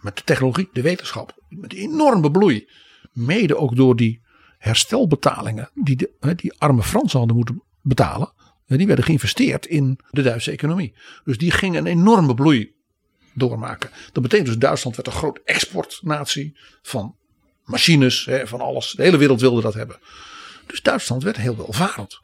[0.00, 2.68] met de technologie, de wetenschap, met enorme bloei,
[3.12, 4.22] mede ook door die
[4.58, 5.96] herstelbetalingen die
[6.36, 8.32] die arme Fransen hadden moeten betalen,
[8.66, 10.94] die werden geïnvesteerd in de Duitse economie.
[11.24, 12.74] Dus die ging een enorme bloei
[13.34, 13.90] doormaken.
[14.12, 17.16] Dat betekent dus Duitsland werd een groot exportnatie van
[17.64, 18.90] machines, van alles.
[18.90, 19.98] De hele wereld wilde dat hebben.
[20.66, 22.20] Dus Duitsland werd heel welvarend.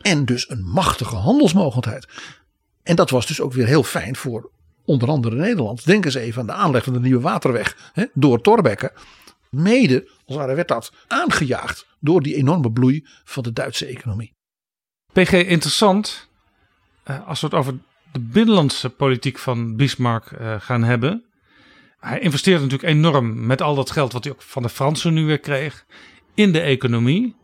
[0.00, 2.08] En dus een machtige handelsmogelijkheid.
[2.82, 4.50] En dat was dus ook weer heel fijn voor
[4.90, 5.84] onder andere Nederland.
[5.86, 8.92] Denk eens even aan de aanleg van de nieuwe waterweg hè, door Torbekke.
[9.50, 14.34] Mede, als het werd dat aangejaagd door die enorme bloei van de Duitse economie.
[15.12, 16.28] PG, interessant.
[17.10, 17.78] Uh, als we het over
[18.12, 21.24] de binnenlandse politiek van Bismarck uh, gaan hebben.
[21.98, 25.24] Hij investeerde natuurlijk enorm met al dat geld wat hij ook van de Fransen nu
[25.24, 25.84] weer kreeg
[26.34, 27.36] in de economie.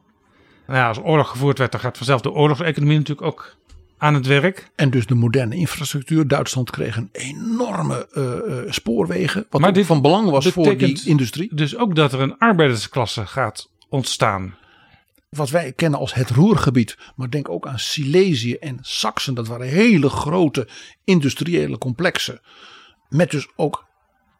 [0.67, 3.57] Nou als oorlog gevoerd werd, dan gaat vanzelf de oorlogseconomie natuurlijk ook
[3.99, 4.71] aan het werk.
[4.75, 6.29] En dus de moderne infrastructuur.
[6.29, 9.47] Duitsland kreeg een enorme uh, spoorwegen.
[9.51, 11.55] Wat maar dit van belang was voor die industrie.
[11.55, 14.57] Dus ook dat er een arbeidersklasse gaat ontstaan.
[15.29, 16.99] Wat wij kennen als het Roergebied.
[17.17, 19.35] Maar denk ook aan Silesië en Saxen.
[19.35, 20.69] Dat waren hele grote
[21.05, 22.41] industriële complexen.
[23.09, 23.87] Met dus ook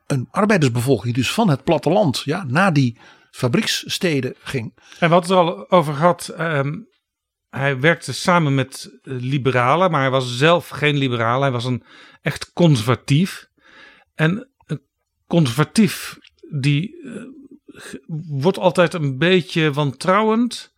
[0.07, 1.15] een arbeidersbevolking.
[1.15, 2.97] Die dus van het platteland ja, naar die
[3.31, 4.73] fabriekssteden ging.
[4.99, 6.35] En wat het er al over gehad.
[6.39, 6.89] Um,
[7.57, 11.41] hij werkte samen met liberalen, maar hij was zelf geen liberaal.
[11.41, 11.83] Hij was een
[12.23, 13.49] echt conservatief.
[14.15, 14.81] En een
[15.27, 16.19] conservatief
[16.51, 17.23] die uh,
[18.29, 20.75] wordt altijd een beetje wantrouwend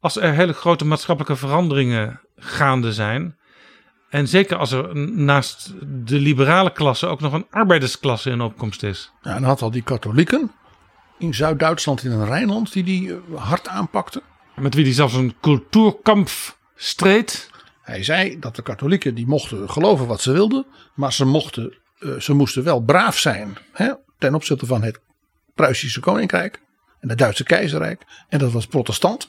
[0.00, 3.38] als er hele grote maatschappelijke veranderingen gaande zijn.
[4.08, 5.74] En zeker als er naast
[6.04, 9.12] de liberale klasse ook nog een arbeidersklasse in opkomst is.
[9.22, 10.50] Ja, en had al die katholieken
[11.18, 14.22] in Zuid-Duitsland in een Rijnland die die eh, hard aanpakte.
[14.56, 16.30] Met wie hij zelfs een cultuurkamp
[16.74, 17.50] streed.
[17.82, 20.66] Hij zei dat de katholieken die mochten geloven wat ze wilden.
[20.94, 25.00] Maar ze, mochten, uh, ze moesten wel braaf zijn hè, ten opzichte van het
[25.54, 26.60] Pruisische Koninkrijk.
[27.00, 28.02] En het Duitse keizerrijk.
[28.28, 29.28] En dat was protestant.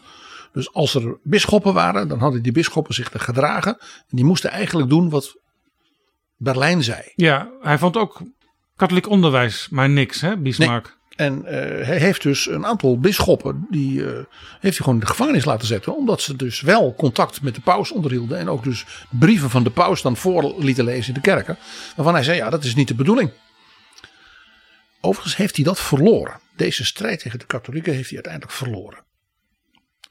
[0.53, 3.77] Dus als er bisschoppen waren, dan hadden die bisschoppen zich te gedragen.
[3.79, 5.37] En die moesten eigenlijk doen wat
[6.37, 7.01] Berlijn zei.
[7.15, 8.21] Ja, hij vond ook
[8.75, 10.99] katholiek onderwijs maar niks, hè, Bismarck.
[11.21, 11.51] En uh,
[11.85, 14.05] hij heeft dus een aantal bisschoppen, die uh,
[14.59, 15.95] heeft hij gewoon in de gevangenis laten zetten.
[15.95, 18.37] Omdat ze dus wel contact met de paus onderhielden.
[18.37, 21.57] En ook dus brieven van de paus dan voor lieten lezen in de kerken.
[21.95, 23.31] Waarvan hij zei, ja dat is niet de bedoeling.
[25.01, 26.39] Overigens heeft hij dat verloren.
[26.55, 29.03] Deze strijd tegen de katholieken heeft hij uiteindelijk verloren.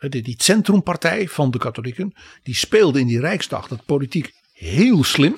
[0.08, 2.12] Die centrumpartij van de katholieken,
[2.42, 5.36] die speelde in die Rijksdag dat politiek heel slim.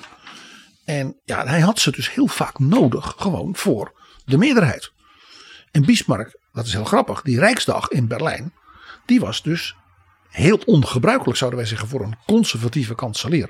[0.85, 4.92] En ja, hij had ze dus heel vaak nodig, gewoon voor de meerderheid.
[5.73, 8.53] En Bismarck, dat is heel grappig, die Rijksdag in Berlijn,
[9.05, 9.75] die was dus
[10.29, 13.49] heel ongebruikelijk, zouden wij zeggen, voor een conservatieve kanselier.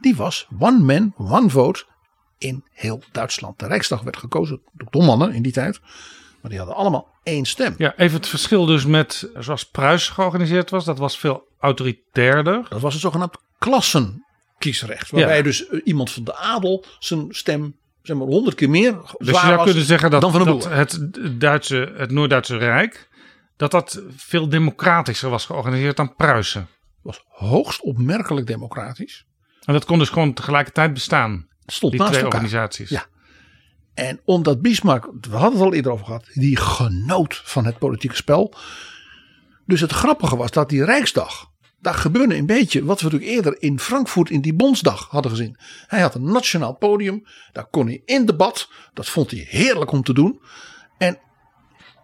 [0.00, 1.84] Die was one man, one vote
[2.38, 3.58] in heel Duitsland.
[3.58, 5.80] De Rijksdag werd gekozen door mannen in die tijd.
[6.40, 7.74] Maar die hadden allemaal één stem.
[7.78, 10.84] Ja, even het verschil dus met zoals Pruis georganiseerd was.
[10.84, 12.66] Dat was veel autoritairder.
[12.68, 15.10] Dat was het zogenaamd klassenkiesrecht.
[15.10, 15.42] Waarbij ja.
[15.42, 17.76] dus iemand van de adel zijn stem
[18.08, 20.98] zeg maar honderd keer meer dus je zou kunnen zeggen dat, dat het
[21.40, 23.08] Duitse, het Noord-Duitse Rijk,
[23.56, 26.68] dat dat veel democratischer was georganiseerd dan Pruisen.
[27.02, 29.26] was hoogst opmerkelijk democratisch.
[29.64, 31.48] En dat kon dus gewoon tegelijkertijd bestaan.
[31.66, 32.40] Stond die naast twee elkaar.
[32.40, 32.88] organisaties.
[32.88, 33.06] Ja.
[33.94, 38.16] En omdat Bismarck, we hadden het al eerder over gehad, die genoot van het politieke
[38.16, 38.54] spel.
[39.66, 41.50] Dus het grappige was dat die Rijksdag,
[41.80, 45.56] daar gebeurde een beetje wat we natuurlijk eerder in Frankfurt in die Bondsdag hadden gezien.
[45.86, 50.02] Hij had een nationaal podium, daar kon hij in debat, dat vond hij heerlijk om
[50.02, 50.40] te doen.
[50.98, 51.18] En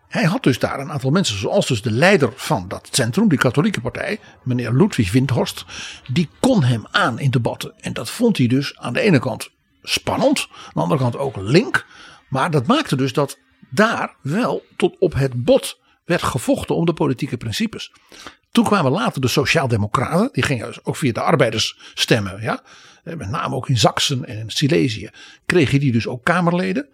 [0.08, 3.38] hij had dus daar een aantal mensen, zoals dus de leider van dat centrum, die
[3.38, 5.64] katholieke partij, meneer Ludwig Windhorst,
[6.12, 7.74] die kon hem aan in debatten.
[7.80, 9.50] En dat vond hij dus aan de ene kant
[9.82, 11.86] spannend, aan de andere kant ook link.
[12.28, 13.38] Maar dat maakte dus dat
[13.70, 17.92] daar wel tot op het bot werd gevochten om de politieke principes.
[18.54, 22.42] Toen kwamen later de Sociaaldemocraten, die gingen dus ook via de arbeiders stemmen.
[22.42, 22.62] Ja?
[23.02, 25.10] Met name ook in Zaksen en in Silesië
[25.46, 26.88] kregen die dus ook Kamerleden.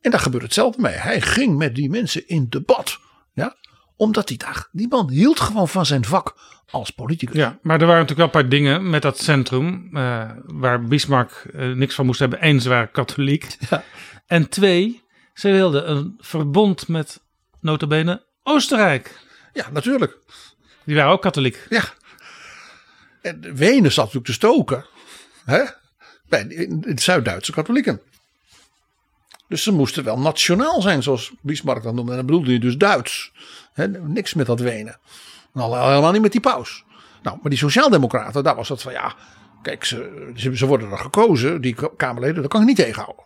[0.00, 0.92] En daar gebeurde hetzelfde mee.
[0.92, 2.98] Hij ging met die mensen in debat.
[3.32, 3.56] Ja?
[3.96, 6.36] Omdat hij dacht, die man hield gewoon van zijn vak
[6.70, 7.36] als politicus.
[7.36, 9.88] Ja, maar er waren natuurlijk wel een paar dingen met dat centrum.
[9.92, 12.46] Uh, waar Bismarck uh, niks van moest hebben.
[12.46, 13.46] Eén, ze waren katholiek.
[13.70, 13.84] Ja.
[14.26, 15.02] En twee,
[15.34, 17.22] Ze wilden een verbond met
[17.60, 19.20] notabene Oostenrijk.
[19.52, 20.18] Ja, natuurlijk.
[20.84, 21.66] Die waren ook katholiek.
[21.68, 21.82] Ja.
[23.22, 24.86] En Wenen zat natuurlijk te stoken.
[25.44, 25.64] Hè?
[26.28, 28.00] Bij de, Zuid-Duitse katholieken.
[29.48, 32.10] Dus ze moesten wel nationaal zijn, zoals Bismarck dat noemde.
[32.10, 33.32] En dan bedoelde hij dus Duits.
[33.72, 33.88] Hè?
[33.88, 34.98] Niks met dat Wenen.
[35.52, 36.84] Nou, helemaal niet met die paus.
[37.22, 39.14] Nou, maar die sociaaldemocraten, daar was dat van ja.
[39.62, 43.24] Kijk, ze, ze worden er gekozen, die Kamerleden, dat kan ik niet tegenhouden.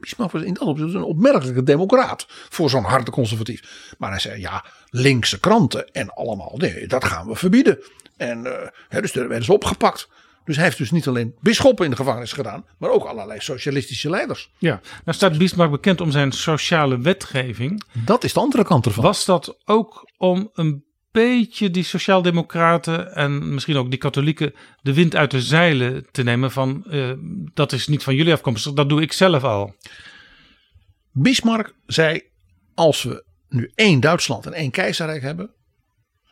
[0.00, 3.94] Bismarck was in dat opzicht een opmerkelijke democraat voor zo'n harde conservatief.
[3.98, 7.78] Maar hij zei ja, linkse kranten en allemaal, nee, dat gaan we verbieden.
[8.16, 8.44] En
[8.90, 10.08] uh, dus werden ze opgepakt.
[10.44, 14.10] Dus hij heeft dus niet alleen bisschoppen in de gevangenis gedaan, maar ook allerlei socialistische
[14.10, 14.50] leiders.
[14.58, 17.82] Ja, nou staat Bismarck bekend om zijn sociale wetgeving.
[17.92, 19.04] Dat is de andere kant ervan.
[19.04, 20.84] Was dat ook om een
[21.18, 26.50] beetje die sociaaldemocraten en misschien ook die katholieken de wind uit de zeilen te nemen
[26.50, 27.12] van uh,
[27.54, 29.74] dat is niet van jullie afkomstig, dat doe ik zelf al.
[31.12, 32.22] Bismarck zei
[32.74, 35.50] als we nu één Duitsland en één keizerrijk hebben,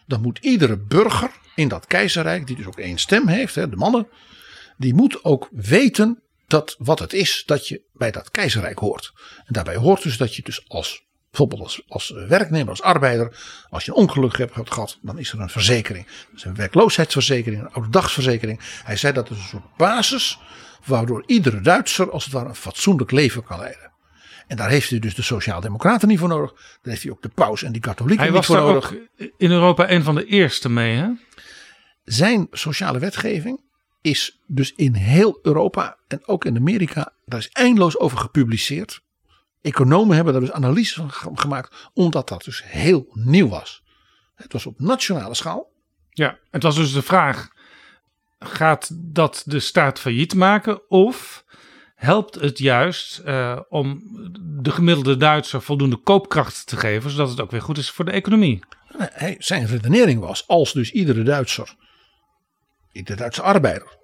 [0.06, 3.76] dan moet iedere burger in dat keizerrijk, die dus ook één stem heeft, hè, de
[3.76, 4.08] mannen,
[4.76, 9.12] die moet ook weten dat wat het is dat je bij dat keizerrijk hoort.
[9.44, 11.04] En daarbij hoort dus dat je dus als
[11.36, 13.36] bijvoorbeeld als, als werknemer, als arbeider,
[13.70, 16.06] als je een ongeluk hebt gehad, dan is er een verzekering.
[16.06, 18.60] Dat is een werkloosheidsverzekering, een ouderdagsverzekering.
[18.84, 20.38] Hij zei dat is een soort basis
[20.84, 23.94] waardoor iedere Duitser als het ware een fatsoenlijk leven kan leiden.
[24.46, 26.52] En daar heeft hij dus de Sociaaldemocraten niet voor nodig.
[26.52, 28.88] Daar heeft hij ook de paus en die katholieken niet voor nodig.
[28.88, 31.08] Hij was in Europa een van de eerste mee, hè?
[32.04, 33.60] Zijn sociale wetgeving
[34.00, 39.00] is dus in heel Europa en ook in Amerika, daar is eindeloos over gepubliceerd.
[39.66, 43.82] Economen hebben daar dus analyses van gemaakt, omdat dat dus heel nieuw was.
[44.34, 45.72] Het was op nationale schaal.
[46.10, 47.48] Ja, het was dus de vraag:
[48.38, 51.44] gaat dat de staat failliet maken of
[51.94, 54.02] helpt het juist uh, om
[54.62, 58.10] de gemiddelde Duitser voldoende koopkracht te geven, zodat het ook weer goed is voor de
[58.10, 58.64] economie?
[59.18, 61.74] Nee, zijn redenering was: als dus iedere Duitser,
[62.93, 63.97] iedere Duitse arbeider,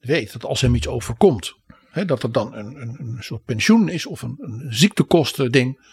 [0.00, 1.54] weet dat als hem iets overkomt,
[2.02, 5.86] dat er dan een, een, een, soort pensioen is of een, een ziektekosten ding.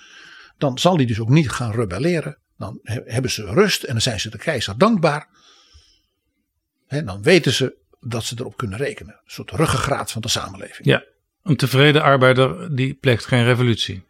[0.58, 2.38] Dan zal hij dus ook niet gaan rebelleren.
[2.58, 5.28] Dan hebben ze rust en dan zijn ze de keizer dankbaar.
[6.88, 9.14] dan weten ze dat ze erop kunnen rekenen.
[9.14, 10.88] Een soort ruggengraat van de samenleving.
[10.88, 11.04] Ja,
[11.44, 14.04] een tevreden arbeider die pleegt geen revolutie.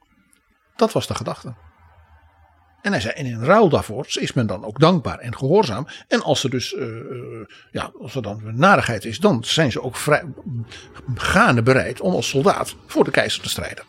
[0.76, 1.56] Dat was de gedachte.
[2.82, 5.88] En hij zei, en in ruil daarvoor is men dan ook dankbaar en gehoorzaam.
[6.08, 9.96] En als er dus, uh, ja, als er dan narigheid is, dan zijn ze ook
[9.96, 10.24] vrij
[11.16, 13.84] gaande bereid om als soldaat voor de keizer te strijden.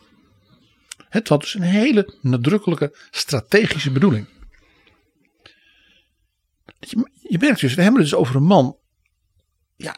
[1.09, 4.29] Het had dus een hele nadrukkelijke strategische bedoeling.
[6.79, 8.77] Je, merkt dus, we hebben het dus over een man
[9.77, 9.97] ja,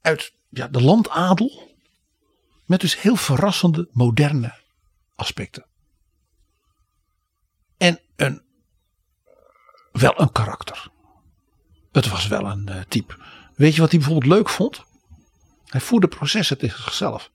[0.00, 1.68] uit ja, de landadel.
[2.66, 4.54] Met dus heel verrassende moderne
[5.14, 5.69] aspecten
[7.80, 8.42] en een,
[9.92, 10.90] wel een karakter.
[11.92, 13.14] Het was wel een uh, type.
[13.56, 14.84] Weet je wat hij bijvoorbeeld leuk vond?
[15.66, 17.30] Hij voerde processen tegen zichzelf.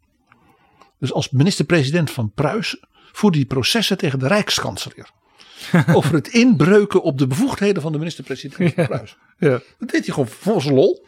[1.00, 5.10] Dus als minister-president van Pruisen voerde hij processen tegen de Rijkskanselier.
[5.98, 9.18] over het inbreuken op de bevoegdheden van de minister-president van Pruisen.
[9.38, 11.06] Ja, Dat deed hij gewoon voor zijn lol.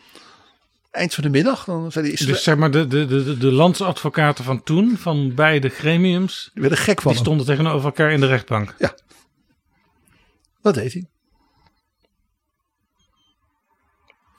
[0.91, 1.65] Eind van de middag.
[1.65, 5.69] Dan zei hij, dus zeg maar de, de, de, de landsadvocaten van toen, van beide
[5.69, 6.49] gremiums.
[6.53, 8.75] Die werden gek van Die stonden tegenover elkaar in de rechtbank.
[8.77, 8.95] Ja,
[10.73, 11.09] dat deed hij.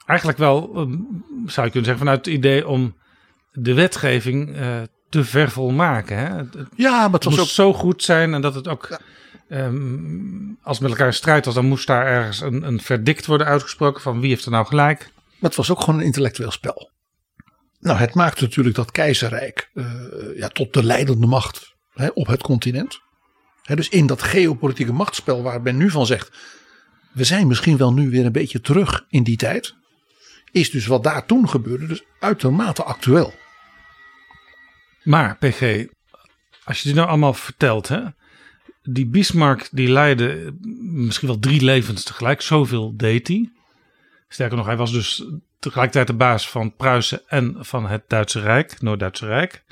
[0.05, 0.97] Eigenlijk wel, ehm,
[1.45, 2.95] zou je kunnen zeggen, vanuit het idee om
[3.51, 6.17] de wetgeving uh, te vervolmaken.
[6.17, 6.27] Hè?
[6.75, 7.47] Ja, maar het, moest ook...
[7.47, 8.99] zo goed zijn en dat het ook,
[9.49, 13.47] um, als met elkaar in strijd was, dan moest daar ergens een, een verdict worden
[13.47, 14.99] uitgesproken van wie heeft er nou gelijk.
[15.15, 16.91] Maar het was ook gewoon een intellectueel spel.
[17.79, 19.85] Nou, het maakte natuurlijk dat keizerrijk uh,
[20.35, 23.01] ja, tot de leidende macht hè, op het continent
[23.75, 26.31] dus in dat geopolitieke machtsspel waar men nu van zegt.
[27.11, 29.75] We zijn misschien wel nu weer een beetje terug in die tijd.
[30.51, 33.33] Is dus wat daar toen gebeurde dus uitermate actueel.
[35.03, 35.85] Maar PG,
[36.63, 38.03] als je dit nou allemaal vertelt, hè,
[38.83, 42.41] die Bismarck die leidde misschien wel drie levens tegelijk.
[42.41, 43.51] Zoveel deed hij.
[44.27, 45.25] Sterker nog, hij was dus
[45.59, 49.63] tegelijkertijd de baas van Pruisen en van het Duitse Rijk, Noord-Duitse Rijk.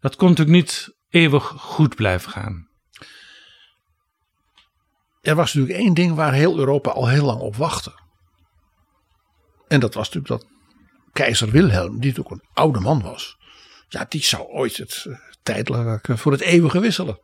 [0.00, 2.68] Dat kon natuurlijk niet eeuwig goed blijven gaan
[5.24, 7.92] er was natuurlijk één ding waar heel Europa al heel lang op wachtte.
[9.68, 10.50] En dat was natuurlijk dat
[11.12, 13.36] keizer Wilhelm, die natuurlijk een oude man was.
[13.88, 17.18] Ja, die zou ooit het uh, tijdelijk voor het eeuwige wisselen.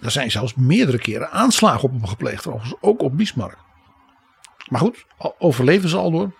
[0.00, 2.46] Er zijn zelfs meerdere keren aanslagen op hem gepleegd,
[2.80, 3.58] ook op Bismarck.
[4.68, 5.04] Maar goed,
[5.38, 6.34] overleven ze al door.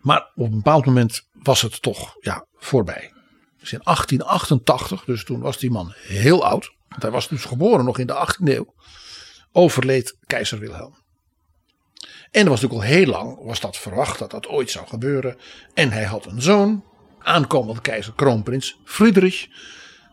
[0.00, 3.12] Maar op een bepaald moment was het toch ja, voorbij.
[3.58, 6.78] Dus in 1888, dus toen was die man heel oud.
[6.90, 8.74] Want hij was dus geboren nog in de 18e eeuw.
[9.52, 10.98] Overleed keizer Wilhelm.
[12.30, 15.36] En er was natuurlijk al heel lang was dat verwacht dat dat ooit zou gebeuren.
[15.74, 16.84] En hij had een zoon,
[17.18, 19.48] aankomend keizer kroonprins Friedrich.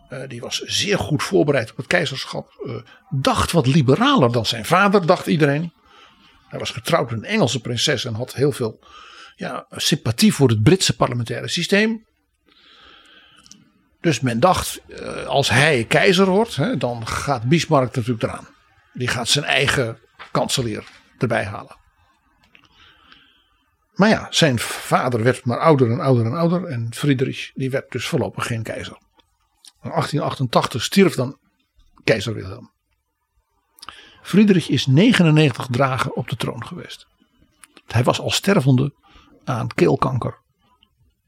[0.09, 2.63] Uh, die was zeer goed voorbereid op het keizerschap.
[2.65, 2.75] Uh,
[3.09, 5.73] dacht wat liberaler dan zijn vader, dacht iedereen.
[6.47, 8.79] Hij was getrouwd met een Engelse prinses en had heel veel
[9.35, 12.05] ja, sympathie voor het Britse parlementaire systeem.
[14.01, 18.47] Dus men dacht, uh, als hij keizer wordt, dan gaat Bismarck natuurlijk eraan.
[18.93, 19.99] Die gaat zijn eigen
[20.31, 20.83] kanselier
[21.17, 21.75] erbij halen.
[23.93, 26.65] Maar ja, zijn vader werd maar ouder en ouder en ouder.
[26.65, 28.97] En Friedrich die werd dus voorlopig geen keizer.
[29.81, 31.37] In 1888 stierf dan
[32.03, 32.71] keizer Wilhelm.
[34.21, 37.07] Friedrich is 99 dagen op de troon geweest.
[37.87, 38.93] Hij was al stervende
[39.43, 40.45] aan keelkanker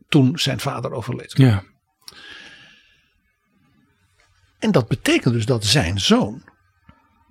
[0.09, 1.37] toen zijn vader overleed.
[1.37, 1.63] Ja.
[4.59, 6.43] En dat betekent dus dat zijn zoon,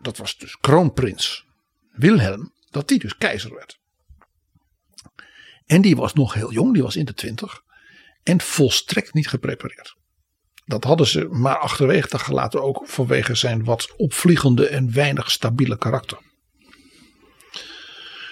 [0.00, 1.46] dat was dus kroonprins
[1.90, 3.78] Wilhelm, dat die dus keizer werd.
[5.66, 7.60] En die was nog heel jong, die was in de twintig.
[8.22, 9.96] En volstrekt niet geprepareerd.
[10.64, 16.18] Dat hadden ze maar achterwege gelaten, ook vanwege zijn wat opvliegende en weinig stabiele karakter.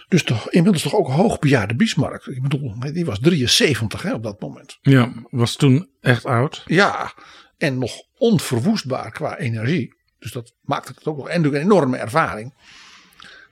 [0.09, 2.27] Dus toch, inmiddels toch ook hoogbejaarde Bismarck.
[2.27, 4.79] Ik bedoel, die was 73 hè, op dat moment.
[4.81, 6.63] Ja, was toen echt oud.
[6.67, 7.13] Ja,
[7.59, 9.95] en nog onverwoestbaar qua energie.
[10.19, 11.29] Dus dat maakte het ook nog.
[11.29, 12.55] En een enorme ervaring.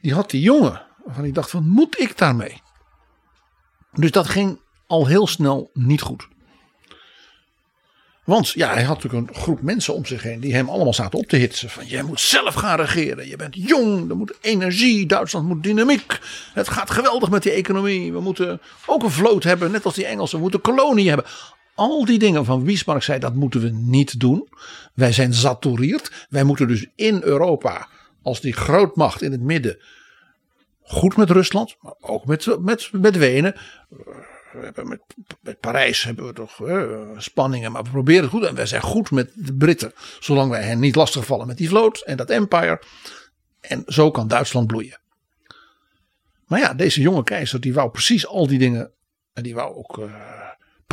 [0.00, 2.62] Die had die jongen, waarvan ik dacht van, moet ik daarmee?
[3.92, 6.28] Dus dat ging al heel snel niet goed.
[8.24, 11.18] Want ja, hij had natuurlijk een groep mensen om zich heen die hem allemaal zaten
[11.18, 11.70] op te hitsen.
[11.70, 13.28] Van jij moet zelf gaan regeren.
[13.28, 16.18] Je bent jong, er moet energie, Duitsland moet dynamiek.
[16.52, 18.12] Het gaat geweldig met die economie.
[18.12, 20.36] We moeten ook een vloot hebben, net als die Engelsen.
[20.36, 21.26] We moeten kolonie hebben.
[21.74, 24.48] Al die dingen van Bismarck zei dat moeten we niet doen.
[24.94, 26.26] Wij zijn saturierd.
[26.28, 27.88] Wij moeten dus in Europa
[28.22, 29.78] als die grootmacht in het midden
[30.84, 33.54] goed met Rusland, maar ook met, met, met Wenen.
[34.52, 35.00] We hebben met,
[35.40, 36.60] met Parijs hebben we toch
[37.16, 38.44] spanningen, maar we proberen het goed.
[38.44, 42.00] En wij zijn goed met de Britten, zolang wij hen niet lastigvallen met die vloot
[42.00, 42.82] en dat empire.
[43.60, 45.00] En zo kan Duitsland bloeien.
[46.46, 48.90] Maar ja, deze jonge keizer die wou precies al die dingen.
[49.32, 50.04] En die wou ook uh,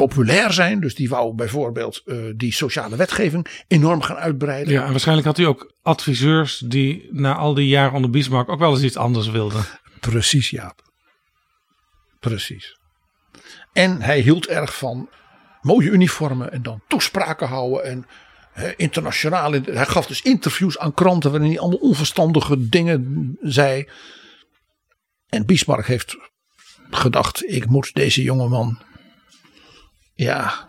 [0.08, 0.80] populair zijn.
[0.80, 4.74] Dus die wou bijvoorbeeld uh, die sociale wetgeving enorm gaan uitbreiden.
[4.74, 8.60] Ja, en waarschijnlijk had hij ook adviseurs die na al die jaren onder Bismarck ook
[8.60, 9.64] wel eens iets anders wilden.
[10.00, 10.82] Precies, Jaap.
[12.20, 12.80] Precies.
[13.74, 15.10] En hij hield erg van
[15.62, 18.06] mooie uniformen en dan toespraken houden en
[18.52, 19.52] he, internationaal.
[19.52, 23.90] Hij gaf dus interviews aan kranten waarin hij allemaal onverstandige dingen zei.
[25.30, 26.18] En Bismarck heeft
[26.90, 28.90] gedacht: ik moet deze jongeman.
[30.22, 30.68] Ja.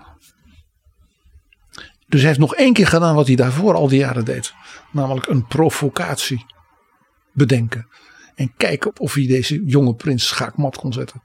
[2.06, 4.54] Dus hij heeft nog één keer gedaan wat hij daarvoor al die jaren deed.
[4.92, 6.46] Namelijk een provocatie
[7.32, 7.88] bedenken.
[8.34, 11.22] En kijken of hij deze jonge prins schaakmat kon zetten.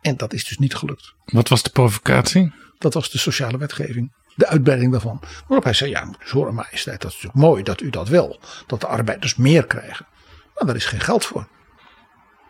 [0.00, 1.14] En dat is dus niet gelukt.
[1.24, 2.52] Wat was de provocatie?
[2.78, 4.12] Dat was de sociale wetgeving.
[4.34, 5.20] De uitbreiding daarvan.
[5.46, 8.40] Waarop hij zei: Ja, horen, majesteit, dat is natuurlijk mooi dat u dat wil.
[8.66, 10.06] Dat de arbeiders meer krijgen.
[10.54, 11.48] Maar daar is geen geld voor.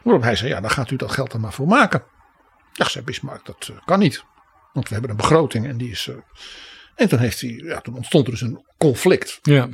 [0.03, 2.03] Waarop hij zei: Ja, dan gaat u dat geld er maar voor maken.
[2.73, 4.25] Ja, zei Bismarck, dat uh, kan niet.
[4.73, 6.07] Want we hebben een begroting en die is.
[6.07, 6.17] Uh...
[6.95, 9.39] En toen, heeft hij, ja, toen ontstond er dus een conflict.
[9.43, 9.69] Ja.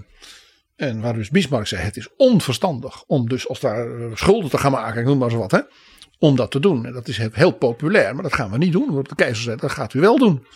[0.76, 4.58] En waar dus Bismarck zei: Het is onverstandig om dus als daar uh, schulden te
[4.58, 5.60] gaan maken, ik noem maar zo wat, hè,
[6.18, 6.86] om dat te doen.
[6.86, 8.86] En dat is heel populair, maar dat gaan we niet doen.
[8.86, 10.46] Waarop de keizer zei: Dat gaat u wel doen.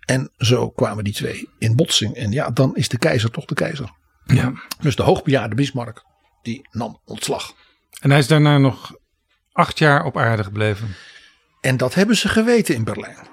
[0.00, 2.14] En zo kwamen die twee in botsing.
[2.14, 3.92] En ja, dan is de keizer toch de keizer.
[4.24, 4.52] Ja.
[4.80, 6.04] Dus de hoogbejaarde Bismarck,
[6.42, 7.54] die nam ontslag.
[8.00, 8.94] En hij is daarna nog
[9.52, 10.94] acht jaar op aarde gebleven.
[11.60, 13.28] En dat hebben ze geweten in Berlijn.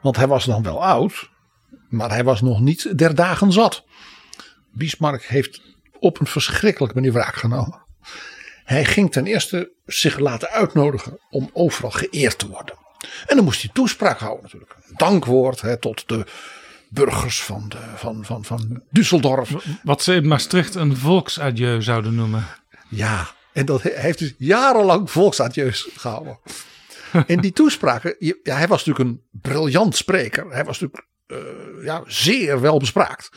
[0.00, 1.30] Want hij was dan wel oud,
[1.88, 3.84] maar hij was nog niet der dagen zat.
[4.72, 5.62] Bismarck heeft
[5.98, 7.82] op een verschrikkelijke manier wraak genomen.
[8.64, 12.74] Hij ging ten eerste zich laten uitnodigen om overal geëerd te worden.
[13.26, 14.76] En dan moest hij toespraak houden natuurlijk.
[14.88, 16.26] Een dankwoord hè, tot de
[16.88, 19.80] burgers van, de, van, van, van Düsseldorf.
[19.82, 22.46] Wat ze in Maastricht een volksadieu zouden noemen.
[22.88, 26.38] Ja, en dat hij heeft dus jarenlang volksadieu's gehouden.
[27.26, 30.50] En die toespraken, ja, hij was natuurlijk een briljant spreker.
[30.50, 33.30] Hij was natuurlijk uh, ja, zeer wel bespraakt.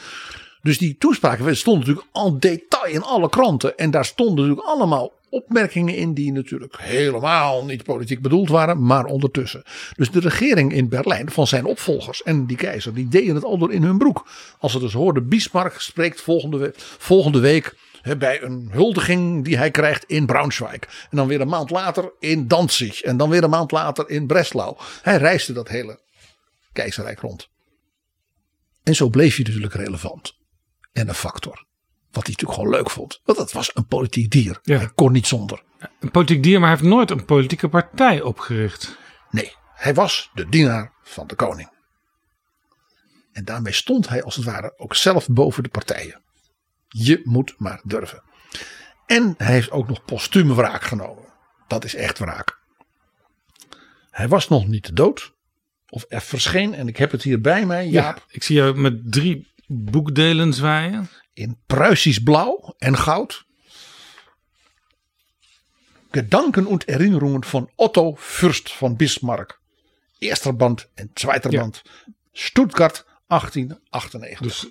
[0.61, 3.77] Dus die toespraken stonden natuurlijk al detail in alle kranten.
[3.77, 9.05] En daar stonden natuurlijk allemaal opmerkingen in die natuurlijk helemaal niet politiek bedoeld waren, maar
[9.05, 9.63] ondertussen.
[9.95, 13.57] Dus de regering in Berlijn van zijn opvolgers en die keizer, die deden het al
[13.57, 14.27] door in hun broek.
[14.59, 17.75] Als ze dus hoorden, Bismarck spreekt volgende, volgende week
[18.17, 21.07] bij een huldiging die hij krijgt in Braunschweig.
[21.09, 23.01] En dan weer een maand later in Danzig.
[23.01, 24.77] En dan weer een maand later in Breslau.
[25.01, 25.99] Hij reisde dat hele
[26.73, 27.49] keizerrijk rond.
[28.83, 30.37] En zo bleef hij natuurlijk relevant.
[30.93, 31.65] En een factor.
[32.11, 33.21] Wat hij natuurlijk gewoon leuk vond.
[33.23, 34.59] Want dat was een politiek dier.
[34.61, 34.77] Ja.
[34.77, 35.63] Hij kon niet zonder.
[35.99, 38.97] Een politiek dier, maar hij heeft nooit een politieke partij opgericht.
[39.29, 41.71] Nee, hij was de dienaar van de koning.
[43.31, 46.21] En daarmee stond hij als het ware ook zelf boven de partijen.
[46.93, 48.23] Je moet maar durven.
[49.05, 51.23] En hij heeft ook nog postume wraak genomen.
[51.67, 52.57] Dat is echt wraak.
[54.11, 55.33] Hij was nog niet dood.
[55.89, 59.11] Of er verscheen, en ik heb het hier bij mij, Jaap, Ik zie jou met
[59.11, 61.09] drie boekdelen zwaaien.
[61.33, 63.45] in Pruisisch blauw en goud.
[66.11, 69.59] Gedanken und Erinnerungen von Otto Fürst von Bismarck.
[70.19, 71.59] Eerster band en tweiter Ja.
[71.59, 71.81] band.
[72.31, 73.05] Stuttgart
[73.39, 74.39] 1898.
[74.39, 74.67] Dus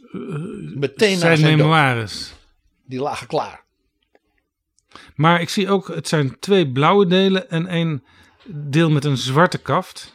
[0.74, 1.66] Meteen na zijn zijn dood.
[1.66, 2.32] memoires.
[2.86, 3.64] Die lagen klaar.
[5.14, 8.02] Maar ik zie ook, het zijn twee blauwe delen en één
[8.46, 10.14] deel met een zwarte kaft.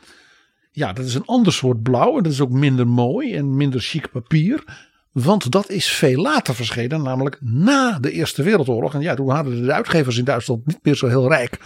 [0.72, 2.18] Ja, dat is een ander soort blauw.
[2.18, 4.64] En dat is ook minder mooi en minder chic papier.
[5.12, 8.94] Want dat is veel later verschenen, namelijk na de Eerste Wereldoorlog.
[8.94, 11.60] En ja, toen hadden de uitgevers in Duitsland niet meer zo heel rijk.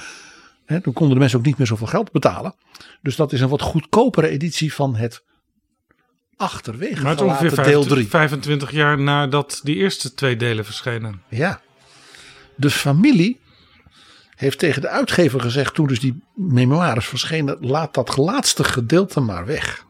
[0.65, 2.55] Hè, toen konden de mensen ook niet meer zoveel geld betalen.
[3.01, 5.23] Dus dat is een wat goedkopere editie van het
[6.41, 8.07] achterwege Maar ongeveer deel 25, 3.
[8.07, 11.21] 25 jaar nadat die eerste twee delen verschenen.
[11.29, 11.61] Ja.
[12.55, 13.39] De familie
[14.35, 17.57] heeft tegen de uitgever gezegd toen dus die memoires verschenen.
[17.59, 19.85] Laat dat laatste gedeelte maar weg.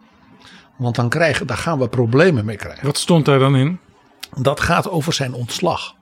[0.78, 2.86] Want dan krijgen, daar gaan we problemen mee krijgen.
[2.86, 3.80] Wat stond daar dan in?
[4.38, 5.96] Dat gaat over zijn ontslag.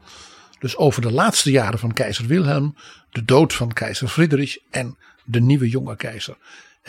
[0.60, 2.76] Dus over de laatste jaren van keizer Wilhelm,
[3.10, 6.38] de dood van keizer Friedrich en de nieuwe jonge keizer.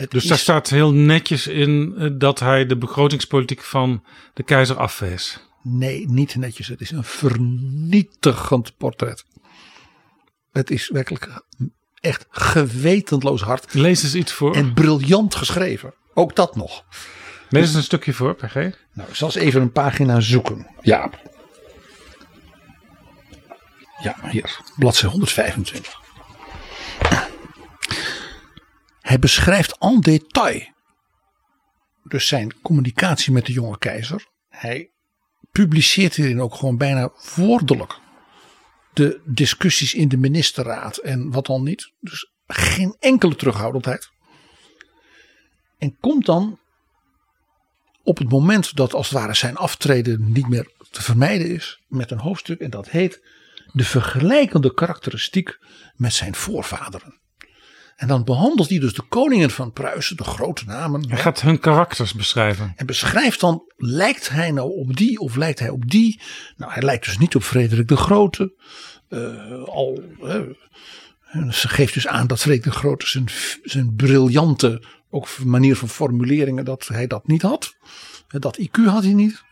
[0.01, 4.03] Het Dus is- daar staat heel netjes in eh, dat hij de begrotingspolitiek van
[4.33, 5.39] de keizer afwees.
[5.63, 6.67] Nee, niet netjes.
[6.67, 9.25] Het is een vernietigend portret.
[10.51, 11.43] Het is werkelijk
[11.99, 14.55] echt gewetenloos hard Lees eens iets voor.
[14.55, 15.93] en briljant geschreven.
[16.13, 16.85] Ook dat nog.
[17.49, 18.53] Lees eens een stukje voor, PG.
[18.93, 20.67] Nou, ik zal eens even een pagina zoeken.
[20.81, 21.09] Ja.
[24.03, 24.59] Ja, hier.
[24.77, 25.99] Bladzijde 125.
[29.11, 30.73] Hij beschrijft en detail.
[32.03, 34.27] Dus zijn communicatie met de jonge keizer.
[34.49, 34.91] Hij
[35.51, 37.99] publiceert hierin ook gewoon bijna woordelijk.
[38.93, 41.91] De discussies in de ministerraad en wat dan niet.
[41.99, 44.09] Dus geen enkele terughoudendheid.
[45.77, 46.59] En komt dan
[48.03, 52.11] op het moment dat als het ware zijn aftreden niet meer te vermijden is met
[52.11, 53.21] een hoofdstuk en dat heet
[53.71, 55.57] de vergelijkende karakteristiek
[55.95, 57.20] met zijn voorvaderen.
[58.01, 61.09] En dan behandelt hij dus de koningen van Pruisen, de grote namen.
[61.09, 62.73] Hij gaat hun karakters beschrijven.
[62.75, 66.21] En beschrijft dan, lijkt hij nou op die of lijkt hij op die?
[66.57, 68.53] Nou, hij lijkt dus niet op Frederik de Grote.
[69.09, 70.03] Eh, al,
[71.49, 73.25] ze geeft dus aan dat Frederik de Grote zijn,
[73.63, 77.75] zijn briljante ook manier van formuleringen, dat hij dat niet had.
[78.27, 79.43] Dat IQ had hij niet.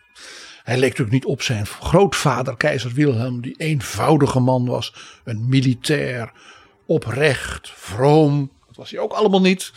[0.63, 4.93] Hij leek natuurlijk niet op zijn grootvader, keizer Wilhelm, die eenvoudige man was.
[5.23, 6.31] Een militair,
[6.90, 8.52] oprecht, vroom.
[8.68, 9.72] Dat was hij ook allemaal niet.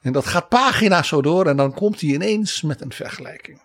[0.00, 3.60] En dat gaat pagina's zo door en dan komt hij ineens met een vergelijking.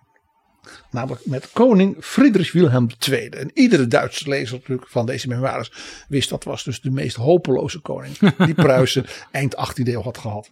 [0.91, 3.29] Namelijk met koning Friedrich Wilhelm II.
[3.29, 5.71] En iedere Duitse lezer natuurlijk van deze memoires
[6.07, 10.51] wist dat was dus de meest hopeloze koning die Pruisen eind 18e eeuw had gehad.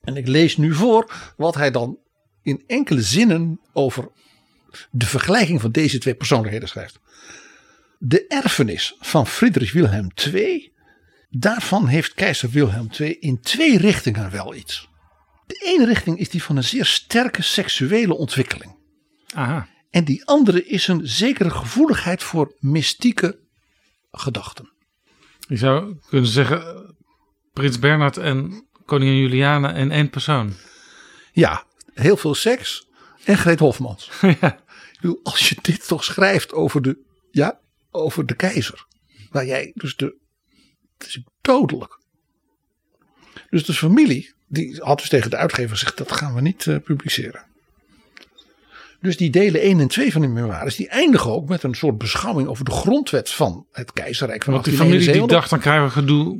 [0.00, 1.98] En ik lees nu voor wat hij dan
[2.42, 4.08] in enkele zinnen over
[4.90, 7.00] de vergelijking van deze twee persoonlijkheden schrijft.
[7.98, 10.71] De erfenis van Friedrich Wilhelm II,
[11.38, 14.88] daarvan heeft keizer Wilhelm II in twee richtingen wel iets.
[15.46, 18.76] De ene richting is die van een zeer sterke seksuele ontwikkeling.
[19.34, 19.68] Aha.
[19.90, 23.38] En die andere is een zekere gevoeligheid voor mystieke
[24.10, 24.72] gedachten.
[25.48, 26.80] Je zou kunnen zeggen, eh,
[27.52, 30.54] Prins Bernhard en koningin Juliana in één persoon.
[31.32, 31.64] Ja,
[31.94, 32.86] heel veel seks
[33.24, 34.10] en Greet Hofmans.
[34.40, 34.60] ja.
[34.92, 36.98] Ik bedoel, als je dit toch schrijft over de,
[37.30, 37.60] ja,
[37.90, 38.86] over de keizer.
[39.30, 40.20] Waar jij dus de.
[41.02, 41.98] Het is dodelijk.
[43.50, 46.76] Dus de familie, die had dus tegen de uitgever gezegd: dat gaan we niet eh,
[46.84, 47.44] publiceren.
[49.00, 51.98] Dus die delen 1 en 2 van de memoires, die eindigen ook met een soort
[51.98, 55.38] beschouwing over de grondwet van het keizerrijk van Want die familie die 1871.
[55.38, 56.38] dacht, dan krijgen we gedoe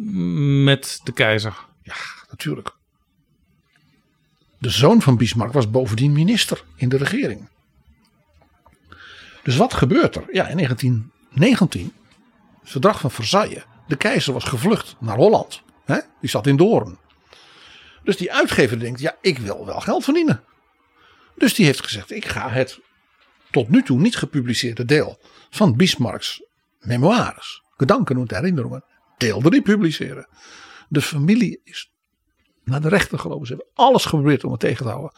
[0.65, 1.57] met de keizer.
[1.83, 1.95] Ja,
[2.31, 2.71] natuurlijk.
[4.59, 7.49] De zoon van Bismarck was bovendien minister in de regering.
[9.43, 10.25] Dus wat gebeurt er?
[10.33, 11.93] Ja, in 1919,
[12.61, 13.65] het verdrag van Versailles.
[13.87, 15.63] De keizer was gevlucht naar Holland.
[15.85, 15.99] Hè?
[16.21, 16.99] Die zat in Doorn.
[18.05, 20.45] Dus die uitgever denkt, ja, ik wil wel geld verdienen.
[21.37, 22.81] Dus die heeft gezegd, ik ga het
[23.51, 25.19] tot nu toe niet gepubliceerde deel
[25.51, 26.43] van Bismarcks
[26.79, 28.85] memoires, gedanken en herinneringen,
[29.17, 30.29] deel 3 publiceren.
[30.89, 31.93] De familie is
[32.65, 33.47] naar de rechter gelopen.
[33.47, 35.13] Ze hebben alles geprobeerd om het tegen te houden.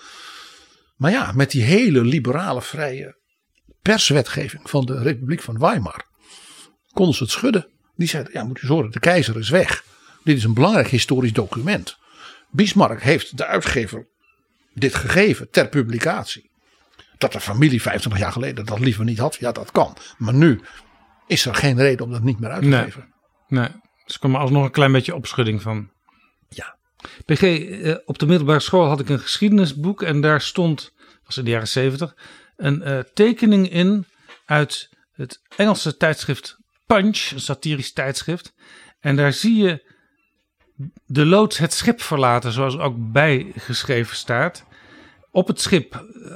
[0.96, 3.18] Maar ja, met die hele liberale vrije
[3.82, 6.06] perswetgeving van de Republiek van Weimar
[6.92, 7.72] konden ze het schudden.
[7.96, 9.84] Die zeiden, ja moet u zorgen, de keizer is weg.
[10.24, 11.96] Dit is een belangrijk historisch document.
[12.50, 14.06] Bismarck heeft de uitgever
[14.74, 16.50] dit gegeven ter publicatie.
[17.18, 19.96] Dat de familie 25 jaar geleden dat liever niet had, ja dat kan.
[20.18, 20.60] Maar nu
[21.26, 22.82] is er geen reden om dat niet meer uit te Nee.
[22.84, 23.12] geven.
[23.48, 23.68] Nee,
[24.04, 25.90] dus er kwam alsnog een klein beetje opschudding van.
[26.48, 26.76] Ja.
[27.24, 30.92] PG, eh, op de middelbare school had ik een geschiedenisboek en daar stond,
[31.24, 32.16] was in de jaren zeventig,
[32.56, 34.06] een eh, tekening in
[34.44, 36.58] uit het Engelse tijdschrift
[36.94, 38.54] Punch, een satirisch tijdschrift.
[39.00, 39.92] En daar zie je
[41.06, 44.64] de loods het schip verlaten, zoals ook bijgeschreven staat.
[45.30, 46.32] Op het schip eh,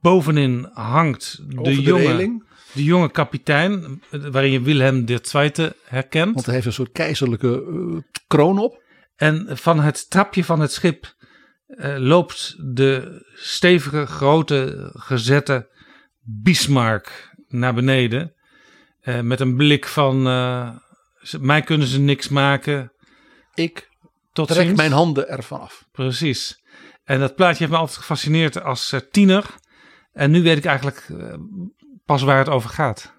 [0.00, 2.44] bovenin hangt de, de jonge, reling.
[2.72, 6.34] de jonge kapitein, eh, waarin je Wilhelm II herkent.
[6.34, 8.82] Want hij heeft een soort keizerlijke eh, kroon op.
[9.16, 11.16] En van het trapje van het schip
[11.96, 15.68] loopt de stevige, grote, gezette
[16.20, 18.32] Bismarck naar beneden.
[19.08, 20.70] Eh, met een blik van, eh,
[21.22, 22.92] ze- mij kunnen ze niks maken.
[23.54, 23.88] Ik
[24.32, 24.76] Tot trek ziens.
[24.76, 25.84] mijn handen ervan af.
[25.92, 26.62] Precies.
[27.04, 29.44] En dat plaatje heeft me altijd gefascineerd als eh, tiener.
[30.12, 31.06] En nu weet ik eigenlijk
[32.04, 33.12] pas waar het over gaat.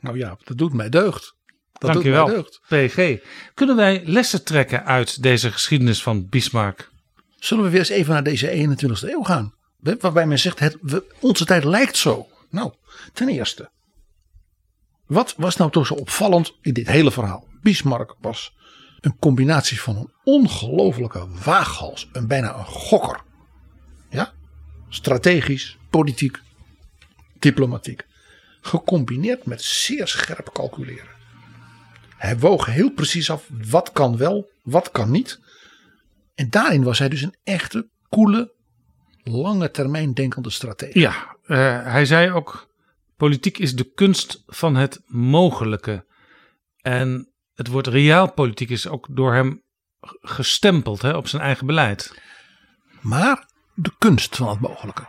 [0.00, 1.34] Nou ja, dat doet mij deugd.
[1.72, 2.94] Dat Dankjewel, doet mij deugd.
[2.94, 3.26] PG.
[3.54, 6.90] Kunnen wij lessen trekken uit deze geschiedenis van Bismarck?
[7.38, 9.54] Zullen we weer eens even naar deze 21ste eeuw gaan?
[10.00, 12.26] Waarbij men zegt, het, we- onze tijd lijkt zo.
[12.50, 12.72] Nou,
[13.12, 13.70] ten eerste.
[15.06, 17.48] Wat was nou toch zo opvallend in dit hele verhaal?
[17.62, 18.54] Bismarck was
[19.00, 22.08] een combinatie van een ongelofelijke waaghals.
[22.12, 23.20] Een bijna een gokker.
[24.10, 24.32] Ja?
[24.88, 26.40] Strategisch, politiek,
[27.38, 28.06] diplomatiek.
[28.60, 31.10] Gecombineerd met zeer scherp calculeren.
[32.16, 35.40] Hij woog heel precies af wat kan wel, wat kan niet.
[36.34, 38.52] En daarin was hij dus een echte, koele,
[39.22, 40.98] lange termijn denkende stratege.
[40.98, 42.68] Ja, eh, hij zei ook:
[43.22, 46.06] politiek is de kunst van het mogelijke.
[46.76, 49.62] En het woord realpolitiek is ook door hem
[50.20, 52.14] gestempeld hè, op zijn eigen beleid.
[53.00, 55.08] Maar de kunst van het mogelijke.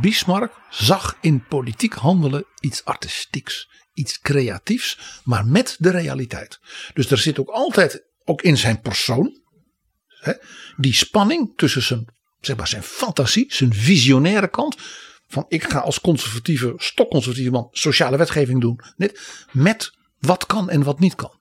[0.00, 6.60] Bismarck zag in politiek handelen iets artistieks, iets creatiefs, maar met de realiteit.
[6.94, 9.40] Dus er zit ook altijd, ook in zijn persoon,
[10.06, 10.32] hè,
[10.76, 14.76] die spanning tussen zijn, zeg maar, zijn fantasie, zijn visionaire kant.
[15.28, 18.80] Van ik ga als conservatieve, stokconservatieve man sociale wetgeving doen.
[19.52, 21.40] Met wat kan en wat niet kan.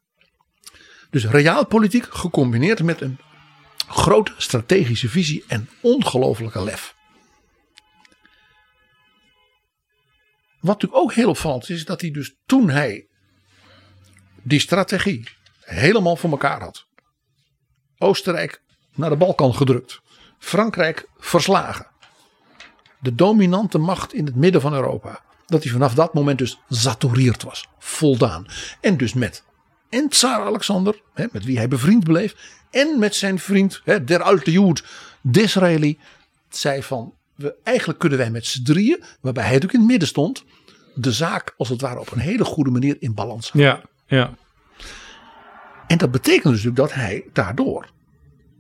[1.09, 3.19] Dus realpolitiek gecombineerd met een
[3.87, 6.95] grote strategische visie en ongelofelijke lef.
[10.59, 13.07] Wat natuurlijk ook heel opvallend is dat hij dus toen hij
[14.43, 15.27] die strategie
[15.59, 16.85] helemaal voor elkaar had.
[17.97, 18.61] Oostenrijk
[18.95, 20.01] naar de Balkan gedrukt.
[20.39, 21.87] Frankrijk verslagen.
[22.99, 25.21] De dominante macht in het midden van Europa.
[25.45, 27.67] Dat hij vanaf dat moment dus zatoureerd was.
[27.79, 28.45] Voldaan.
[28.81, 29.43] En dus met
[29.89, 32.35] en Tsaar Alexander, hè, met wie hij bevriend bleef.
[32.71, 34.83] En met zijn vriend, hè, der alte Jood,
[35.21, 35.99] Disraeli.
[36.49, 40.07] Zei van, we, eigenlijk kunnen wij met z'n drieën, waarbij hij natuurlijk in het midden
[40.07, 40.43] stond.
[40.95, 43.83] De zaak als het ware op een hele goede manier in balans houden.
[44.05, 44.33] Ja, ja.
[45.87, 47.89] En dat betekent dus natuurlijk dat hij daardoor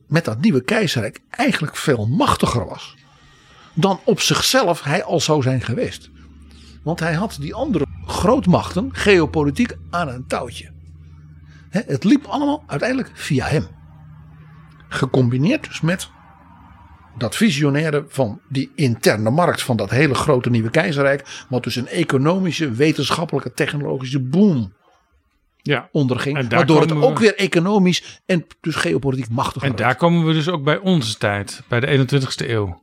[0.07, 2.95] met dat nieuwe keizerrijk eigenlijk veel machtiger was.
[3.79, 6.09] Dan op zichzelf hij al zou zijn geweest.
[6.83, 10.69] Want hij had die andere grootmachten geopolitiek aan een touwtje.
[11.69, 13.67] Het liep allemaal uiteindelijk via hem.
[14.89, 16.09] Gecombineerd dus met
[17.17, 21.45] dat visionaire van die interne markt van dat hele grote nieuwe keizerrijk.
[21.49, 24.73] Wat dus een economische, wetenschappelijke, technologische boom
[25.61, 25.89] ja.
[25.91, 26.37] onderging.
[26.37, 29.77] En Waardoor het we- ook weer economisch en dus geopolitiek machtig En werd.
[29.81, 32.81] daar komen we dus ook bij onze tijd, bij de 21ste eeuw.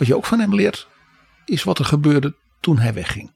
[0.00, 0.88] Wat je ook van hem leert,
[1.44, 3.34] is wat er gebeurde toen hij wegging.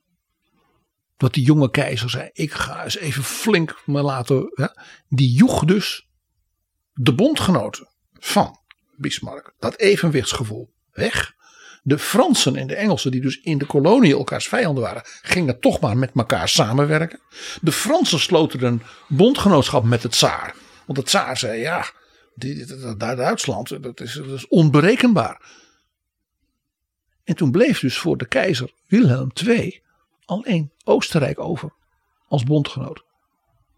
[1.16, 4.52] Dat die jonge keizer zei, ik ga eens even flink me laten.
[4.54, 6.08] Ja, die joeg dus
[6.92, 8.58] de bondgenoten van
[8.96, 11.32] Bismarck, dat evenwichtsgevoel, weg.
[11.82, 15.80] De Fransen en de Engelsen, die dus in de kolonie elkaars vijanden waren, gingen toch
[15.80, 17.20] maar met elkaar samenwerken.
[17.60, 20.54] De Fransen sloten een bondgenootschap met het tsaar.
[20.86, 21.90] Want de tsaar zei, ja,
[22.34, 25.62] dat Duitsland, dat is, dat is onberekenbaar.
[27.24, 29.82] En toen bleef dus voor de keizer Wilhelm II
[30.24, 31.72] alleen Oostenrijk over
[32.28, 33.04] als bondgenoot.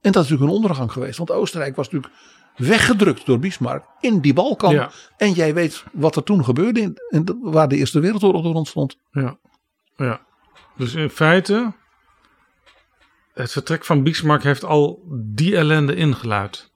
[0.00, 2.14] En dat is natuurlijk een ondergang geweest, want Oostenrijk was natuurlijk
[2.56, 4.72] weggedrukt door Bismarck in die Balkan.
[4.72, 4.90] Ja.
[5.16, 8.98] En jij weet wat er toen gebeurde, in, waar de Eerste Wereldoorlog door ontstond.
[9.10, 9.38] Ja.
[9.96, 10.20] ja.
[10.76, 11.72] Dus in feite,
[13.34, 16.70] het vertrek van Bismarck heeft al die ellende ingeluid.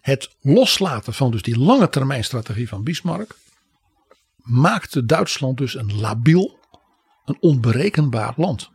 [0.00, 3.34] Het loslaten van dus die lange termijn strategie van Bismarck
[4.44, 6.58] maakte Duitsland dus een labiel,
[7.24, 8.70] een onberekenbaar land.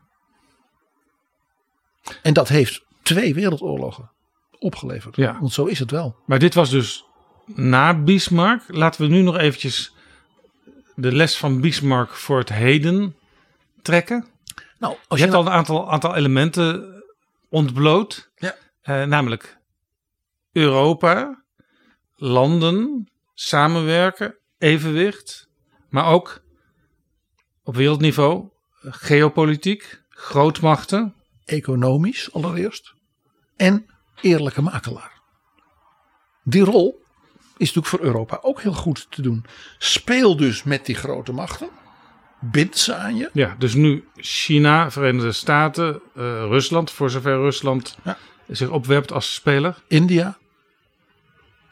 [2.21, 4.11] En dat heeft twee wereldoorlogen
[4.59, 5.15] opgeleverd.
[5.15, 5.39] Ja.
[5.39, 6.15] Want zo is het wel.
[6.25, 7.05] Maar dit was dus
[7.45, 8.63] na Bismarck.
[8.67, 9.93] Laten we nu nog eventjes
[10.95, 13.15] de les van Bismarck voor het heden
[13.81, 14.27] trekken.
[14.79, 17.03] Nou, als Je hebt al een aantal, aantal elementen
[17.49, 18.31] ontbloot.
[18.35, 18.55] Ja.
[18.81, 19.57] Eh, namelijk
[20.51, 21.43] Europa,
[22.15, 25.48] landen, samenwerken, evenwicht.
[25.89, 26.41] Maar ook
[27.63, 28.49] op wereldniveau
[28.83, 31.13] geopolitiek, grootmachten.
[31.45, 32.93] economisch allereerst
[33.55, 33.85] en
[34.21, 35.21] eerlijke makelaar.
[36.43, 37.03] Die rol
[37.57, 39.45] is natuurlijk voor Europa ook heel goed te doen.
[39.77, 41.69] Speel dus met die grote machten.
[42.39, 43.29] Bind ze aan je.
[43.33, 48.17] Ja, dus nu China, Verenigde Staten, eh, Rusland, voor zover Rusland Ja.
[48.47, 49.77] zich opwerpt als speler.
[49.87, 50.37] India.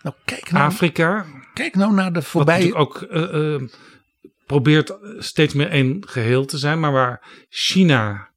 [0.01, 2.75] Nou, kijk nou, Afrika, kijk nou naar de wat voorbije...
[2.75, 3.61] ook eh, eh,
[4.47, 8.29] probeert steeds meer één geheel te zijn, maar waar China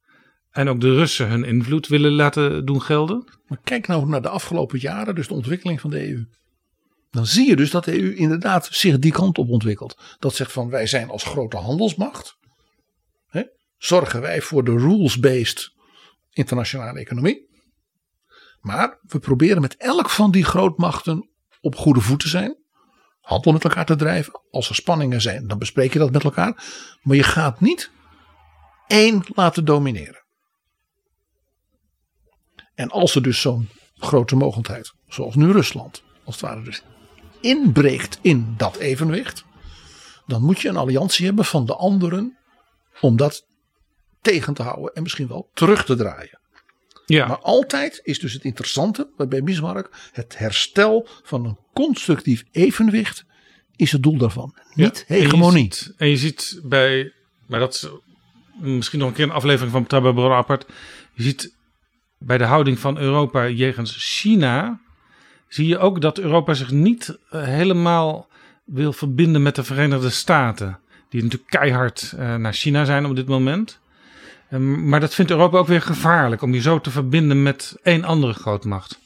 [0.51, 3.27] en ook de Russen hun invloed willen laten doen gelden.
[3.47, 6.25] Maar kijk nou naar de afgelopen jaren, dus de ontwikkeling van de EU.
[7.11, 10.01] Dan zie je dus dat de EU inderdaad zich die kant op ontwikkelt.
[10.19, 12.37] Dat zegt van wij zijn als grote handelsmacht.
[13.27, 13.43] Hè,
[13.77, 15.71] zorgen wij voor de rules-based
[16.31, 17.49] internationale economie.
[18.59, 21.29] Maar we proberen met elk van die grootmachten
[21.61, 22.60] op goede voet te zijn.
[23.21, 24.41] Handel met elkaar te drijven.
[24.51, 26.63] Als er spanningen zijn, dan bespreek je dat met elkaar.
[27.01, 27.91] Maar je gaat niet
[28.87, 30.23] één laten domineren.
[32.75, 36.83] En als er dus zo'n grote mogendheid, zoals nu Rusland, als het ware dus
[37.41, 39.45] inbreekt in dat evenwicht,
[40.25, 42.37] dan moet je een alliantie hebben van de anderen
[43.01, 43.45] om dat
[44.21, 46.40] tegen te houden en misschien wel terug te draaien.
[47.05, 53.25] Ja, Maar altijd is dus het interessante bij Bismarck het herstel van een constructief evenwicht
[53.75, 54.53] is het doel daarvan.
[54.73, 55.73] Niet Ja, en je hegemonie.
[55.73, 57.11] ziet- En je ziet bij,
[57.47, 57.87] maar dat is
[58.59, 60.65] misschien nog een keer een aflevering van Bronnen apart.
[61.13, 61.55] Je ziet
[62.17, 64.79] bij de houding van Europa jegens China,
[65.47, 68.27] zie je ook dat Europa zich niet eh, helemaal
[68.65, 70.79] wil verbinden met de Verenigde Staten.
[71.09, 73.79] Die natuurlijk keihard eh, naar China zijn op dit moment.
[74.51, 78.03] Eh, maar dat vindt Europa ook weer gevaarlijk om je zo te verbinden met één
[78.03, 78.99] andere grootmacht.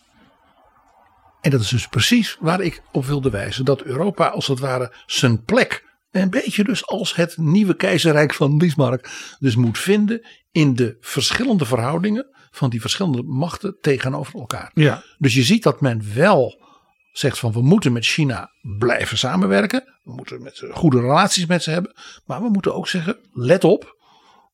[1.41, 3.65] En dat is dus precies waar ik op wilde wijzen.
[3.65, 5.83] Dat Europa als het ware zijn plek.
[6.11, 9.09] Een beetje dus als het nieuwe keizerrijk van Bismarck.
[9.39, 14.71] Dus moet vinden in de verschillende verhoudingen van die verschillende machten tegenover elkaar.
[14.73, 16.63] Ja, Dus je ziet dat men wel
[17.11, 19.83] zegt van we moeten met China blijven samenwerken.
[20.03, 21.95] We moeten met goede relaties met ze hebben.
[22.25, 23.95] Maar we moeten ook zeggen let op.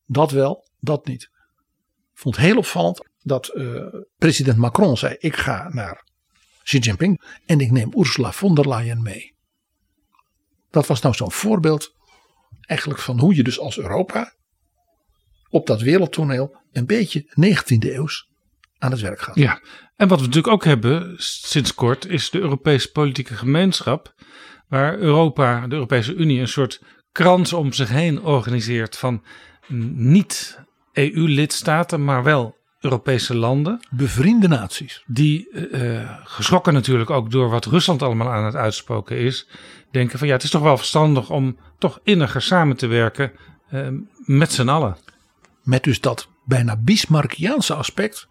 [0.06, 1.24] Dat wel, dat niet.
[2.14, 3.86] Ik vond het heel opvallend dat eh,
[4.18, 6.10] president Macron zei ik ga naar
[6.64, 9.36] Xi Jinping en ik neem Ursula von der Leyen mee.
[10.70, 11.96] Dat was nou zo'n voorbeeld
[12.62, 14.34] eigenlijk van hoe je dus als Europa
[15.50, 18.30] op dat wereldtoneel een beetje 19e eeuws
[18.78, 19.36] aan het werk gaat.
[19.36, 19.62] Ja,
[19.96, 24.14] en wat we natuurlijk ook hebben sinds kort is de Europese politieke gemeenschap,
[24.68, 26.82] waar Europa, de Europese Unie, een soort
[27.12, 29.24] krans om zich heen organiseert van
[29.96, 30.60] niet
[30.94, 33.80] EU-lidstaten, maar wel Europese landen.
[33.90, 35.04] Bevriende naties.
[35.06, 39.48] Die, eh, geschrokken natuurlijk ook door wat Rusland allemaal aan het uitspoken is,
[39.92, 43.32] denken van ja, het is toch wel verstandig om toch inniger samen te werken
[43.70, 43.88] eh,
[44.26, 44.98] met z'n allen.
[45.64, 48.28] Met dus dat bijna Bismarckiaanse aspect.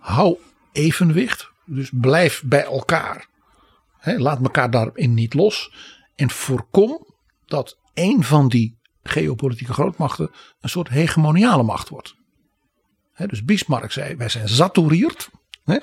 [0.00, 0.38] Hou
[0.72, 1.50] evenwicht.
[1.64, 3.28] Dus blijf bij elkaar.
[4.02, 5.72] Laat elkaar daarin niet los.
[6.14, 7.06] En voorkom
[7.46, 8.78] dat een van die
[9.08, 10.30] geopolitieke grootmachten
[10.60, 12.14] een soort hegemoniale macht wordt.
[13.26, 15.30] Dus Bismarck zei: wij zijn saturierd.
[15.64, 15.78] Hè,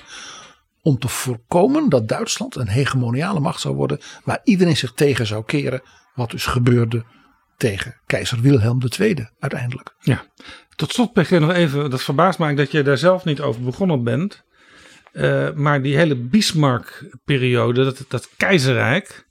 [0.82, 4.00] om te voorkomen dat Duitsland een hegemoniale macht zou worden.
[4.24, 5.82] waar iedereen zich tegen zou keren.
[6.16, 7.06] Wat dus gebeurde
[7.58, 9.96] tegen keizer Wilhelm II uiteindelijk.
[10.00, 10.26] Ja,
[10.76, 14.04] tot slot PG nog even, dat verbaast eigenlijk dat je daar zelf niet over begonnen
[14.04, 14.44] bent.
[15.12, 19.28] Eh, maar die hele Bismarck-periode, dat, dat keizerrijk,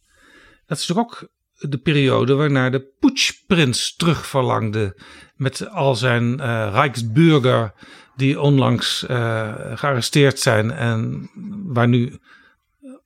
[0.67, 1.29] dat is ook
[1.69, 5.01] de periode waarnaar de putschprins terugverlangde
[5.37, 7.73] met al zijn eh Rijksburger
[8.17, 11.31] die onlangs eh, gearresteerd zijn en
[11.65, 12.19] waar nu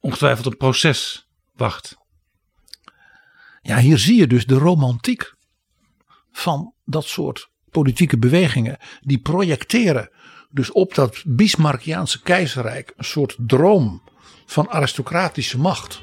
[0.00, 1.96] ongetwijfeld een proces wacht.
[3.62, 5.34] Ja, hier zie je dus de romantiek
[6.32, 8.78] van dat soort politieke bewegingen.
[9.00, 10.10] Die projecteren
[10.50, 14.02] dus op dat Bismarckiaanse keizerrijk een soort droom
[14.46, 16.02] van aristocratische macht.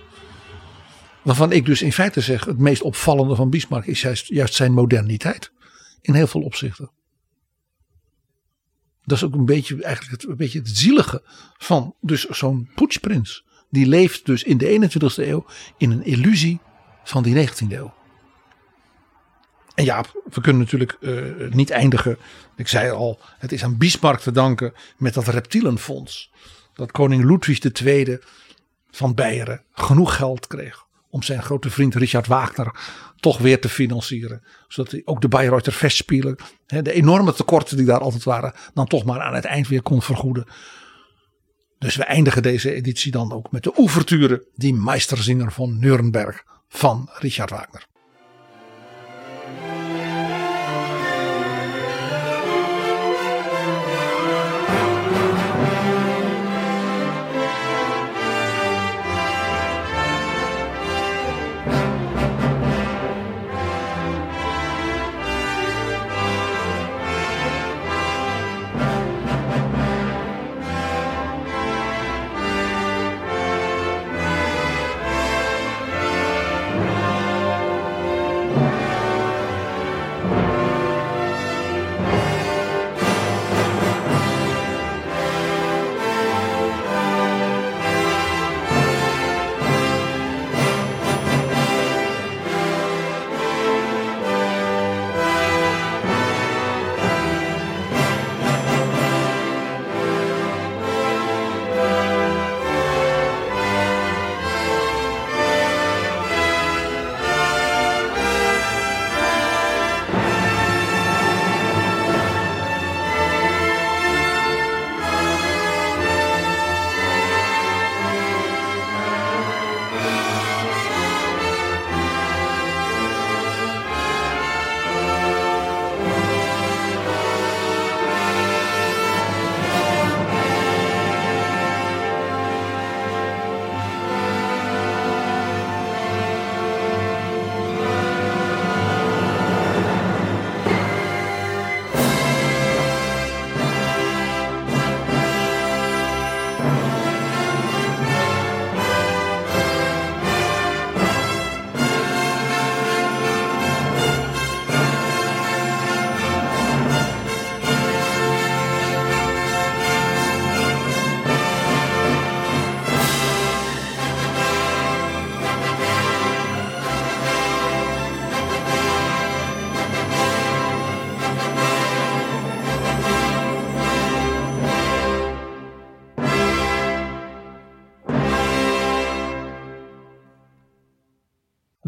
[1.23, 5.51] Waarvan ik dus in feite zeg, het meest opvallende van Bismarck is juist, zijn moderniteit.
[6.01, 6.91] In heel veel opzichten.
[9.03, 11.21] Dat is ook een beetje, eigenlijk het, een beetje het zielige
[11.57, 13.45] van dus zo'n poetsprins.
[13.69, 15.45] Die leeft dus in de 21ste eeuw
[15.77, 16.59] in een illusie
[17.03, 17.93] van die 19e eeuw.
[19.75, 22.17] En ja, we kunnen natuurlijk uh, niet eindigen.
[22.55, 26.31] Ik zei al, het is aan Bismarck te danken met dat reptielenfonds.
[26.73, 28.19] Dat koning Ludwig II
[28.91, 32.75] van Beieren genoeg geld kreeg om zijn grote vriend Richard Wagner
[33.15, 34.43] toch weer te financieren.
[34.67, 36.35] Zodat hij ook de Bayreuther Festspielen,
[36.65, 40.01] de enorme tekorten die daar altijd waren, dan toch maar aan het eind weer kon
[40.01, 40.47] vergoeden.
[41.77, 47.09] Dus we eindigen deze editie dan ook met de ouverture, die Meisterzinger van Nuremberg van
[47.13, 47.85] Richard Wagner.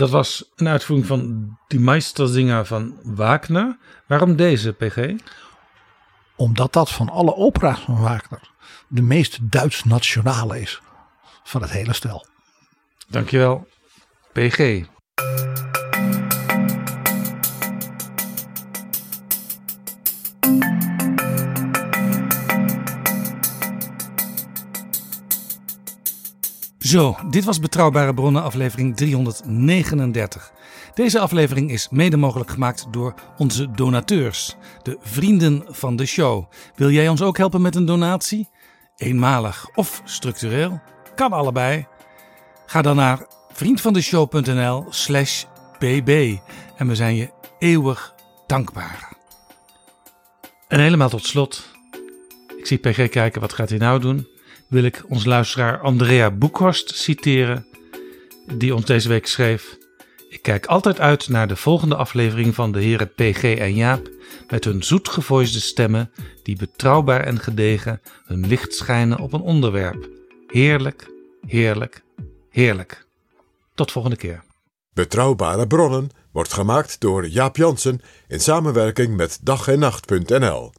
[0.06, 3.78] Dat was een uitvoering van die Meisterzinger van Wagner.
[4.08, 5.14] Waarom deze, PG?
[6.36, 8.54] Omdat dat van alle opera's van Wagner
[8.88, 10.82] de meest Duits-nationale is
[11.44, 12.26] van het hele stel.
[13.08, 13.68] Dankjewel,
[14.32, 14.84] PG.
[26.96, 30.52] Zo, dit was Betrouwbare Bronnen, aflevering 339.
[30.94, 36.46] Deze aflevering is mede mogelijk gemaakt door onze donateurs, de vrienden van de show.
[36.76, 38.50] Wil jij ons ook helpen met een donatie?
[38.96, 40.82] Eenmalig of structureel?
[41.16, 41.88] Kan allebei.
[42.66, 45.44] Ga dan naar vriendvandeshow.nl/slash
[45.80, 46.38] bb
[46.78, 48.16] en we zijn je eeuwig
[48.48, 49.18] dankbaar.
[50.68, 51.66] En helemaal tot slot.
[52.58, 54.34] Ik zie PG kijken, wat gaat hij nou doen?
[54.68, 57.66] Wil ik ons luisteraar Andrea Boekhorst citeren,
[58.54, 59.78] die ons deze week schreef.
[60.30, 64.10] Ik kijk altijd uit naar de volgende aflevering van de heren PG en Jaap
[64.50, 66.12] met hun zoetgevoisde stemmen
[66.44, 70.10] die betrouwbaar en gedegen hun licht schijnen op een onderwerp.
[70.48, 71.08] Heerlijk,
[71.48, 72.04] heerlijk,
[72.50, 73.06] heerlijk.
[73.76, 74.44] Tot volgende keer.
[74.94, 80.74] Betrouwbare bronnen wordt gemaakt door Jaap Jansen in samenwerking met dag en nacht.nl.